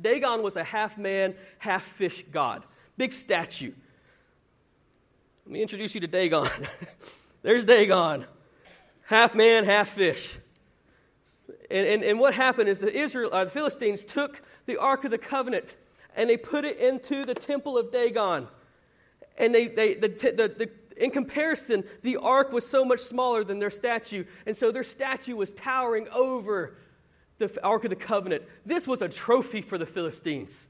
Dagon 0.00 0.42
was 0.42 0.56
a 0.56 0.64
half 0.64 0.98
man, 0.98 1.36
half 1.58 1.84
fish 1.84 2.24
god, 2.32 2.64
big 2.96 3.12
statue. 3.12 3.70
Let 5.48 5.52
me 5.54 5.62
introduce 5.62 5.94
you 5.94 6.02
to 6.02 6.06
Dagon. 6.06 6.46
There's 7.42 7.64
Dagon, 7.64 8.26
half 9.06 9.34
man, 9.34 9.64
half 9.64 9.88
fish. 9.88 10.36
And, 11.70 11.86
and, 11.86 12.02
and 12.04 12.20
what 12.20 12.34
happened 12.34 12.68
is 12.68 12.80
the, 12.80 12.94
Israel, 12.94 13.30
uh, 13.32 13.46
the 13.46 13.50
Philistines 13.50 14.04
took 14.04 14.42
the 14.66 14.76
Ark 14.76 15.04
of 15.04 15.10
the 15.10 15.16
Covenant 15.16 15.74
and 16.14 16.28
they 16.28 16.36
put 16.36 16.66
it 16.66 16.76
into 16.76 17.24
the 17.24 17.32
temple 17.32 17.78
of 17.78 17.90
Dagon. 17.90 18.46
And 19.38 19.54
they, 19.54 19.68
they, 19.68 19.94
the, 19.94 20.08
the, 20.08 20.52
the, 20.54 20.70
in 20.98 21.10
comparison, 21.10 21.82
the 22.02 22.18
ark 22.18 22.52
was 22.52 22.66
so 22.66 22.84
much 22.84 23.00
smaller 23.00 23.42
than 23.42 23.58
their 23.58 23.70
statue. 23.70 24.24
And 24.44 24.54
so 24.54 24.70
their 24.70 24.84
statue 24.84 25.34
was 25.34 25.52
towering 25.52 26.08
over 26.14 26.76
the 27.38 27.58
Ark 27.64 27.84
of 27.84 27.90
the 27.90 27.96
Covenant. 27.96 28.42
This 28.66 28.86
was 28.86 29.00
a 29.00 29.08
trophy 29.08 29.62
for 29.62 29.78
the 29.78 29.86
Philistines. 29.86 30.68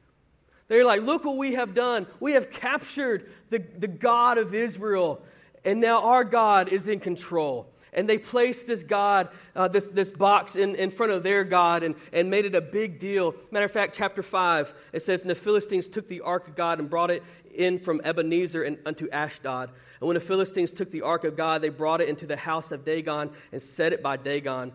They're 0.69 0.85
like, 0.85 1.03
look 1.03 1.25
what 1.25 1.37
we 1.37 1.55
have 1.55 1.75
done. 1.75 2.07
We 2.21 2.33
have 2.33 2.51
captured 2.51 3.31
the, 3.51 3.59
the 3.59 3.89
God 3.89 4.39
of 4.39 4.55
Israel, 4.55 5.23
and 5.65 5.81
now 5.81 6.05
our 6.05 6.25
God 6.25 6.69
is 6.69 6.89
in 6.89 7.01
control. 7.01 7.73
and 7.93 8.09
they 8.09 8.19
placed 8.19 8.67
this 8.67 8.83
God, 8.83 9.29
uh, 9.57 9.69
this, 9.69 9.89
this 9.89 10.11
box 10.11 10.57
in, 10.57 10.75
in 10.77 10.91
front 10.91 11.13
of 11.13 11.23
their 11.23 11.43
God 11.43 11.83
and, 11.83 11.95
and 12.13 12.31
made 12.31 12.45
it 12.45 12.55
a 12.55 12.61
big 12.61 12.99
deal. 12.99 13.35
Matter 13.51 13.67
of 13.67 13.73
fact, 13.73 13.97
chapter 13.97 14.23
5, 14.23 14.75
it 14.93 15.01
says, 15.01 15.23
And 15.23 15.31
the 15.31 15.35
Philistines 15.35 15.89
took 15.89 16.07
the 16.07 16.21
ark 16.21 16.49
of 16.49 16.55
God 16.55 16.79
and 16.79 16.91
brought 16.91 17.11
it 17.11 17.23
in 17.55 17.79
from 17.79 18.01
Ebenezer 18.05 18.63
and 18.63 18.79
unto 18.85 19.09
Ashdod. 19.11 19.71
And 20.01 20.07
when 20.07 20.15
the 20.15 20.21
Philistines 20.21 20.73
took 20.73 20.91
the 20.91 21.03
ark 21.03 21.25
of 21.25 21.37
God, 21.37 21.63
they 21.63 21.71
brought 21.71 22.01
it 22.01 22.09
into 22.09 22.27
the 22.27 22.37
house 22.37 22.71
of 22.73 22.85
Dagon 22.85 23.31
and 23.53 23.61
set 23.61 23.93
it 23.93 24.03
by 24.03 24.17
Dagon. 24.17 24.73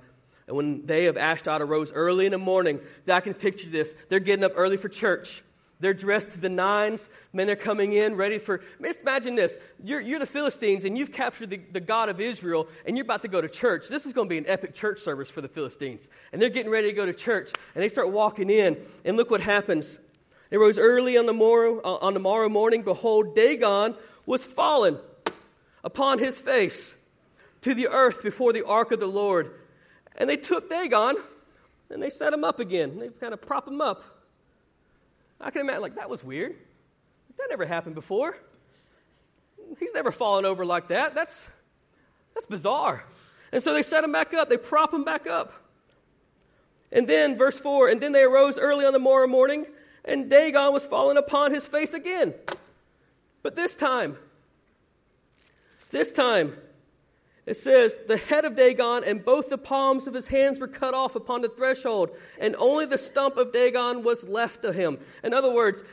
And 0.47 0.57
when 0.57 0.85
they 0.85 1.05
of 1.05 1.15
Ashdod 1.15 1.61
arose 1.61 1.91
early 1.93 2.25
in 2.25 2.31
the 2.33 2.37
morning, 2.37 2.81
I 3.07 3.21
can 3.21 3.33
picture 3.33 3.69
this. 3.69 3.95
They're 4.09 4.19
getting 4.19 4.43
up 4.43 4.51
early 4.55 4.75
for 4.75 4.89
church. 4.89 5.43
They're 5.79 5.93
dressed 5.93 6.31
to 6.31 6.39
the 6.39 6.49
nines. 6.49 7.09
Men 7.33 7.49
are 7.49 7.55
coming 7.55 7.93
in 7.93 8.15
ready 8.15 8.39
for. 8.39 8.61
Just 8.81 9.01
imagine 9.01 9.35
this. 9.35 9.57
You're, 9.83 9.99
you're 9.99 10.19
the 10.19 10.25
Philistines 10.25 10.85
and 10.85 10.97
you've 10.97 11.11
captured 11.11 11.49
the, 11.49 11.57
the 11.71 11.79
God 11.79 12.09
of 12.09 12.21
Israel 12.21 12.67
and 12.85 12.95
you're 12.95 13.03
about 13.03 13.23
to 13.23 13.27
go 13.27 13.41
to 13.41 13.49
church. 13.49 13.89
This 13.89 14.05
is 14.05 14.13
going 14.13 14.27
to 14.27 14.29
be 14.29 14.37
an 14.37 14.45
epic 14.47 14.75
church 14.75 14.99
service 14.99 15.29
for 15.29 15.41
the 15.41 15.49
Philistines. 15.49 16.09
And 16.31 16.41
they're 16.41 16.49
getting 16.49 16.71
ready 16.71 16.87
to 16.87 16.93
go 16.93 17.05
to 17.05 17.13
church 17.13 17.51
and 17.75 17.83
they 17.83 17.89
start 17.89 18.11
walking 18.11 18.49
in. 18.49 18.77
And 19.03 19.17
look 19.17 19.29
what 19.29 19.41
happens. 19.41 19.97
They 20.49 20.57
rose 20.57 20.77
early 20.77 21.17
on 21.17 21.25
the 21.25 21.33
morrow, 21.33 21.81
on 21.81 22.13
the 22.13 22.19
morrow 22.19 22.47
morning. 22.47 22.83
Behold, 22.83 23.35
Dagon 23.35 23.95
was 24.25 24.45
fallen 24.45 24.99
upon 25.83 26.19
his 26.19 26.39
face 26.39 26.95
to 27.61 27.73
the 27.73 27.87
earth 27.87 28.21
before 28.23 28.53
the 28.53 28.65
ark 28.65 28.91
of 28.91 28.99
the 28.99 29.07
Lord. 29.07 29.51
And 30.15 30.29
they 30.29 30.37
took 30.37 30.69
Dagon 30.69 31.15
and 31.89 32.01
they 32.01 32.09
set 32.09 32.31
him 32.33 32.43
up 32.43 32.59
again. 32.59 32.99
They 32.99 33.09
kind 33.09 33.33
of 33.33 33.41
prop 33.41 33.67
him 33.67 33.81
up. 33.81 34.12
I 35.39 35.51
can 35.51 35.61
imagine, 35.61 35.81
like, 35.81 35.95
that 35.95 36.09
was 36.09 36.23
weird. 36.23 36.55
That 37.37 37.47
never 37.49 37.65
happened 37.65 37.95
before. 37.95 38.37
He's 39.79 39.93
never 39.93 40.11
fallen 40.11 40.45
over 40.45 40.65
like 40.65 40.89
that. 40.89 41.15
That's, 41.15 41.47
that's 42.33 42.45
bizarre. 42.45 43.05
And 43.51 43.61
so 43.61 43.73
they 43.73 43.83
set 43.83 44.03
him 44.03 44.11
back 44.11 44.33
up, 44.33 44.49
they 44.49 44.57
prop 44.57 44.93
him 44.93 45.03
back 45.03 45.27
up. 45.27 45.53
And 46.91 47.07
then, 47.07 47.37
verse 47.37 47.59
4 47.59 47.89
and 47.89 48.01
then 48.01 48.11
they 48.11 48.23
arose 48.23 48.57
early 48.57 48.85
on 48.85 48.93
the 48.93 48.99
morrow 48.99 49.27
morning, 49.27 49.65
and 50.05 50.29
Dagon 50.29 50.73
was 50.73 50.85
fallen 50.85 51.17
upon 51.17 51.51
his 51.51 51.65
face 51.67 51.93
again. 51.93 52.33
But 53.41 53.55
this 53.55 53.75
time, 53.75 54.17
this 55.91 56.11
time, 56.11 56.55
it 57.45 57.55
says, 57.55 57.99
The 58.07 58.17
head 58.17 58.45
of 58.45 58.55
Dagon 58.55 59.03
and 59.03 59.23
both 59.23 59.49
the 59.49 59.57
palms 59.57 60.07
of 60.07 60.13
his 60.13 60.27
hands 60.27 60.59
were 60.59 60.67
cut 60.67 60.93
off 60.93 61.15
upon 61.15 61.41
the 61.41 61.49
threshold, 61.49 62.11
and 62.39 62.55
only 62.57 62.85
the 62.85 62.97
stump 62.97 63.37
of 63.37 63.51
Dagon 63.51 64.03
was 64.03 64.27
left 64.27 64.61
to 64.61 64.71
him. 64.71 64.99
In 65.23 65.33
other 65.33 65.51
words, 65.51 65.83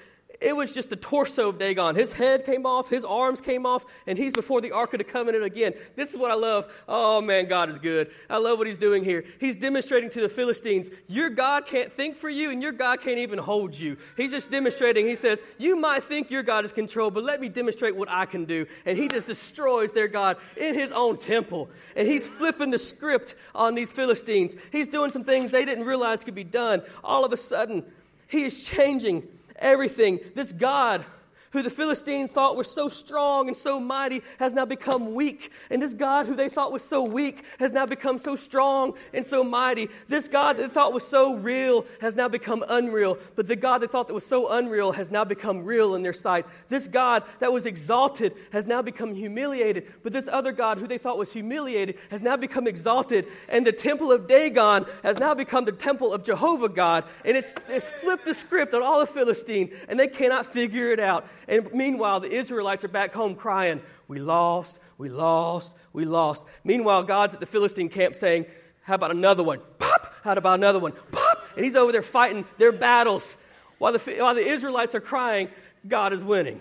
it 0.41 0.57
was 0.57 0.73
just 0.73 0.89
the 0.89 0.97
torso 0.97 1.51
of 1.51 1.59
Dagon. 1.59 1.95
His 1.95 2.13
head 2.13 2.47
came 2.47 2.65
off, 2.65 2.89
his 2.89 3.05
arms 3.05 3.41
came 3.41 3.67
off, 3.67 3.85
and 4.07 4.17
he's 4.17 4.33
before 4.33 4.61
the 4.61 4.73
Ark 4.73 4.95
of 4.95 4.99
the 4.99 5.05
Covenant 5.05 5.45
again. 5.45 5.75
This 5.97 6.11
is 6.11 6.17
what 6.17 6.31
I 6.31 6.35
love. 6.35 6.73
Oh 6.89 7.21
man, 7.21 7.47
God 7.47 7.69
is 7.69 7.79
good. 7.79 8.11
I 8.29 8.39
love 8.39 8.57
what 8.57 8.67
he's 8.67 8.79
doing 8.79 9.05
here. 9.05 9.25
He's 9.39 9.57
demonstrating 9.57 10.09
to 10.11 10.21
the 10.23 10.29
Philistines, 10.29 10.89
your 11.09 11.29
God 11.29 11.67
can't 11.67 11.93
think 11.93 12.17
for 12.17 12.31
you, 12.31 12.51
and 12.51 12.63
your 12.63 12.73
God 12.73 13.03
can't 13.03 13.19
even 13.19 13.39
hold 13.39 13.79
you. 13.79 13.99
He's 14.17 14.31
just 14.31 14.51
demonstrating. 14.51 15.07
He 15.07 15.17
says, 15.17 15.43
You 15.59 15.77
might 15.77 16.05
think 16.05 16.31
your 16.31 16.43
God 16.43 16.65
is 16.65 16.73
controlled, 16.73 17.15
but 17.15 17.25
let 17.25 17.41
me 17.41 17.51
demonstrate 17.51 17.95
what 17.95 18.11
I 18.11 18.25
can 18.25 18.47
do. 18.47 18.67
And 18.87 18.97
he 18.97 19.09
just 19.09 19.27
destroys 19.27 19.93
their 19.93 20.09
God 20.09 20.39
in 20.57 20.75
his 20.75 20.91
own 20.93 21.19
temple. 21.19 21.71
And 21.95 22.09
he's 22.09 22.27
flipping 22.27 22.71
the 22.71 22.79
script 22.79 23.35
on 23.55 23.75
these 23.75 23.93
Philistines. 23.93 24.57
He's 24.73 24.89
doing 24.89 25.11
some 25.11 25.25
things 25.25 25.51
they 25.51 25.67
didn't 25.67 25.85
realize 25.85 26.25
could 26.25 26.35
be 26.35 26.45
done. 26.45 26.83
All 27.05 27.25
of 27.25 27.33
a 27.33 27.37
sudden, 27.37 27.85
he 28.27 28.45
is 28.45 28.65
changing 28.65 29.29
everything. 29.61 30.21
This 30.35 30.53
God 30.53 31.05
who 31.51 31.63
the 31.63 31.71
Philistines 31.71 32.31
thought 32.31 32.57
was 32.57 32.71
so 32.71 32.89
strong 32.89 33.49
and 33.49 33.57
so 33.57 33.81
mighty, 33.81 34.23
has 34.39 34.55
now 34.55 34.65
become 34.65 35.15
weak. 35.15 35.51
And 35.71 35.83
this 35.83 35.95
God, 35.95 36.27
who 36.27 36.35
they 36.35 36.49
thought 36.49 36.73
was 36.73 36.85
so 36.85 37.05
weak, 37.05 37.45
has 37.59 37.73
now 37.73 37.87
become 37.87 38.19
so 38.19 38.37
strong 38.37 38.95
and 39.13 39.27
so 39.27 39.43
mighty. 39.43 39.89
This 40.09 40.29
God 40.29 40.57
that 40.57 40.69
they 40.69 40.73
thought 40.73 40.93
was 40.93 41.07
so 41.07 41.37
real 41.37 41.85
has 42.01 42.17
now 42.17 42.29
become 42.29 42.65
unreal. 42.69 43.19
But 43.35 43.49
the 43.49 43.57
God 43.57 43.79
they 43.79 43.87
thought 43.87 44.09
that 44.09 44.15
was 44.15 44.27
so 44.27 44.51
unreal 44.51 44.93
has 44.93 45.11
now 45.11 45.25
become 45.25 45.65
real 45.65 45.95
in 45.95 46.03
their 46.03 46.13
sight. 46.13 46.47
This 46.69 46.87
God 46.87 47.25
that 47.41 47.53
was 47.53 47.67
exalted 47.67 48.35
has 48.53 48.67
now 48.67 48.83
become 48.83 49.15
humiliated. 49.15 49.93
But 50.03 50.13
this 50.13 50.29
other 50.29 50.53
God, 50.53 50.79
who 50.79 50.87
they 50.87 50.99
thought 50.99 51.19
was 51.19 51.33
humiliated, 51.33 51.99
has 52.11 52.23
now 52.23 52.37
become 52.37 52.67
exalted. 52.67 53.27
And 53.49 53.67
the 53.67 53.73
temple 53.73 54.13
of 54.13 54.27
Dagon 54.27 54.87
has 55.03 55.19
now 55.19 55.35
become 55.35 55.65
the 55.65 55.73
temple 55.73 56.13
of 56.13 56.25
Jehovah 56.25 56.69
God. 56.69 57.05
And 57.25 57.37
it's, 57.37 57.55
it's 57.69 57.89
flipped 57.89 58.25
the 58.25 58.35
script 58.35 58.75
on 58.75 58.83
all 58.83 59.01
the 59.01 59.07
Philistine, 59.07 59.71
and 59.89 59.99
they 59.99 60.09
cannot 60.09 60.47
figure 60.47 60.91
it 60.91 61.01
out. 61.01 61.27
And 61.51 61.73
meanwhile, 61.73 62.21
the 62.21 62.31
Israelites 62.31 62.85
are 62.85 62.89
back 62.89 63.13
home 63.13 63.35
crying, 63.35 63.83
We 64.07 64.21
lost, 64.21 64.79
we 64.97 65.09
lost, 65.09 65.75
we 65.93 66.05
lost. 66.05 66.47
Meanwhile, 66.63 67.03
God's 67.03 67.35
at 67.35 67.41
the 67.41 67.47
Philistine 67.47 67.89
camp 67.89 68.15
saying, 68.15 68.47
How 68.83 68.95
about 68.95 69.11
another 69.11 69.43
one? 69.43 69.61
Pop! 69.81 70.15
How 70.23 70.33
about 70.33 70.61
another 70.61 70.79
one? 70.79 70.93
Pop! 71.11 71.45
And 71.57 71.65
he's 71.65 71.75
over 71.75 71.91
there 71.91 72.03
fighting 72.03 72.45
their 72.59 72.71
battles. 72.71 73.37
While 73.79 73.93
the, 73.93 73.99
while 74.21 74.35
the 74.35 74.47
Israelites 74.47 74.95
are 74.95 75.01
crying, 75.01 75.49
God 75.87 76.13
is 76.13 76.23
winning. 76.23 76.61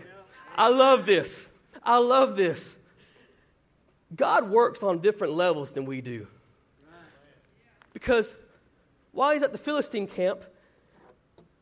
I 0.55 0.69
love 0.69 1.05
this. 1.05 1.45
I 1.83 1.99
love 1.99 2.35
this. 2.35 2.75
God 4.15 4.49
works 4.49 4.81
on 4.81 5.01
different 5.01 5.33
levels 5.35 5.71
than 5.73 5.85
we 5.85 6.01
do. 6.01 6.25
Because 7.93 8.35
while 9.11 9.33
he's 9.33 9.43
at 9.43 9.51
the 9.51 9.59
Philistine 9.59 10.07
camp, 10.07 10.43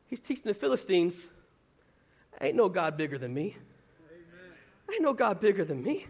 he's 0.06 0.22
teaching 0.22 0.46
the 0.46 0.54
Philistines 0.54 1.28
Ain't 2.42 2.56
no 2.56 2.70
God 2.70 2.98
bigger 2.98 3.18
than 3.18 3.34
me. 3.34 3.56
Ain't 4.92 5.02
no 5.02 5.14
God 5.14 5.40
bigger 5.40 5.66
than 5.66 5.84
me. 5.84 6.06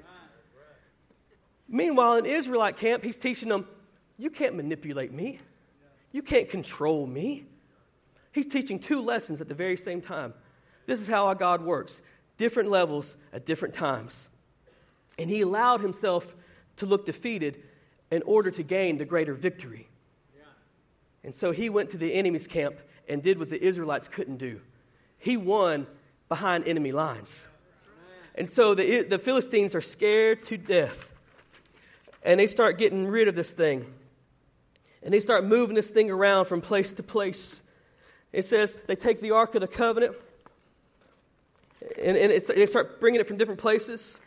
Meanwhile, 1.67 2.17
in 2.17 2.25
Israelite 2.25 2.77
camp, 2.77 3.03
he's 3.03 3.17
teaching 3.17 3.49
them, 3.49 3.67
you 4.17 4.29
can't 4.29 4.55
manipulate 4.55 5.11
me. 5.11 5.39
You 6.11 6.21
can't 6.21 6.49
control 6.49 7.05
me. 7.05 7.45
He's 8.31 8.47
teaching 8.47 8.79
two 8.79 9.01
lessons 9.01 9.41
at 9.41 9.47
the 9.47 9.53
very 9.53 9.77
same 9.77 10.01
time. 10.01 10.33
This 10.85 11.01
is 11.01 11.07
how 11.07 11.27
our 11.27 11.35
God 11.35 11.61
works 11.61 12.01
different 12.37 12.69
levels 12.69 13.17
at 13.33 13.45
different 13.45 13.73
times. 13.73 14.27
And 15.17 15.29
he 15.29 15.41
allowed 15.41 15.81
himself 15.81 16.35
to 16.77 16.85
look 16.85 17.05
defeated 17.05 17.63
in 18.11 18.21
order 18.23 18.51
to 18.51 18.63
gain 18.63 18.97
the 18.97 19.05
greater 19.05 19.33
victory. 19.33 19.87
And 21.23 21.33
so 21.33 21.51
he 21.51 21.69
went 21.69 21.89
to 21.89 21.97
the 21.97 22.13
enemy's 22.13 22.47
camp 22.47 22.75
and 23.09 23.23
did 23.23 23.39
what 23.39 23.49
the 23.49 23.61
Israelites 23.61 24.07
couldn't 24.07 24.37
do. 24.37 24.61
He 25.17 25.35
won 25.35 25.87
behind 26.29 26.67
enemy 26.67 26.91
lines. 26.91 27.47
And 28.35 28.47
so 28.47 28.75
the, 28.75 29.03
the 29.03 29.19
Philistines 29.19 29.73
are 29.73 29.81
scared 29.81 30.45
to 30.45 30.57
death. 30.57 31.11
And 32.23 32.39
they 32.39 32.47
start 32.47 32.77
getting 32.77 33.07
rid 33.07 33.27
of 33.27 33.35
this 33.35 33.53
thing. 33.53 33.85
And 35.01 35.13
they 35.13 35.19
start 35.19 35.43
moving 35.43 35.75
this 35.75 35.89
thing 35.89 36.11
around 36.11 36.45
from 36.45 36.61
place 36.61 36.93
to 36.93 37.03
place. 37.03 37.61
It 38.33 38.45
says 38.45 38.75
they 38.87 38.95
take 38.95 39.21
the 39.21 39.31
Ark 39.31 39.55
of 39.55 39.61
the 39.61 39.67
Covenant 39.67 40.15
and, 42.01 42.17
and 42.17 42.31
they 42.31 42.65
start 42.65 42.99
bringing 42.99 43.21
it 43.21 43.27
from 43.27 43.37
different 43.37 43.59
places. 43.59 44.17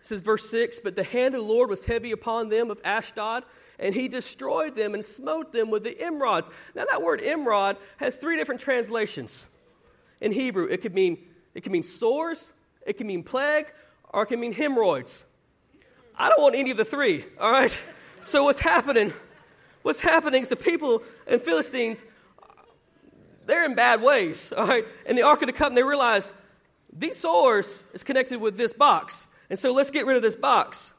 It 0.00 0.06
says, 0.06 0.20
verse 0.20 0.48
6 0.50 0.80
But 0.80 0.96
the 0.96 1.04
hand 1.04 1.34
of 1.34 1.42
the 1.42 1.46
Lord 1.46 1.70
was 1.70 1.84
heavy 1.84 2.12
upon 2.12 2.48
them 2.48 2.70
of 2.70 2.80
Ashdod, 2.84 3.44
and 3.78 3.94
he 3.94 4.08
destroyed 4.08 4.74
them 4.74 4.94
and 4.94 5.04
smote 5.04 5.52
them 5.52 5.70
with 5.70 5.84
the 5.84 5.94
emerods. 6.00 6.50
Now, 6.74 6.84
that 6.84 7.02
word 7.02 7.20
emerod 7.20 7.76
has 7.98 8.16
three 8.16 8.36
different 8.36 8.60
translations 8.60 9.46
in 10.20 10.32
Hebrew. 10.32 10.64
It 10.64 10.82
could 10.82 10.94
mean, 10.94 11.18
it 11.54 11.62
could 11.62 11.72
mean 11.72 11.84
sores, 11.84 12.52
it 12.86 12.94
can 12.98 13.06
mean 13.06 13.22
plague, 13.22 13.66
or 14.10 14.22
it 14.22 14.26
can 14.26 14.40
mean 14.40 14.52
hemorrhoids. 14.52 15.24
I 16.16 16.28
don't 16.28 16.42
want 16.42 16.56
any 16.56 16.70
of 16.70 16.76
the 16.76 16.84
three, 16.84 17.24
all 17.40 17.52
right? 17.52 17.76
So, 18.20 18.44
what's 18.44 18.60
happening? 18.60 19.12
What's 19.82 20.00
happening 20.00 20.42
is 20.42 20.48
the 20.48 20.56
people 20.56 21.02
in 21.26 21.38
Philistines, 21.38 22.04
they're 23.46 23.64
in 23.64 23.74
bad 23.74 24.02
ways, 24.02 24.52
all 24.56 24.66
right? 24.66 24.84
And 25.06 25.16
the 25.16 25.22
Ark 25.22 25.40
of 25.42 25.46
the 25.46 25.52
Covenant, 25.52 25.76
they 25.76 25.82
realized 25.82 26.30
these 26.92 27.16
sores 27.16 27.82
is 27.94 28.02
connected 28.02 28.40
with 28.40 28.56
this 28.56 28.72
box. 28.72 29.26
And 29.50 29.58
so 29.58 29.72
let's 29.72 29.90
get 29.90 30.04
rid 30.04 30.16
of 30.16 30.22
this 30.22 30.36
box. 30.36 30.92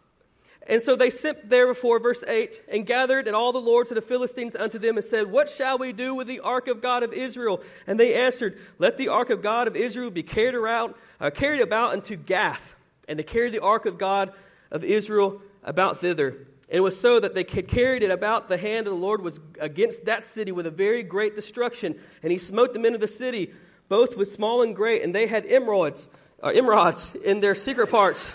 And 0.69 0.83
so 0.83 0.95
they 0.95 1.09
sent 1.09 1.49
therefore, 1.49 1.99
verse 1.99 2.23
8, 2.25 2.61
and 2.71 2.85
gathered 2.85 3.25
and 3.25 3.35
all 3.35 3.51
the 3.51 3.59
lords 3.59 3.89
of 3.89 3.95
the 3.95 4.01
Philistines 4.01 4.55
unto 4.55 4.77
them 4.77 4.97
and 4.97 5.03
said, 5.03 5.31
What 5.31 5.49
shall 5.49 5.79
we 5.79 5.93
do 5.93 6.13
with 6.13 6.27
the 6.27 6.41
ark 6.41 6.67
of 6.67 6.79
God 6.79 7.01
of 7.01 7.11
Israel? 7.11 7.63
And 7.87 7.99
they 7.99 8.13
answered, 8.13 8.59
Let 8.77 8.95
the 8.95 9.07
ark 9.07 9.31
of 9.31 9.41
God 9.41 9.67
of 9.67 9.75
Israel 9.75 10.11
be 10.11 10.21
carried 10.21 10.53
around, 10.53 10.93
uh, 11.19 11.31
carried 11.31 11.61
about 11.61 11.93
unto 11.93 12.15
Gath, 12.15 12.75
and 13.07 13.17
to 13.17 13.23
carry 13.23 13.49
the 13.49 13.63
ark 13.63 13.87
of 13.87 13.97
God 13.97 14.31
of 14.69 14.83
Israel 14.83 15.41
about 15.63 16.01
thither. 16.01 16.27
And 16.69 16.77
it 16.77 16.81
was 16.81 16.99
so 16.99 17.19
that 17.19 17.33
they 17.33 17.43
carried 17.43 18.03
it 18.03 18.11
about 18.11 18.47
the 18.47 18.57
hand 18.57 18.85
of 18.85 18.93
the 18.93 18.99
Lord 18.99 19.23
was 19.23 19.39
against 19.59 20.05
that 20.05 20.23
city 20.23 20.51
with 20.51 20.67
a 20.67 20.71
very 20.71 21.01
great 21.01 21.35
destruction. 21.35 21.99
And 22.21 22.31
he 22.31 22.37
smote 22.37 22.73
the 22.73 22.79
men 22.79 22.93
of 22.93 23.01
the 23.01 23.07
city, 23.07 23.55
both 23.87 24.15
with 24.15 24.31
small 24.31 24.61
and 24.61 24.75
great, 24.75 25.01
and 25.01 25.15
they 25.15 25.25
had 25.25 25.47
emeralds, 25.47 26.07
uh, 26.43 26.49
emeralds 26.49 27.11
in 27.25 27.39
their 27.39 27.55
secret 27.55 27.89
parts. 27.89 28.31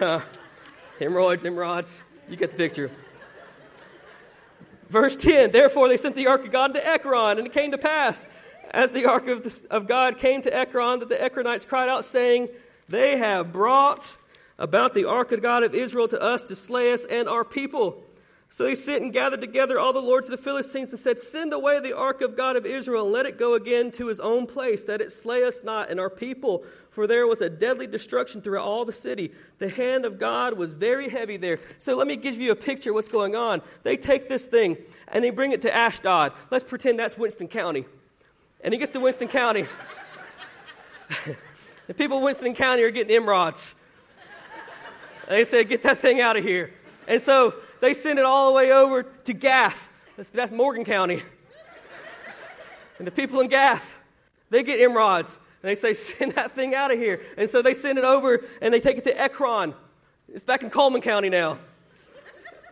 Hemorrhoids, 0.98 1.42
hemorrhoids. 1.42 2.00
You 2.28 2.36
get 2.36 2.50
the 2.50 2.56
picture. 2.56 2.90
Verse 4.88 5.16
10 5.16 5.52
Therefore 5.52 5.88
they 5.88 5.96
sent 5.98 6.16
the 6.16 6.26
ark 6.26 6.46
of 6.46 6.52
God 6.52 6.72
to 6.74 6.86
Ekron, 6.86 7.38
and 7.38 7.46
it 7.46 7.52
came 7.52 7.72
to 7.72 7.78
pass, 7.78 8.26
as 8.70 8.92
the 8.92 9.04
ark 9.04 9.28
of, 9.28 9.42
the, 9.42 9.66
of 9.70 9.86
God 9.86 10.18
came 10.18 10.40
to 10.42 10.54
Ekron, 10.54 11.00
that 11.00 11.08
the 11.08 11.16
Ekronites 11.16 11.68
cried 11.68 11.90
out, 11.90 12.04
saying, 12.06 12.48
They 12.88 13.18
have 13.18 13.52
brought 13.52 14.16
about 14.58 14.94
the 14.94 15.04
ark 15.04 15.32
of 15.32 15.42
God 15.42 15.62
of 15.62 15.74
Israel 15.74 16.08
to 16.08 16.20
us 16.20 16.42
to 16.44 16.56
slay 16.56 16.92
us 16.92 17.04
and 17.04 17.28
our 17.28 17.44
people. 17.44 18.02
So 18.48 18.64
they 18.64 18.74
sent 18.74 19.02
and 19.02 19.12
gathered 19.12 19.40
together 19.40 19.78
all 19.78 19.92
the 19.92 20.00
lords 20.00 20.28
of 20.28 20.30
the 20.30 20.42
Philistines 20.42 20.92
and 20.92 21.00
said, 21.00 21.18
Send 21.18 21.52
away 21.52 21.78
the 21.80 21.96
ark 21.96 22.22
of 22.22 22.36
God 22.36 22.56
of 22.56 22.64
Israel 22.64 23.04
and 23.04 23.12
let 23.12 23.26
it 23.26 23.38
go 23.38 23.54
again 23.54 23.90
to 23.92 24.06
his 24.06 24.20
own 24.20 24.46
place, 24.46 24.84
that 24.84 25.02
it 25.02 25.12
slay 25.12 25.44
us 25.44 25.62
not 25.62 25.90
and 25.90 26.00
our 26.00 26.08
people. 26.08 26.64
For 26.96 27.06
there 27.06 27.26
was 27.26 27.42
a 27.42 27.50
deadly 27.50 27.86
destruction 27.86 28.40
throughout 28.40 28.64
all 28.64 28.86
the 28.86 28.90
city. 28.90 29.30
The 29.58 29.68
hand 29.68 30.06
of 30.06 30.18
God 30.18 30.54
was 30.54 30.72
very 30.72 31.10
heavy 31.10 31.36
there. 31.36 31.60
So 31.76 31.94
let 31.94 32.06
me 32.06 32.16
give 32.16 32.40
you 32.40 32.52
a 32.52 32.56
picture 32.56 32.94
what's 32.94 33.06
going 33.06 33.36
on. 33.36 33.60
They 33.82 33.98
take 33.98 34.30
this 34.30 34.46
thing 34.46 34.78
and 35.08 35.22
they 35.22 35.28
bring 35.28 35.52
it 35.52 35.60
to 35.60 35.76
Ashdod. 35.76 36.32
Let's 36.50 36.64
pretend 36.64 36.98
that's 36.98 37.18
Winston 37.18 37.48
County. 37.48 37.84
And 38.62 38.72
he 38.72 38.80
gets 38.80 38.92
to 38.92 39.00
Winston 39.00 39.28
County. 39.28 39.66
the 41.86 41.92
people 41.92 42.16
of 42.16 42.22
Winston 42.22 42.54
County 42.54 42.82
are 42.82 42.90
getting 42.90 43.14
emeralds. 43.14 43.74
They 45.28 45.44
said, 45.44 45.68
Get 45.68 45.82
that 45.82 45.98
thing 45.98 46.22
out 46.22 46.38
of 46.38 46.44
here. 46.44 46.72
And 47.06 47.20
so 47.20 47.56
they 47.82 47.92
send 47.92 48.18
it 48.18 48.24
all 48.24 48.46
the 48.48 48.56
way 48.56 48.72
over 48.72 49.02
to 49.02 49.34
Gath. 49.34 49.90
That's, 50.16 50.30
that's 50.30 50.50
Morgan 50.50 50.86
County. 50.86 51.22
And 52.96 53.06
the 53.06 53.12
people 53.12 53.40
in 53.40 53.48
Gath, 53.48 53.96
they 54.48 54.62
get 54.62 54.80
emeralds. 54.80 55.38
And 55.66 55.72
they 55.72 55.80
say, 55.80 55.94
send 55.94 56.30
that 56.36 56.52
thing 56.52 56.76
out 56.76 56.92
of 56.92 56.98
here. 57.00 57.20
And 57.36 57.50
so 57.50 57.60
they 57.60 57.74
send 57.74 57.98
it 57.98 58.04
over 58.04 58.44
and 58.62 58.72
they 58.72 58.78
take 58.78 58.98
it 58.98 59.04
to 59.04 59.20
Ekron. 59.20 59.74
It's 60.32 60.44
back 60.44 60.62
in 60.62 60.70
Cullman 60.70 61.00
County 61.00 61.28
now. 61.28 61.58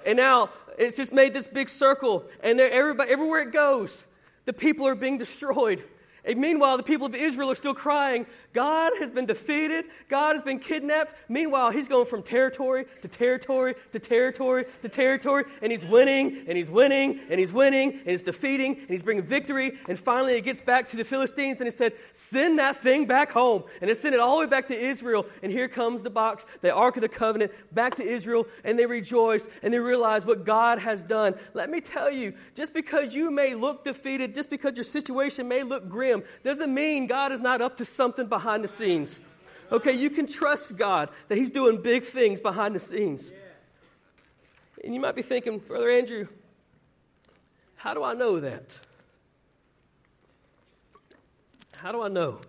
And 0.07 0.17
now 0.17 0.51
it's 0.79 0.97
just 0.97 1.13
made 1.13 1.35
this 1.35 1.49
big 1.49 1.69
circle. 1.69 2.25
And 2.41 2.61
everywhere 2.61 3.41
it 3.41 3.51
goes, 3.51 4.05
the 4.45 4.53
people 4.53 4.87
are 4.87 4.95
being 4.95 5.19
destroyed. 5.19 5.83
And 6.25 6.41
meanwhile, 6.41 6.77
the 6.77 6.83
people 6.83 7.07
of 7.07 7.15
Israel 7.15 7.51
are 7.51 7.55
still 7.55 7.75
crying, 7.75 8.27
God 8.55 8.93
has 9.01 9.11
been 9.11 9.27
defeated. 9.27 9.87
God 10.09 10.37
has 10.37 10.43
been 10.43 10.61
kidnapped. 10.61 11.15
Meanwhile, 11.29 11.73
he's 11.73 11.89
going 11.89 12.07
from 12.07 12.23
territory 12.23 12.87
to 13.03 13.09
territory 13.09 13.75
to 13.93 13.99
territory 13.99 14.65
to 14.83 14.89
territory, 14.89 15.45
and 15.61 15.73
he's 15.73 15.85
winning, 15.85 16.45
and 16.47 16.57
he's 16.57 16.71
winning, 16.71 17.21
and 17.29 17.41
he's 17.41 17.53
winning, 17.53 17.93
and 17.93 18.11
he's 18.11 18.23
defeating, 18.23 18.79
and 18.79 18.89
he's 18.89 19.03
bringing 19.03 19.25
victory. 19.25 19.73
And 19.89 19.99
finally, 19.99 20.35
it 20.35 20.43
gets 20.43 20.61
back 20.61 20.89
to 20.89 20.97
the 20.97 21.05
Philistines, 21.05 21.61
and 21.61 21.67
he 21.67 21.73
said, 21.73 21.95
Send 22.13 22.61
that 22.61 22.77
thing 22.77 23.07
back 23.07 23.33
home. 23.33 23.65
And 23.81 23.91
they 23.91 23.95
sent 23.95 24.15
it 24.15 24.21
all 24.21 24.39
the 24.39 24.47
way 24.47 24.51
back 24.51 24.69
to 24.69 24.79
Israel. 24.79 25.27
And 25.43 25.51
here 25.51 25.67
comes 25.67 26.03
the 26.03 26.11
box, 26.11 26.47
the 26.61 26.73
Ark 26.73 26.97
of 26.97 27.03
the 27.03 27.09
Covenant, 27.09 27.53
back 27.75 27.97
to 27.97 28.05
Israel, 28.05 28.47
and 28.63 28.79
they 28.79 28.87
rejoice, 28.87 29.49
and 29.65 29.75
they 29.75 29.81
realize 29.81 30.25
what 30.25 30.45
God 30.45 30.79
has 30.79 31.03
done. 31.03 31.35
Let 31.55 31.71
me 31.71 31.81
tell 31.81 32.11
you, 32.11 32.35
just 32.55 32.73
because 32.73 33.15
you 33.15 33.33
may 33.33 33.57
look 33.57 33.83
defeated, 33.83 34.33
just 34.33 34.49
because 34.49 34.77
your 34.77 34.85
situation 34.85 35.49
may 35.49 35.65
look 35.65 35.89
grim, 35.89 36.14
doesn't 36.43 36.73
mean 36.73 37.07
God 37.07 37.33
is 37.33 37.41
not 37.41 37.61
up 37.61 37.79
to 37.79 37.85
something 37.85 38.27
behind 38.27 38.63
the 38.63 38.69
scenes. 38.69 39.21
Okay, 39.73 39.93
you 39.93 40.11
can 40.11 40.27
trust 40.27 40.77
God 40.77 41.09
that 41.29 41.37
He's 41.37 41.51
doing 41.51 41.81
big 41.81 42.05
things 42.05 42.41
behind 42.41 42.77
the 42.77 42.81
scenes. 42.81 43.33
And 44.83 44.95
you 44.95 45.01
might 45.01 45.17
be 45.17 45.23
thinking, 45.23 45.59
Brother 45.59 45.91
Andrew, 45.91 46.29
how 47.77 47.95
do 47.95 48.03
I 48.03 48.15
know 48.15 48.41
that? 48.41 48.79
How 51.77 51.93
do 51.93 52.03
I 52.03 52.09
know? 52.09 52.41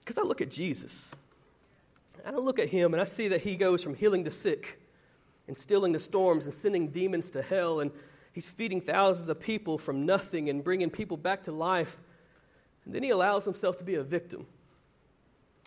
Because 0.00 0.18
I 0.18 0.22
look 0.22 0.40
at 0.40 0.50
Jesus. 0.50 1.10
I 2.24 2.30
look 2.30 2.58
at 2.58 2.68
him 2.68 2.94
and 2.94 3.00
I 3.00 3.04
see 3.04 3.28
that 3.28 3.42
he 3.42 3.56
goes 3.56 3.82
from 3.82 3.94
healing 3.94 4.24
the 4.24 4.30
sick 4.30 4.80
and 5.46 5.56
stilling 5.56 5.92
the 5.92 6.00
storms 6.00 6.46
and 6.46 6.54
sending 6.54 6.88
demons 6.88 7.30
to 7.30 7.42
hell 7.42 7.80
and 7.80 7.90
he's 8.34 8.50
feeding 8.50 8.82
thousands 8.82 9.30
of 9.30 9.40
people 9.40 9.78
from 9.78 10.04
nothing 10.04 10.50
and 10.50 10.62
bringing 10.62 10.90
people 10.90 11.16
back 11.16 11.44
to 11.44 11.52
life. 11.52 11.96
And 12.84 12.94
then 12.94 13.02
he 13.02 13.08
allows 13.08 13.46
himself 13.46 13.78
to 13.78 13.84
be 13.84 13.94
a 13.94 14.02
victim. 14.02 14.46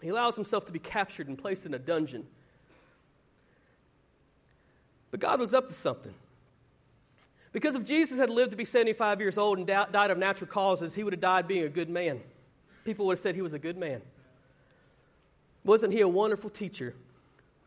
He 0.03 0.09
allows 0.09 0.35
himself 0.35 0.65
to 0.67 0.71
be 0.71 0.77
captured 0.77 1.27
and 1.27 1.35
placed 1.37 1.65
in 1.65 1.73
a 1.73 1.79
dungeon. 1.79 2.27
But 5.09 5.21
God 5.21 5.39
was 5.39 5.55
up 5.55 5.69
to 5.69 5.73
something. 5.73 6.13
Because 7.51 7.75
if 7.75 7.85
Jesus 7.85 8.19
had 8.19 8.29
lived 8.29 8.51
to 8.51 8.57
be 8.57 8.65
75 8.65 9.19
years 9.19 9.37
old 9.37 9.57
and 9.57 9.65
died 9.65 10.11
of 10.11 10.17
natural 10.19 10.47
causes, 10.47 10.93
he 10.93 11.03
would 11.03 11.13
have 11.13 11.21
died 11.21 11.47
being 11.47 11.63
a 11.63 11.69
good 11.69 11.89
man. 11.89 12.21
People 12.83 13.07
would 13.07 13.13
have 13.13 13.23
said 13.23 13.33
he 13.33 13.41
was 13.41 13.53
a 13.53 13.59
good 13.59 13.77
man. 13.77 14.01
Wasn't 15.63 15.91
he 15.91 16.01
a 16.01 16.07
wonderful 16.07 16.49
teacher? 16.49 16.93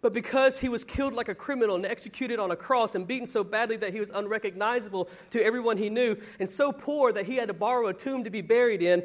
But 0.03 0.15
because 0.15 0.59
he 0.59 0.69
was 0.69 0.83
killed 0.83 1.13
like 1.13 1.29
a 1.29 1.35
criminal 1.35 1.77
and 1.77 1.85
executed 1.85 2.39
on 2.39 2.51
a 2.51 2.57
cross 2.57 2.95
and 2.95 3.07
beaten 3.07 3.27
so 3.27 3.45
badly 3.45 3.77
that 3.79 3.93
he 3.93 4.01
was 4.01 4.11
unrecognizable 4.11 5.11
to 5.31 5.45
everyone 5.45 5.77
he 5.77 5.91
knew, 5.91 6.17
and 6.39 6.49
so 6.49 6.73
poor 6.73 7.13
that 7.13 7.27
he 7.27 7.37
had 7.37 7.49
to 7.49 7.55
borrow 7.55 7.89
a 7.89 7.95
tomb 7.95 8.25
to 8.25 8.31
be 8.31 8.41
buried 8.41 8.83
in, 8.83 9.03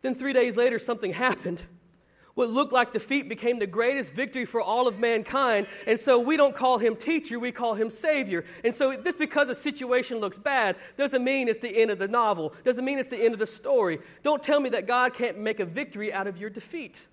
then 0.00 0.14
three 0.14 0.32
days 0.32 0.56
later, 0.56 0.78
something 0.78 1.12
happened. 1.12 1.62
What 2.34 2.48
looked 2.48 2.72
like 2.72 2.92
defeat 2.92 3.28
became 3.28 3.58
the 3.58 3.66
greatest 3.66 4.14
victory 4.14 4.46
for 4.46 4.60
all 4.60 4.88
of 4.88 4.98
mankind. 4.98 5.66
And 5.86 6.00
so 6.00 6.18
we 6.18 6.36
don't 6.36 6.54
call 6.54 6.78
him 6.78 6.96
teacher, 6.96 7.38
we 7.38 7.52
call 7.52 7.74
him 7.74 7.90
savior. 7.90 8.44
And 8.64 8.72
so 8.72 8.96
just 9.02 9.18
because 9.18 9.48
a 9.48 9.54
situation 9.54 10.18
looks 10.18 10.38
bad 10.38 10.76
doesn't 10.96 11.22
mean 11.22 11.48
it's 11.48 11.58
the 11.58 11.68
end 11.76 11.90
of 11.90 11.98
the 11.98 12.08
novel, 12.08 12.54
doesn't 12.64 12.84
mean 12.84 12.98
it's 12.98 13.08
the 13.08 13.22
end 13.22 13.34
of 13.34 13.38
the 13.38 13.46
story. 13.46 14.00
Don't 14.22 14.42
tell 14.42 14.60
me 14.60 14.70
that 14.70 14.86
God 14.86 15.14
can't 15.14 15.38
make 15.38 15.60
a 15.60 15.66
victory 15.66 16.12
out 16.12 16.26
of 16.26 16.38
your 16.38 16.48
defeat. 16.48 17.04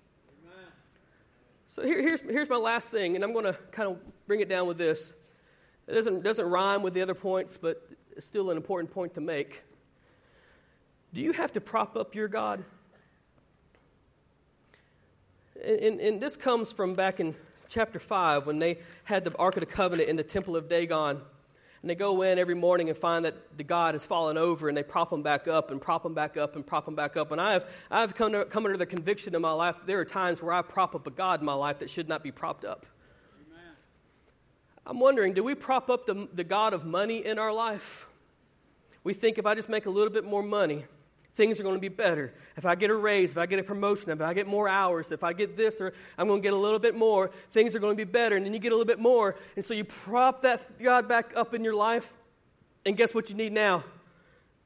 So 1.70 1.84
here, 1.84 2.02
here's, 2.02 2.20
here's 2.22 2.48
my 2.48 2.56
last 2.56 2.88
thing, 2.88 3.14
and 3.14 3.22
I'm 3.22 3.32
going 3.32 3.44
to 3.44 3.56
kind 3.70 3.88
of 3.88 4.00
bring 4.26 4.40
it 4.40 4.48
down 4.48 4.66
with 4.66 4.76
this. 4.76 5.12
It 5.86 5.92
doesn't, 5.92 6.24
doesn't 6.24 6.44
rhyme 6.44 6.82
with 6.82 6.94
the 6.94 7.00
other 7.00 7.14
points, 7.14 7.56
but 7.56 7.88
it's 8.16 8.26
still 8.26 8.50
an 8.50 8.56
important 8.56 8.90
point 8.90 9.14
to 9.14 9.20
make. 9.20 9.62
Do 11.14 11.20
you 11.20 11.30
have 11.30 11.52
to 11.52 11.60
prop 11.60 11.96
up 11.96 12.16
your 12.16 12.26
God? 12.26 12.64
And, 15.64 16.00
and, 16.00 16.20
this 16.20 16.36
comes 16.36 16.72
from 16.72 16.96
back 16.96 17.20
in 17.20 17.36
chapter 17.68 18.00
5 18.00 18.48
when 18.48 18.58
they 18.58 18.78
had 19.04 19.22
the 19.22 19.36
Ark 19.36 19.56
of 19.56 19.60
the 19.60 19.66
Covenant 19.66 20.08
in 20.08 20.16
the 20.16 20.24
Temple 20.24 20.56
of 20.56 20.68
Dagon. 20.68 21.20
And 21.82 21.88
they 21.88 21.94
go 21.94 22.20
in 22.22 22.38
every 22.38 22.54
morning 22.54 22.90
and 22.90 22.98
find 22.98 23.24
that 23.24 23.56
the 23.56 23.64
God 23.64 23.94
has 23.94 24.04
fallen 24.04 24.36
over, 24.36 24.68
and 24.68 24.76
they 24.76 24.82
prop 24.82 25.12
him 25.12 25.22
back 25.22 25.48
up 25.48 25.70
and 25.70 25.80
prop 25.80 26.04
him 26.04 26.12
back 26.12 26.36
up 26.36 26.54
and 26.54 26.66
prop 26.66 26.86
him 26.86 26.94
back 26.94 27.16
up. 27.16 27.32
And 27.32 27.40
I 27.40 27.52
have, 27.54 27.70
I 27.90 28.00
have 28.00 28.14
come, 28.14 28.32
come 28.50 28.66
under 28.66 28.76
the 28.76 28.84
conviction 28.84 29.34
in 29.34 29.40
my 29.40 29.52
life 29.52 29.76
that 29.76 29.86
there 29.86 29.98
are 29.98 30.04
times 30.04 30.42
where 30.42 30.52
I 30.52 30.60
prop 30.60 30.94
up 30.94 31.06
a 31.06 31.10
God 31.10 31.40
in 31.40 31.46
my 31.46 31.54
life 31.54 31.78
that 31.78 31.88
should 31.88 32.08
not 32.08 32.22
be 32.22 32.30
propped 32.30 32.66
up. 32.66 32.84
Amen. 33.50 33.72
I'm 34.86 35.00
wondering 35.00 35.32
do 35.32 35.42
we 35.42 35.54
prop 35.54 35.88
up 35.88 36.04
the, 36.04 36.28
the 36.34 36.44
God 36.44 36.74
of 36.74 36.84
money 36.84 37.24
in 37.24 37.38
our 37.38 37.52
life? 37.52 38.06
We 39.02 39.14
think 39.14 39.38
if 39.38 39.46
I 39.46 39.54
just 39.54 39.70
make 39.70 39.86
a 39.86 39.90
little 39.90 40.12
bit 40.12 40.24
more 40.24 40.42
money, 40.42 40.84
things 41.40 41.58
are 41.58 41.62
going 41.62 41.74
to 41.74 41.80
be 41.80 41.88
better. 41.88 42.34
If 42.58 42.66
I 42.66 42.74
get 42.74 42.90
a 42.90 42.94
raise, 42.94 43.30
if 43.30 43.38
I 43.38 43.46
get 43.46 43.58
a 43.58 43.62
promotion, 43.62 44.10
if 44.10 44.20
I 44.20 44.34
get 44.34 44.46
more 44.46 44.68
hours, 44.68 45.10
if 45.10 45.24
I 45.24 45.32
get 45.32 45.56
this, 45.56 45.80
or 45.80 45.94
I'm 46.18 46.28
going 46.28 46.42
to 46.42 46.46
get 46.46 46.52
a 46.52 46.56
little 46.58 46.78
bit 46.78 46.94
more, 46.94 47.30
things 47.52 47.74
are 47.74 47.78
going 47.78 47.96
to 47.96 47.96
be 47.96 48.04
better. 48.04 48.36
And 48.36 48.44
then 48.44 48.52
you 48.52 48.58
get 48.58 48.72
a 48.72 48.76
little 48.76 48.84
bit 48.86 48.98
more. 48.98 49.36
And 49.56 49.64
so 49.64 49.72
you 49.72 49.84
prop 49.84 50.42
that 50.42 50.82
God 50.82 51.08
back 51.08 51.32
up 51.34 51.54
in 51.54 51.64
your 51.64 51.74
life. 51.74 52.12
And 52.84 52.94
guess 52.94 53.14
what 53.14 53.30
you 53.30 53.36
need 53.36 53.54
now? 53.54 53.84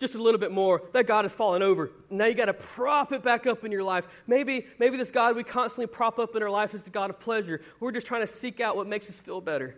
Just 0.01 0.17
a 0.17 0.19
little 0.21 0.41
bit 0.41 0.51
more. 0.51 0.83
That 0.93 1.07
God 1.07 1.25
has 1.25 1.33
fallen 1.33 1.63
over. 1.63 1.93
Now 2.11 2.25
you 2.25 2.35
got 2.35 2.47
to 2.47 2.55
prop 2.55 3.13
it 3.13 3.23
back 3.23 3.47
up 3.47 3.65
in 3.65 3.71
your 3.71 3.85
life. 3.85 4.09
Maybe, 4.27 4.67
maybe 4.81 4.97
this 4.97 5.13
God 5.13 5.37
we 5.37 5.45
constantly 5.45 5.87
prop 5.87 6.19
up 6.19 6.35
in 6.35 6.43
our 6.43 6.51
life 6.51 6.75
is 6.75 6.83
the 6.83 6.91
God 6.91 7.09
of 7.09 7.21
pleasure. 7.21 7.61
We're 7.79 7.93
just 7.93 8.09
trying 8.09 8.23
to 8.23 8.27
seek 8.27 8.59
out 8.59 8.75
what 8.75 8.89
makes 8.89 9.09
us 9.09 9.21
feel 9.21 9.41
better. 9.41 9.77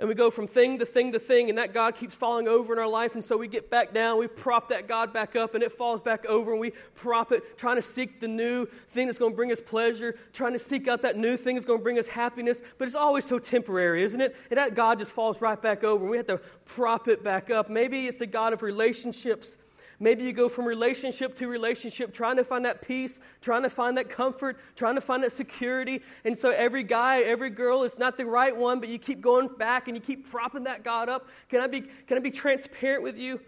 And 0.00 0.08
we 0.08 0.14
go 0.14 0.30
from 0.30 0.46
thing 0.46 0.78
to 0.78 0.86
thing 0.86 1.10
to 1.12 1.18
thing, 1.18 1.48
and 1.48 1.58
that 1.58 1.74
God 1.74 1.96
keeps 1.96 2.14
falling 2.14 2.46
over 2.46 2.72
in 2.72 2.78
our 2.78 2.86
life. 2.86 3.14
And 3.14 3.24
so 3.24 3.36
we 3.36 3.48
get 3.48 3.68
back 3.68 3.92
down, 3.92 4.18
we 4.18 4.28
prop 4.28 4.68
that 4.68 4.86
God 4.86 5.12
back 5.12 5.34
up, 5.34 5.56
and 5.56 5.64
it 5.64 5.72
falls 5.72 6.00
back 6.00 6.24
over, 6.26 6.52
and 6.52 6.60
we 6.60 6.72
prop 6.94 7.32
it, 7.32 7.58
trying 7.58 7.76
to 7.76 7.82
seek 7.82 8.20
the 8.20 8.28
new 8.28 8.66
thing 8.92 9.06
that's 9.06 9.18
going 9.18 9.32
to 9.32 9.36
bring 9.36 9.50
us 9.50 9.60
pleasure, 9.60 10.16
trying 10.32 10.52
to 10.52 10.58
seek 10.60 10.86
out 10.86 11.02
that 11.02 11.16
new 11.16 11.36
thing 11.36 11.56
that's 11.56 11.66
going 11.66 11.80
to 11.80 11.82
bring 11.82 11.98
us 11.98 12.06
happiness. 12.06 12.62
But 12.78 12.86
it's 12.86 12.94
always 12.94 13.24
so 13.24 13.40
temporary, 13.40 14.04
isn't 14.04 14.20
it? 14.20 14.36
And 14.50 14.58
that 14.58 14.74
God 14.74 15.00
just 15.00 15.12
falls 15.12 15.40
right 15.40 15.60
back 15.60 15.82
over, 15.82 16.02
and 16.02 16.10
we 16.10 16.16
have 16.16 16.26
to 16.28 16.40
prop 16.64 17.08
it 17.08 17.24
back 17.24 17.50
up. 17.50 17.68
Maybe 17.68 18.06
it's 18.06 18.18
the 18.18 18.26
God 18.26 18.52
of 18.52 18.62
relationships 18.62 19.58
Maybe 20.00 20.22
you 20.22 20.32
go 20.32 20.48
from 20.48 20.64
relationship 20.64 21.36
to 21.38 21.48
relationship, 21.48 22.14
trying 22.14 22.36
to 22.36 22.44
find 22.44 22.64
that 22.64 22.86
peace, 22.86 23.18
trying 23.40 23.64
to 23.64 23.70
find 23.70 23.98
that 23.98 24.08
comfort, 24.08 24.58
trying 24.76 24.94
to 24.94 25.00
find 25.00 25.24
that 25.24 25.32
security. 25.32 26.02
And 26.24 26.36
so 26.36 26.50
every 26.50 26.84
guy, 26.84 27.22
every 27.22 27.50
girl 27.50 27.82
is 27.82 27.98
not 27.98 28.16
the 28.16 28.24
right 28.24 28.56
one, 28.56 28.78
but 28.78 28.88
you 28.88 28.98
keep 28.98 29.20
going 29.20 29.48
back 29.58 29.88
and 29.88 29.96
you 29.96 30.00
keep 30.00 30.30
propping 30.30 30.64
that 30.64 30.84
God 30.84 31.08
up. 31.08 31.26
Can 31.48 31.60
I 31.60 31.66
be, 31.66 31.80
can 32.06 32.16
I 32.16 32.20
be 32.20 32.30
transparent 32.30 33.02
with 33.02 33.18
you? 33.18 33.32
You 33.34 33.40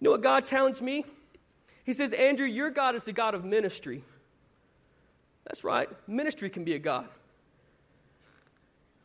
know 0.00 0.10
what 0.12 0.22
God 0.22 0.46
challenged 0.46 0.80
me? 0.80 1.04
He 1.84 1.92
says, 1.92 2.14
Andrew, 2.14 2.46
your 2.46 2.70
God 2.70 2.94
is 2.94 3.04
the 3.04 3.12
God 3.12 3.34
of 3.34 3.44
ministry. 3.44 4.04
That's 5.44 5.64
right, 5.64 5.88
ministry 6.08 6.48
can 6.48 6.64
be 6.64 6.74
a 6.74 6.78
God. 6.78 7.08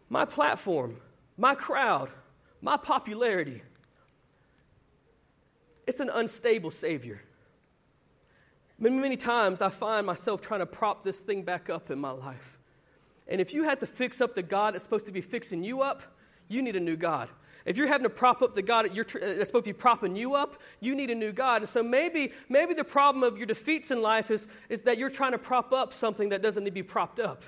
My 0.08 0.24
platform, 0.24 0.96
my 1.38 1.56
crowd, 1.56 2.10
my 2.62 2.78
popularity, 2.78 3.64
it's 5.90 6.00
an 6.00 6.10
unstable 6.10 6.70
Savior. 6.70 7.20
Many, 8.78 8.98
many 8.98 9.18
times 9.18 9.62
I 9.62 9.70
find 9.70 10.06
myself 10.06 10.40
trying 10.40 10.60
to 10.60 10.68
prop 10.68 11.04
this 11.04 11.20
thing 11.20 11.42
back 11.42 11.70
up 11.70 11.90
in 11.90 12.00
my 12.00 12.12
life. 12.12 12.60
And 13.28 13.42
if 13.42 13.54
you 13.54 13.64
had 13.64 13.80
to 13.80 13.88
fix 13.88 14.22
up 14.22 14.36
the 14.36 14.44
God 14.44 14.74
that's 14.74 14.84
supposed 14.84 15.08
to 15.08 15.12
be 15.12 15.22
fixing 15.22 15.64
you 15.64 15.82
up, 15.82 16.04
you 16.48 16.62
need 16.62 16.76
a 16.76 16.80
new 16.80 16.96
God. 16.96 17.28
If 17.66 17.76
you're 17.76 17.88
having 17.88 18.04
to 18.04 18.10
prop 18.10 18.44
up 18.44 18.54
the 18.54 18.62
God 18.62 18.86
that 18.86 18.96
you're, 18.96 19.06
uh, 19.06 19.36
that's 19.36 19.50
supposed 19.50 19.66
to 19.66 19.74
be 19.74 19.78
propping 19.78 20.16
you 20.16 20.36
up, 20.36 20.62
you 20.80 20.94
need 20.94 21.10
a 21.10 21.16
new 21.16 21.32
God. 21.32 21.64
And 21.64 21.70
so 21.70 21.82
maybe, 21.82 22.34
maybe 22.48 22.76
the 22.76 22.84
problem 22.84 23.24
of 23.24 23.38
your 23.38 23.48
defeats 23.48 23.90
in 23.90 24.02
life 24.02 24.30
is, 24.30 24.46
is 24.70 24.84
that 24.84 25.00
you're 25.00 25.10
trying 25.10 25.32
to 25.32 25.38
prop 25.40 25.74
up 25.74 25.92
something 25.92 26.30
that 26.30 26.42
doesn't 26.44 26.64
need 26.64 26.70
to 26.70 26.74
be 26.74 26.84
propped 26.84 27.20
up. 27.20 27.44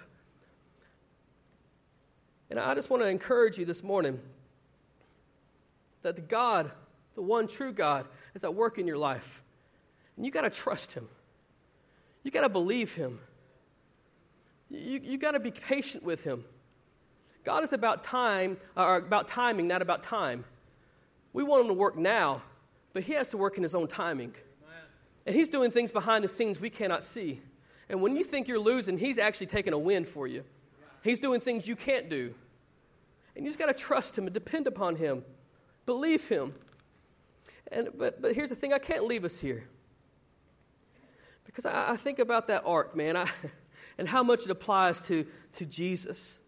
And 2.49 2.59
I 2.59 2.73
just 2.73 2.89
want 2.89 3.03
to 3.03 3.07
encourage 3.07 3.57
you 3.57 3.65
this 3.65 3.83
morning 3.83 4.19
that 6.01 6.15
the 6.15 6.21
God, 6.21 6.71
the 7.15 7.21
one 7.21 7.47
true 7.47 7.71
God, 7.71 8.07
is 8.33 8.43
at 8.43 8.53
work 8.53 8.77
in 8.77 8.87
your 8.87 8.97
life. 8.97 9.41
And 10.15 10.25
you 10.25 10.31
got 10.31 10.41
to 10.41 10.49
trust 10.49 10.93
Him. 10.93 11.07
You 12.23 12.31
got 12.31 12.41
to 12.41 12.49
believe 12.49 12.93
Him. 12.93 13.19
You, 14.69 15.01
you 15.03 15.17
got 15.17 15.31
to 15.31 15.39
be 15.39 15.51
patient 15.51 16.03
with 16.03 16.23
Him. 16.23 16.45
God 17.43 17.63
is 17.63 17.73
about 17.73 18.03
time, 18.03 18.57
uh, 18.77 18.85
or 18.85 18.95
about 18.97 19.27
timing, 19.27 19.67
not 19.67 19.81
about 19.81 20.03
time. 20.03 20.45
We 21.33 21.43
want 21.43 21.61
Him 21.63 21.67
to 21.69 21.73
work 21.73 21.97
now, 21.97 22.43
but 22.93 23.03
He 23.03 23.13
has 23.13 23.29
to 23.31 23.37
work 23.37 23.57
in 23.57 23.63
His 23.63 23.73
own 23.73 23.87
timing. 23.87 24.33
And 25.25 25.35
He's 25.35 25.49
doing 25.49 25.71
things 25.71 25.91
behind 25.91 26.23
the 26.23 26.27
scenes 26.27 26.59
we 26.59 26.69
cannot 26.69 27.03
see. 27.03 27.41
And 27.89 28.01
when 28.01 28.15
you 28.15 28.23
think 28.23 28.47
you're 28.47 28.59
losing, 28.59 28.97
He's 28.97 29.17
actually 29.17 29.47
taking 29.47 29.73
a 29.73 29.77
win 29.77 30.05
for 30.05 30.27
you. 30.27 30.43
He's 31.03 31.19
doing 31.19 31.41
things 31.41 31.67
you 31.67 31.75
can't 31.75 32.09
do. 32.09 32.33
And 33.35 33.45
you 33.45 33.49
just 33.49 33.59
got 33.59 33.67
to 33.67 33.73
trust 33.73 34.17
Him 34.17 34.25
and 34.25 34.33
depend 34.33 34.67
upon 34.67 34.97
Him, 34.97 35.23
believe 35.85 36.27
Him. 36.27 36.53
And, 37.71 37.89
but, 37.97 38.21
but 38.21 38.35
here's 38.35 38.49
the 38.49 38.55
thing 38.55 38.73
I 38.73 38.79
can't 38.79 39.05
leave 39.05 39.23
us 39.23 39.39
here. 39.39 39.63
Because 41.45 41.65
I, 41.65 41.91
I 41.91 41.95
think 41.97 42.19
about 42.19 42.47
that 42.47 42.63
ark, 42.65 42.95
man, 42.95 43.15
I, 43.15 43.29
and 43.97 44.07
how 44.07 44.23
much 44.23 44.43
it 44.43 44.51
applies 44.51 45.01
to, 45.03 45.25
to 45.53 45.65
Jesus. 45.65 46.39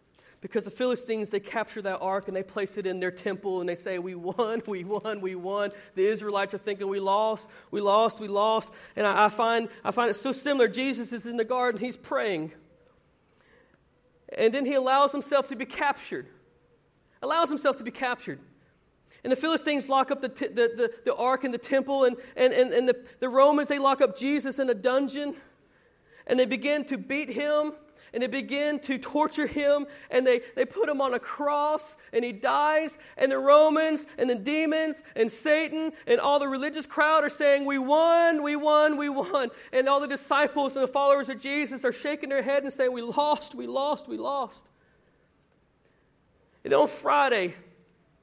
Because 0.41 0.65
the 0.65 0.71
Philistines, 0.71 1.30
they 1.30 1.39
capture 1.39 1.82
that 1.84 1.99
ark 2.01 2.28
and 2.28 2.36
they 2.36 2.43
place 2.43 2.78
it 2.78 2.86
in 2.86 2.99
their 2.99 3.11
temple 3.11 3.61
and 3.61 3.69
they 3.69 3.76
say, 3.76 3.97
We 3.97 4.13
won, 4.13 4.61
we 4.67 4.84
won, 4.84 5.21
we 5.21 5.36
won. 5.36 5.71
The 5.95 6.05
Israelites 6.05 6.53
are 6.53 6.57
thinking, 6.57 6.89
We 6.89 6.99
lost, 6.99 7.47
we 7.71 7.80
lost, 7.80 8.19
we 8.19 8.28
lost. 8.28 8.74
And 8.97 9.07
I, 9.07 9.26
I 9.26 9.30
find, 9.30 9.69
I 9.86 9.91
find 9.91 10.09
it 10.09 10.15
so 10.15 10.34
similar. 10.34 10.67
Jesus 10.67 11.13
is 11.13 11.26
in 11.26 11.38
the 11.38 11.45
garden, 11.45 11.80
he's 11.80 11.95
praying. 11.95 12.51
And 14.38 14.53
then 14.53 14.65
he 14.65 14.74
allows 14.74 15.13
himself 15.13 15.47
to 15.47 15.55
be 15.55 15.65
captured. 15.65 16.28
Allows 17.21 17.47
himself 17.47 17.78
to 17.78 17.84
be 17.86 17.91
captured. 17.91 18.39
And 19.24 19.32
the 19.32 19.38
Philistines 19.38 19.88
lock 19.88 20.11
up 20.11 20.21
the, 20.21 20.30
t- 20.30 20.47
the, 20.47 20.74
the, 20.76 20.91
the, 21.05 21.15
ark 21.15 21.45
in 21.45 21.51
the 21.51 21.57
temple, 21.57 22.03
and, 22.03 22.17
and, 22.36 22.51
and, 22.53 22.74
and 22.74 22.89
the, 22.89 23.01
the 23.19 23.30
Romans, 23.30 23.69
they 23.69 23.80
lock 23.80 24.01
up 24.01 24.17
Jesus 24.17 24.59
in 24.59 24.69
a 24.69 24.74
dungeon, 24.74 25.36
and 26.28 26.39
they 26.39 26.45
begin 26.45 26.84
to 26.86 26.97
beat 26.97 27.30
him 27.30 27.74
and 28.13 28.21
they 28.21 28.28
begin 28.28 28.80
to 28.80 28.97
torture 28.97 29.47
him 29.47 29.88
and 30.11 30.26
they, 30.26 30.41
they 30.55 30.65
put 30.65 30.88
him 30.88 31.01
on 31.01 31.13
a 31.13 31.19
cross 31.19 31.97
and 32.13 32.24
he 32.24 32.32
dies 32.32 32.97
and 33.17 33.32
the 33.32 33.38
romans 33.38 34.05
and 34.17 34.30
the 34.30 34.36
demons 34.36 35.03
and 35.15 35.32
satan 35.32 35.91
and 36.05 36.19
all 36.19 36.39
the 36.39 36.47
religious 36.47 36.86
crowd 36.86 37.24
are 37.24 37.30
saying 37.30 37.65
we 37.65 37.80
won 37.80 38.43
we 38.43 38.55
won 38.55 38.97
we 38.97 39.09
won. 39.09 39.49
And 39.71 39.89
all 39.89 39.99
the 39.99 40.07
disciples 40.07 40.76
and 40.76 40.84
the 40.84 40.91
followers 40.91 41.30
of 41.30 41.39
jesus 41.39 41.84
are 41.84 41.91
shaking 41.91 42.30
their 42.30 42.43
head 42.43 42.63
and 42.63 42.71
saying 42.71 42.93
we 42.93 43.01
lost 43.01 43.55
we 43.55 43.65
lost 43.65 44.07
we 44.07 44.17
lost. 44.17 44.63
And 46.63 46.74
on 46.74 46.88
friday 46.88 47.55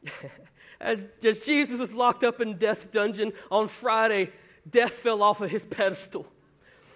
as, 0.81 1.07
as 1.25 1.41
jesus 1.41 1.79
was 1.79 1.95
locked 1.95 2.25
up 2.25 2.41
in 2.41 2.57
death's 2.57 2.87
dungeon 2.87 3.33
on 3.51 3.69
friday 3.69 4.31
death 4.69 4.93
fell 4.93 5.23
off 5.23 5.41
of 5.41 5.51
his 5.51 5.65
pedestal. 5.65 6.27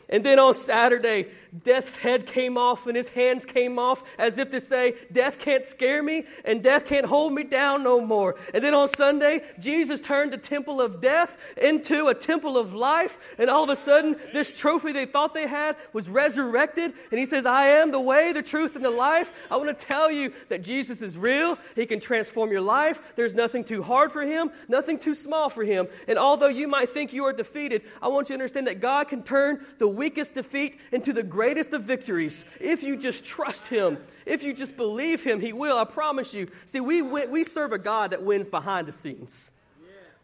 And 0.08 0.24
then 0.24 0.38
on 0.38 0.54
Saturday, 0.54 1.28
death's 1.62 1.96
head 1.96 2.26
came 2.26 2.58
off 2.58 2.86
and 2.86 2.96
his 2.96 3.08
hands 3.08 3.46
came 3.46 3.78
off 3.78 4.02
as 4.18 4.38
if 4.38 4.50
to 4.50 4.60
say, 4.60 4.94
Death 5.12 5.38
can't 5.38 5.64
scare 5.64 6.02
me 6.02 6.24
and 6.44 6.62
death 6.62 6.86
can't 6.86 7.06
hold 7.06 7.32
me 7.32 7.44
down 7.44 7.84
no 7.84 8.00
more. 8.00 8.36
And 8.52 8.64
then 8.64 8.74
on 8.74 8.88
Sunday, 8.88 9.42
Jesus 9.60 10.00
turned 10.00 10.32
the 10.32 10.38
temple 10.38 10.80
of 10.80 11.00
death 11.00 11.54
into 11.56 12.08
a 12.08 12.14
temple 12.14 12.58
of 12.58 12.74
life. 12.74 13.18
And 13.38 13.48
all 13.48 13.64
of 13.64 13.70
a 13.70 13.76
sudden, 13.76 14.16
this 14.32 14.58
trophy 14.58 14.92
they 14.92 15.06
thought 15.06 15.34
they 15.34 15.46
had 15.46 15.76
was 15.92 16.08
resurrected. 16.08 16.92
And 17.10 17.20
he 17.20 17.26
says, 17.26 17.46
I 17.46 17.66
am 17.66 17.92
the 17.92 18.00
way, 18.00 18.32
the 18.32 18.42
truth, 18.42 18.74
and 18.74 18.84
the 18.84 18.90
life. 18.90 19.32
I 19.50 19.56
want 19.56 19.78
to 19.78 19.86
tell 19.86 20.10
you 20.10 20.32
that 20.48 20.62
Jesus 20.62 21.02
is 21.02 21.16
real. 21.16 21.58
He 21.76 21.86
can 21.86 22.00
transform 22.00 22.50
your 22.50 22.60
life. 22.60 23.12
There's 23.16 23.34
nothing 23.34 23.64
too 23.64 23.82
hard 23.82 24.10
for 24.10 24.22
him, 24.22 24.50
nothing 24.68 24.98
too 24.98 25.14
small 25.14 25.50
for 25.50 25.62
him. 25.62 25.86
And 26.08 26.18
although 26.18 26.48
you 26.48 26.66
might 26.66 26.90
think 26.90 27.12
you 27.12 27.24
are 27.24 27.32
defeated, 27.32 27.82
I 28.02 28.08
want 28.08 28.28
you 28.28 28.36
to 28.36 28.40
understand 28.40 28.66
that 28.66 28.80
God 28.80 29.08
can 29.08 29.22
turn 29.22 29.64
the 29.78 29.88
weakest 29.88 30.34
defeat 30.34 30.78
into 30.90 31.12
the 31.12 31.22
greatest 31.22 31.43
of 31.72 31.82
victories. 31.84 32.44
If 32.60 32.82
you 32.82 32.96
just 32.96 33.24
trust 33.24 33.66
Him, 33.66 33.98
if 34.26 34.42
you 34.42 34.52
just 34.52 34.76
believe 34.76 35.22
Him, 35.22 35.40
He 35.40 35.52
will. 35.52 35.76
I 35.76 35.84
promise 35.84 36.34
you. 36.34 36.48
See, 36.66 36.80
we, 36.80 37.02
we 37.02 37.44
serve 37.44 37.72
a 37.72 37.78
God 37.78 38.10
that 38.10 38.22
wins 38.22 38.48
behind 38.48 38.88
the 38.88 38.92
scenes. 38.92 39.50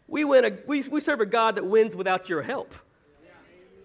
We, 0.07 0.25
win 0.25 0.45
a, 0.45 0.57
we, 0.67 0.81
we 0.81 0.99
serve 0.99 1.21
a 1.21 1.25
God 1.25 1.55
that 1.55 1.65
wins 1.65 1.95
without 1.95 2.27
your 2.27 2.41
help. 2.41 2.73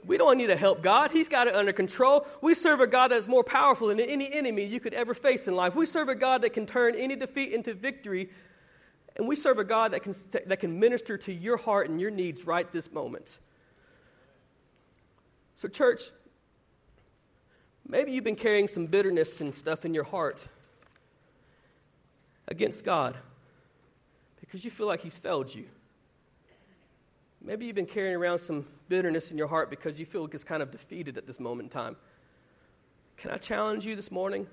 We 0.04 0.18
don't 0.18 0.38
need 0.38 0.48
to 0.48 0.56
help 0.56 0.82
God. 0.82 1.10
He's 1.10 1.28
got 1.28 1.48
it 1.48 1.54
under 1.56 1.72
control. 1.72 2.26
We 2.40 2.54
serve 2.54 2.80
a 2.80 2.86
God 2.86 3.08
that's 3.08 3.26
more 3.26 3.42
powerful 3.42 3.88
than 3.88 3.98
any 3.98 4.32
enemy 4.32 4.64
you 4.64 4.78
could 4.78 4.94
ever 4.94 5.14
face 5.14 5.48
in 5.48 5.56
life. 5.56 5.74
We 5.74 5.84
serve 5.84 6.08
a 6.08 6.14
God 6.14 6.42
that 6.42 6.52
can 6.52 6.64
turn 6.64 6.94
any 6.94 7.16
defeat 7.16 7.52
into 7.52 7.74
victory. 7.74 8.30
And 9.16 9.26
we 9.26 9.34
serve 9.34 9.58
a 9.58 9.64
God 9.64 9.92
that 9.92 10.02
can, 10.02 10.14
that 10.46 10.60
can 10.60 10.78
minister 10.78 11.18
to 11.18 11.32
your 11.32 11.56
heart 11.56 11.90
and 11.90 12.00
your 12.00 12.10
needs 12.10 12.46
right 12.46 12.70
this 12.70 12.92
moment. 12.92 13.38
So, 15.56 15.68
church, 15.68 16.02
maybe 17.88 18.12
you've 18.12 18.24
been 18.24 18.36
carrying 18.36 18.68
some 18.68 18.86
bitterness 18.86 19.40
and 19.40 19.54
stuff 19.54 19.84
in 19.84 19.94
your 19.94 20.04
heart 20.04 20.46
against 22.48 22.84
God 22.84 23.16
because 24.40 24.64
you 24.64 24.70
feel 24.70 24.86
like 24.86 25.00
He's 25.00 25.18
failed 25.18 25.54
you. 25.54 25.66
Maybe 27.42 27.66
you've 27.66 27.76
been 27.76 27.86
carrying 27.86 28.16
around 28.16 28.40
some 28.40 28.66
bitterness 28.88 29.30
in 29.30 29.38
your 29.38 29.46
heart 29.46 29.70
because 29.70 30.00
you 30.00 30.06
feel 30.06 30.22
like 30.22 30.34
it's 30.34 30.44
kind 30.44 30.62
of 30.62 30.70
defeated 30.70 31.16
at 31.16 31.26
this 31.26 31.38
moment 31.38 31.66
in 31.66 31.70
time. 31.70 31.96
Can 33.16 33.30
I 33.30 33.38
challenge 33.38 33.86
you 33.86 33.96
this 33.96 34.10
morning 34.10 34.46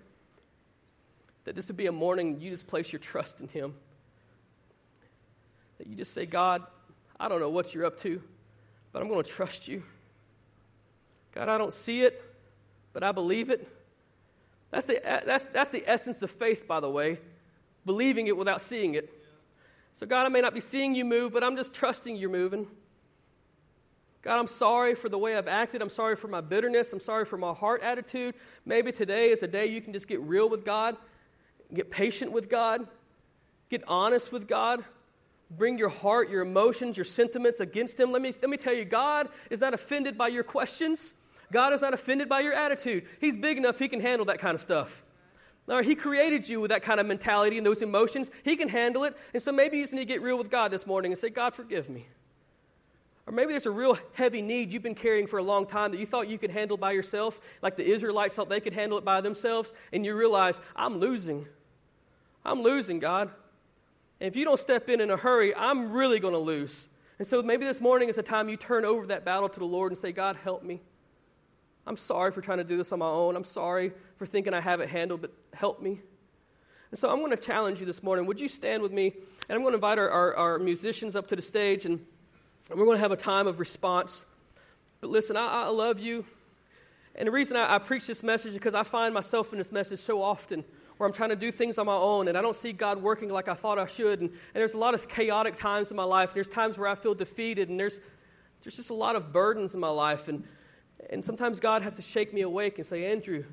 that 1.46 1.56
this 1.56 1.68
would 1.68 1.78
be 1.78 1.88
a 1.88 1.92
morning 1.92 2.40
you 2.40 2.52
just 2.52 2.68
place 2.68 2.92
your 2.92 3.00
trust 3.00 3.42
in 3.42 3.48
Him? 3.48 3.74
That 5.78 5.88
you 5.88 5.96
just 5.96 6.14
say, 6.14 6.26
God, 6.26 6.64
I 7.20 7.28
don't 7.28 7.40
know 7.40 7.50
what 7.50 7.74
you're 7.74 7.86
up 7.86 8.00
to, 8.02 8.22
but 8.92 9.02
I'm 9.02 9.10
going 9.10 9.24
to 9.24 9.30
trust 9.30 9.68
you. 9.68 9.84
God, 11.34 11.50
I 11.50 11.58
don't 11.58 11.74
see 11.74 12.04
it, 12.04 12.22
but 12.94 13.04
I 13.04 13.12
believe 13.12 13.50
it. 13.50 13.68
That's 14.72 14.86
the, 14.86 15.06
eh, 15.06 15.22
that's, 15.26 15.46
that's 15.46 15.70
the 15.70 15.84
essence 15.86 16.22
of 16.22 16.32
faith, 16.32 16.68
by 16.68 16.80
the 16.80 16.90
way, 16.90 17.20
believing 17.86 18.28
it 18.28 18.38
without 18.38 18.62
seeing 18.62 18.96
it. 18.96 19.12
So, 19.94 20.08
God, 20.08 20.26
I 20.26 20.30
may 20.30 20.42
not 20.42 20.54
be 20.54 20.60
seeing 20.60 20.96
you 20.96 21.06
move, 21.06 21.34
but 21.34 21.44
I'm 21.44 21.56
just 21.56 21.74
trusting 21.74 22.16
you're 22.16 22.30
moving. 22.30 22.68
God, 24.24 24.40
I'm 24.40 24.48
sorry 24.48 24.96
for 24.96 25.10
the 25.10 25.18
way 25.18 25.38
I've 25.38 25.50
acted. 25.50 25.82
I'm 25.82 25.90
sorry 25.90 26.16
for 26.16 26.30
my 26.30 26.42
bitterness. 26.42 26.94
I'm 26.94 27.02
sorry 27.02 27.26
for 27.26 27.38
my 27.38 27.54
heart 27.54 27.84
attitude. 27.84 28.36
Maybe 28.66 28.92
today 28.92 29.32
is 29.32 29.44
a 29.44 29.48
day 29.48 29.66
you 29.66 29.82
can 29.82 29.92
just 29.92 30.08
get 30.08 30.22
real 30.22 30.50
with 30.50 30.64
God, 30.64 30.96
get 31.74 31.92
patient 31.92 32.32
with 32.32 32.50
God, 32.50 32.88
get 33.70 33.84
honest 33.86 34.32
with 34.32 34.48
God, 34.48 34.84
bring 35.52 35.78
your 35.78 35.90
heart, 35.90 36.30
your 36.30 36.42
emotions, 36.42 36.96
your 36.98 37.04
sentiments 37.04 37.60
against 37.60 38.00
Him. 38.00 38.12
Let 38.12 38.22
me, 38.22 38.34
let 38.42 38.50
me 38.50 38.58
tell 38.58 38.74
you, 38.74 38.86
God 38.86 39.28
is 39.50 39.60
not 39.60 39.74
offended 39.74 40.18
by 40.18 40.30
your 40.30 40.44
questions. 40.44 41.14
God 41.54 41.72
is 41.72 41.82
not 41.82 41.94
offended 41.94 42.28
by 42.28 42.42
your 42.42 42.54
attitude. 42.54 43.06
He's 43.22 43.38
big 43.38 43.58
enough, 43.58 43.80
He 43.80 43.88
can 43.88 44.02
handle 44.02 44.26
that 44.26 44.40
kind 44.40 44.56
of 44.56 44.62
stuff. 44.62 45.04
Now, 45.68 45.82
he 45.82 45.96
created 45.96 46.50
you 46.50 46.60
with 46.60 46.72
that 46.72 46.84
kind 46.84 47.00
of 47.00 47.06
mentality 47.06 47.58
and 47.58 47.66
those 47.66 47.82
emotions. 47.82 48.30
He 48.44 48.58
can 48.58 48.68
handle 48.68 49.06
it. 49.06 49.16
And 49.34 49.42
so 49.42 49.52
maybe 49.52 49.78
you 49.78 49.84
just 49.84 49.94
need 49.94 50.02
to 50.02 50.06
get 50.06 50.22
real 50.22 50.38
with 50.38 50.52
God 50.52 50.72
this 50.72 50.86
morning 50.86 51.14
and 51.14 51.20
say, 51.20 51.30
God, 51.30 51.56
forgive 51.56 51.90
me. 51.90 52.08
Or 53.26 53.32
maybe 53.32 53.54
there's 53.54 53.66
a 53.66 53.72
real 53.72 53.98
heavy 54.14 54.42
need 54.42 54.74
you've 54.74 54.84
been 54.84 54.96
carrying 54.96 55.28
for 55.28 55.40
a 55.40 55.44
long 55.44 55.66
time 55.66 55.92
that 55.92 56.00
you 56.00 56.06
thought 56.06 56.28
you 56.28 56.38
could 56.38 56.52
handle 56.52 56.76
by 56.76 56.92
yourself, 56.92 57.40
like 57.62 57.78
the 57.78 57.90
Israelites 57.90 58.36
thought 58.36 58.50
they 58.50 58.60
could 58.60 58.74
handle 58.74 58.98
it 58.98 59.06
by 59.06 59.22
themselves, 59.22 59.72
and 59.94 60.06
you 60.06 60.14
realize, 60.14 60.60
I'm 60.76 60.98
losing. 60.98 61.48
I'm 62.44 62.62
losing, 62.62 63.00
God. 63.00 63.30
And 64.20 64.28
if 64.28 64.36
you 64.36 64.44
don't 64.44 64.60
step 64.60 64.90
in 64.90 65.00
in 65.00 65.10
a 65.10 65.16
hurry, 65.16 65.56
I'm 65.56 65.94
really 65.94 66.20
going 66.20 66.34
to 66.34 66.40
lose. 66.40 66.90
And 67.18 67.26
so 67.26 67.42
maybe 67.42 67.66
this 67.66 67.80
morning 67.80 68.10
is 68.10 68.18
a 68.18 68.24
time 68.24 68.50
you 68.50 68.58
turn 68.58 68.84
over 68.84 69.08
that 69.08 69.24
battle 69.24 69.48
to 69.48 69.60
the 69.60 69.66
Lord 69.66 69.94
and 69.94 69.98
say, 69.98 70.12
God, 70.12 70.36
help 70.36 70.64
me. 70.64 70.82
I'm 71.86 71.98
sorry 71.98 72.32
for 72.32 72.42
trying 72.42 72.60
to 72.60 72.64
do 72.64 72.78
this 72.78 72.92
on 72.92 73.00
my 73.00 73.08
own. 73.08 73.36
I'm 73.36 73.44
sorry 73.44 73.92
for 74.16 74.26
thinking 74.26 74.54
I 74.54 74.62
have 74.62 74.80
it 74.80 74.90
handled, 74.90 75.22
but 75.22 75.32
help 75.54 75.82
me. 75.82 76.00
And 76.92 77.00
so 77.00 77.10
I'm 77.10 77.20
going 77.20 77.32
to 77.32 77.38
challenge 77.38 77.80
you 77.80 77.86
this 77.86 78.04
morning. 78.04 78.26
Would 78.28 78.40
you 78.40 78.48
stand 78.48 78.84
with 78.84 78.92
me? 78.92 79.14
And 79.50 79.56
I'm 79.56 79.62
going 79.62 79.72
to 79.72 79.78
invite 79.78 79.98
our, 79.98 80.10
our, 80.10 80.36
our 80.36 80.60
musicians 80.60 81.16
up 81.16 81.28
to 81.28 81.36
the 81.36 81.42
stage, 81.42 81.86
and, 81.86 82.06
we're 82.70 82.86
going 82.86 82.96
to 82.96 83.02
have 83.02 83.12
a 83.12 83.18
time 83.18 83.46
of 83.48 83.60
response. 83.60 84.24
But 85.02 85.10
listen, 85.10 85.36
I, 85.36 85.66
I 85.66 85.68
love 85.68 86.00
you. 86.00 86.26
And 87.16 87.28
the 87.28 87.32
reason 87.32 87.58
I, 87.58 87.76
I 87.76 87.78
preach 87.78 88.08
this 88.08 88.24
message 88.24 88.52
is 88.52 88.58
because 88.58 88.74
I 88.74 88.84
find 88.84 89.14
myself 89.14 89.52
in 89.52 89.58
this 89.58 89.72
message 89.72 90.00
so 90.00 90.24
often 90.24 90.64
where 90.98 91.08
I'm 91.08 91.14
trying 91.14 91.32
to 91.32 91.36
do 91.36 91.52
things 91.52 91.78
on 91.78 91.86
my 91.86 91.96
own 91.96 92.28
and 92.30 92.38
I 92.38 92.42
don't 92.42 92.56
see 92.56 92.72
God 92.72 93.02
working 93.02 93.30
like 93.30 93.48
I 93.48 93.54
thought 93.54 93.78
I 93.78 93.86
should. 93.86 94.22
And, 94.22 94.30
and 94.30 94.40
there's 94.54 94.76
a 94.76 94.78
lot 94.78 94.94
of 94.94 95.10
chaotic 95.10 95.60
times 95.60 95.92
in 95.92 95.98
my 95.98 96.04
life. 96.06 96.30
And 96.30 96.36
there's 96.36 96.48
times 96.48 96.78
where 96.78 96.88
I 96.88 96.96
feel 96.96 97.14
defeated, 97.14 97.68
and 97.70 97.80
there's, 97.80 98.00
there's 98.64 98.78
just 98.78 98.92
a 98.92 98.96
lot 98.96 99.16
of 99.16 99.34
burdens 99.34 99.74
in 99.74 99.80
my 99.80 99.90
life. 99.90 100.28
And 100.28 100.46
and 101.10 101.24
sometimes 101.24 101.60
God 101.60 101.82
has 101.82 101.96
to 101.96 102.02
shake 102.02 102.34
me 102.34 102.42
awake 102.42 102.78
and 102.78 102.86
say, 102.86 103.12
Andrew, 103.12 103.44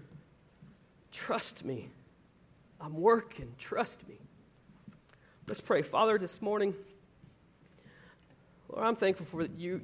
trust 1.12 1.64
me. 1.64 1.90
I'm 2.80 2.94
working. 2.94 3.52
Trust 3.58 4.08
me. 4.08 4.16
Let's 5.46 5.60
pray. 5.60 5.82
Father, 5.82 6.18
this 6.18 6.40
morning, 6.40 6.74
Lord, 8.68 8.86
I'm 8.86 8.96
thankful 8.96 9.26
for 9.26 9.46
you, 9.56 9.78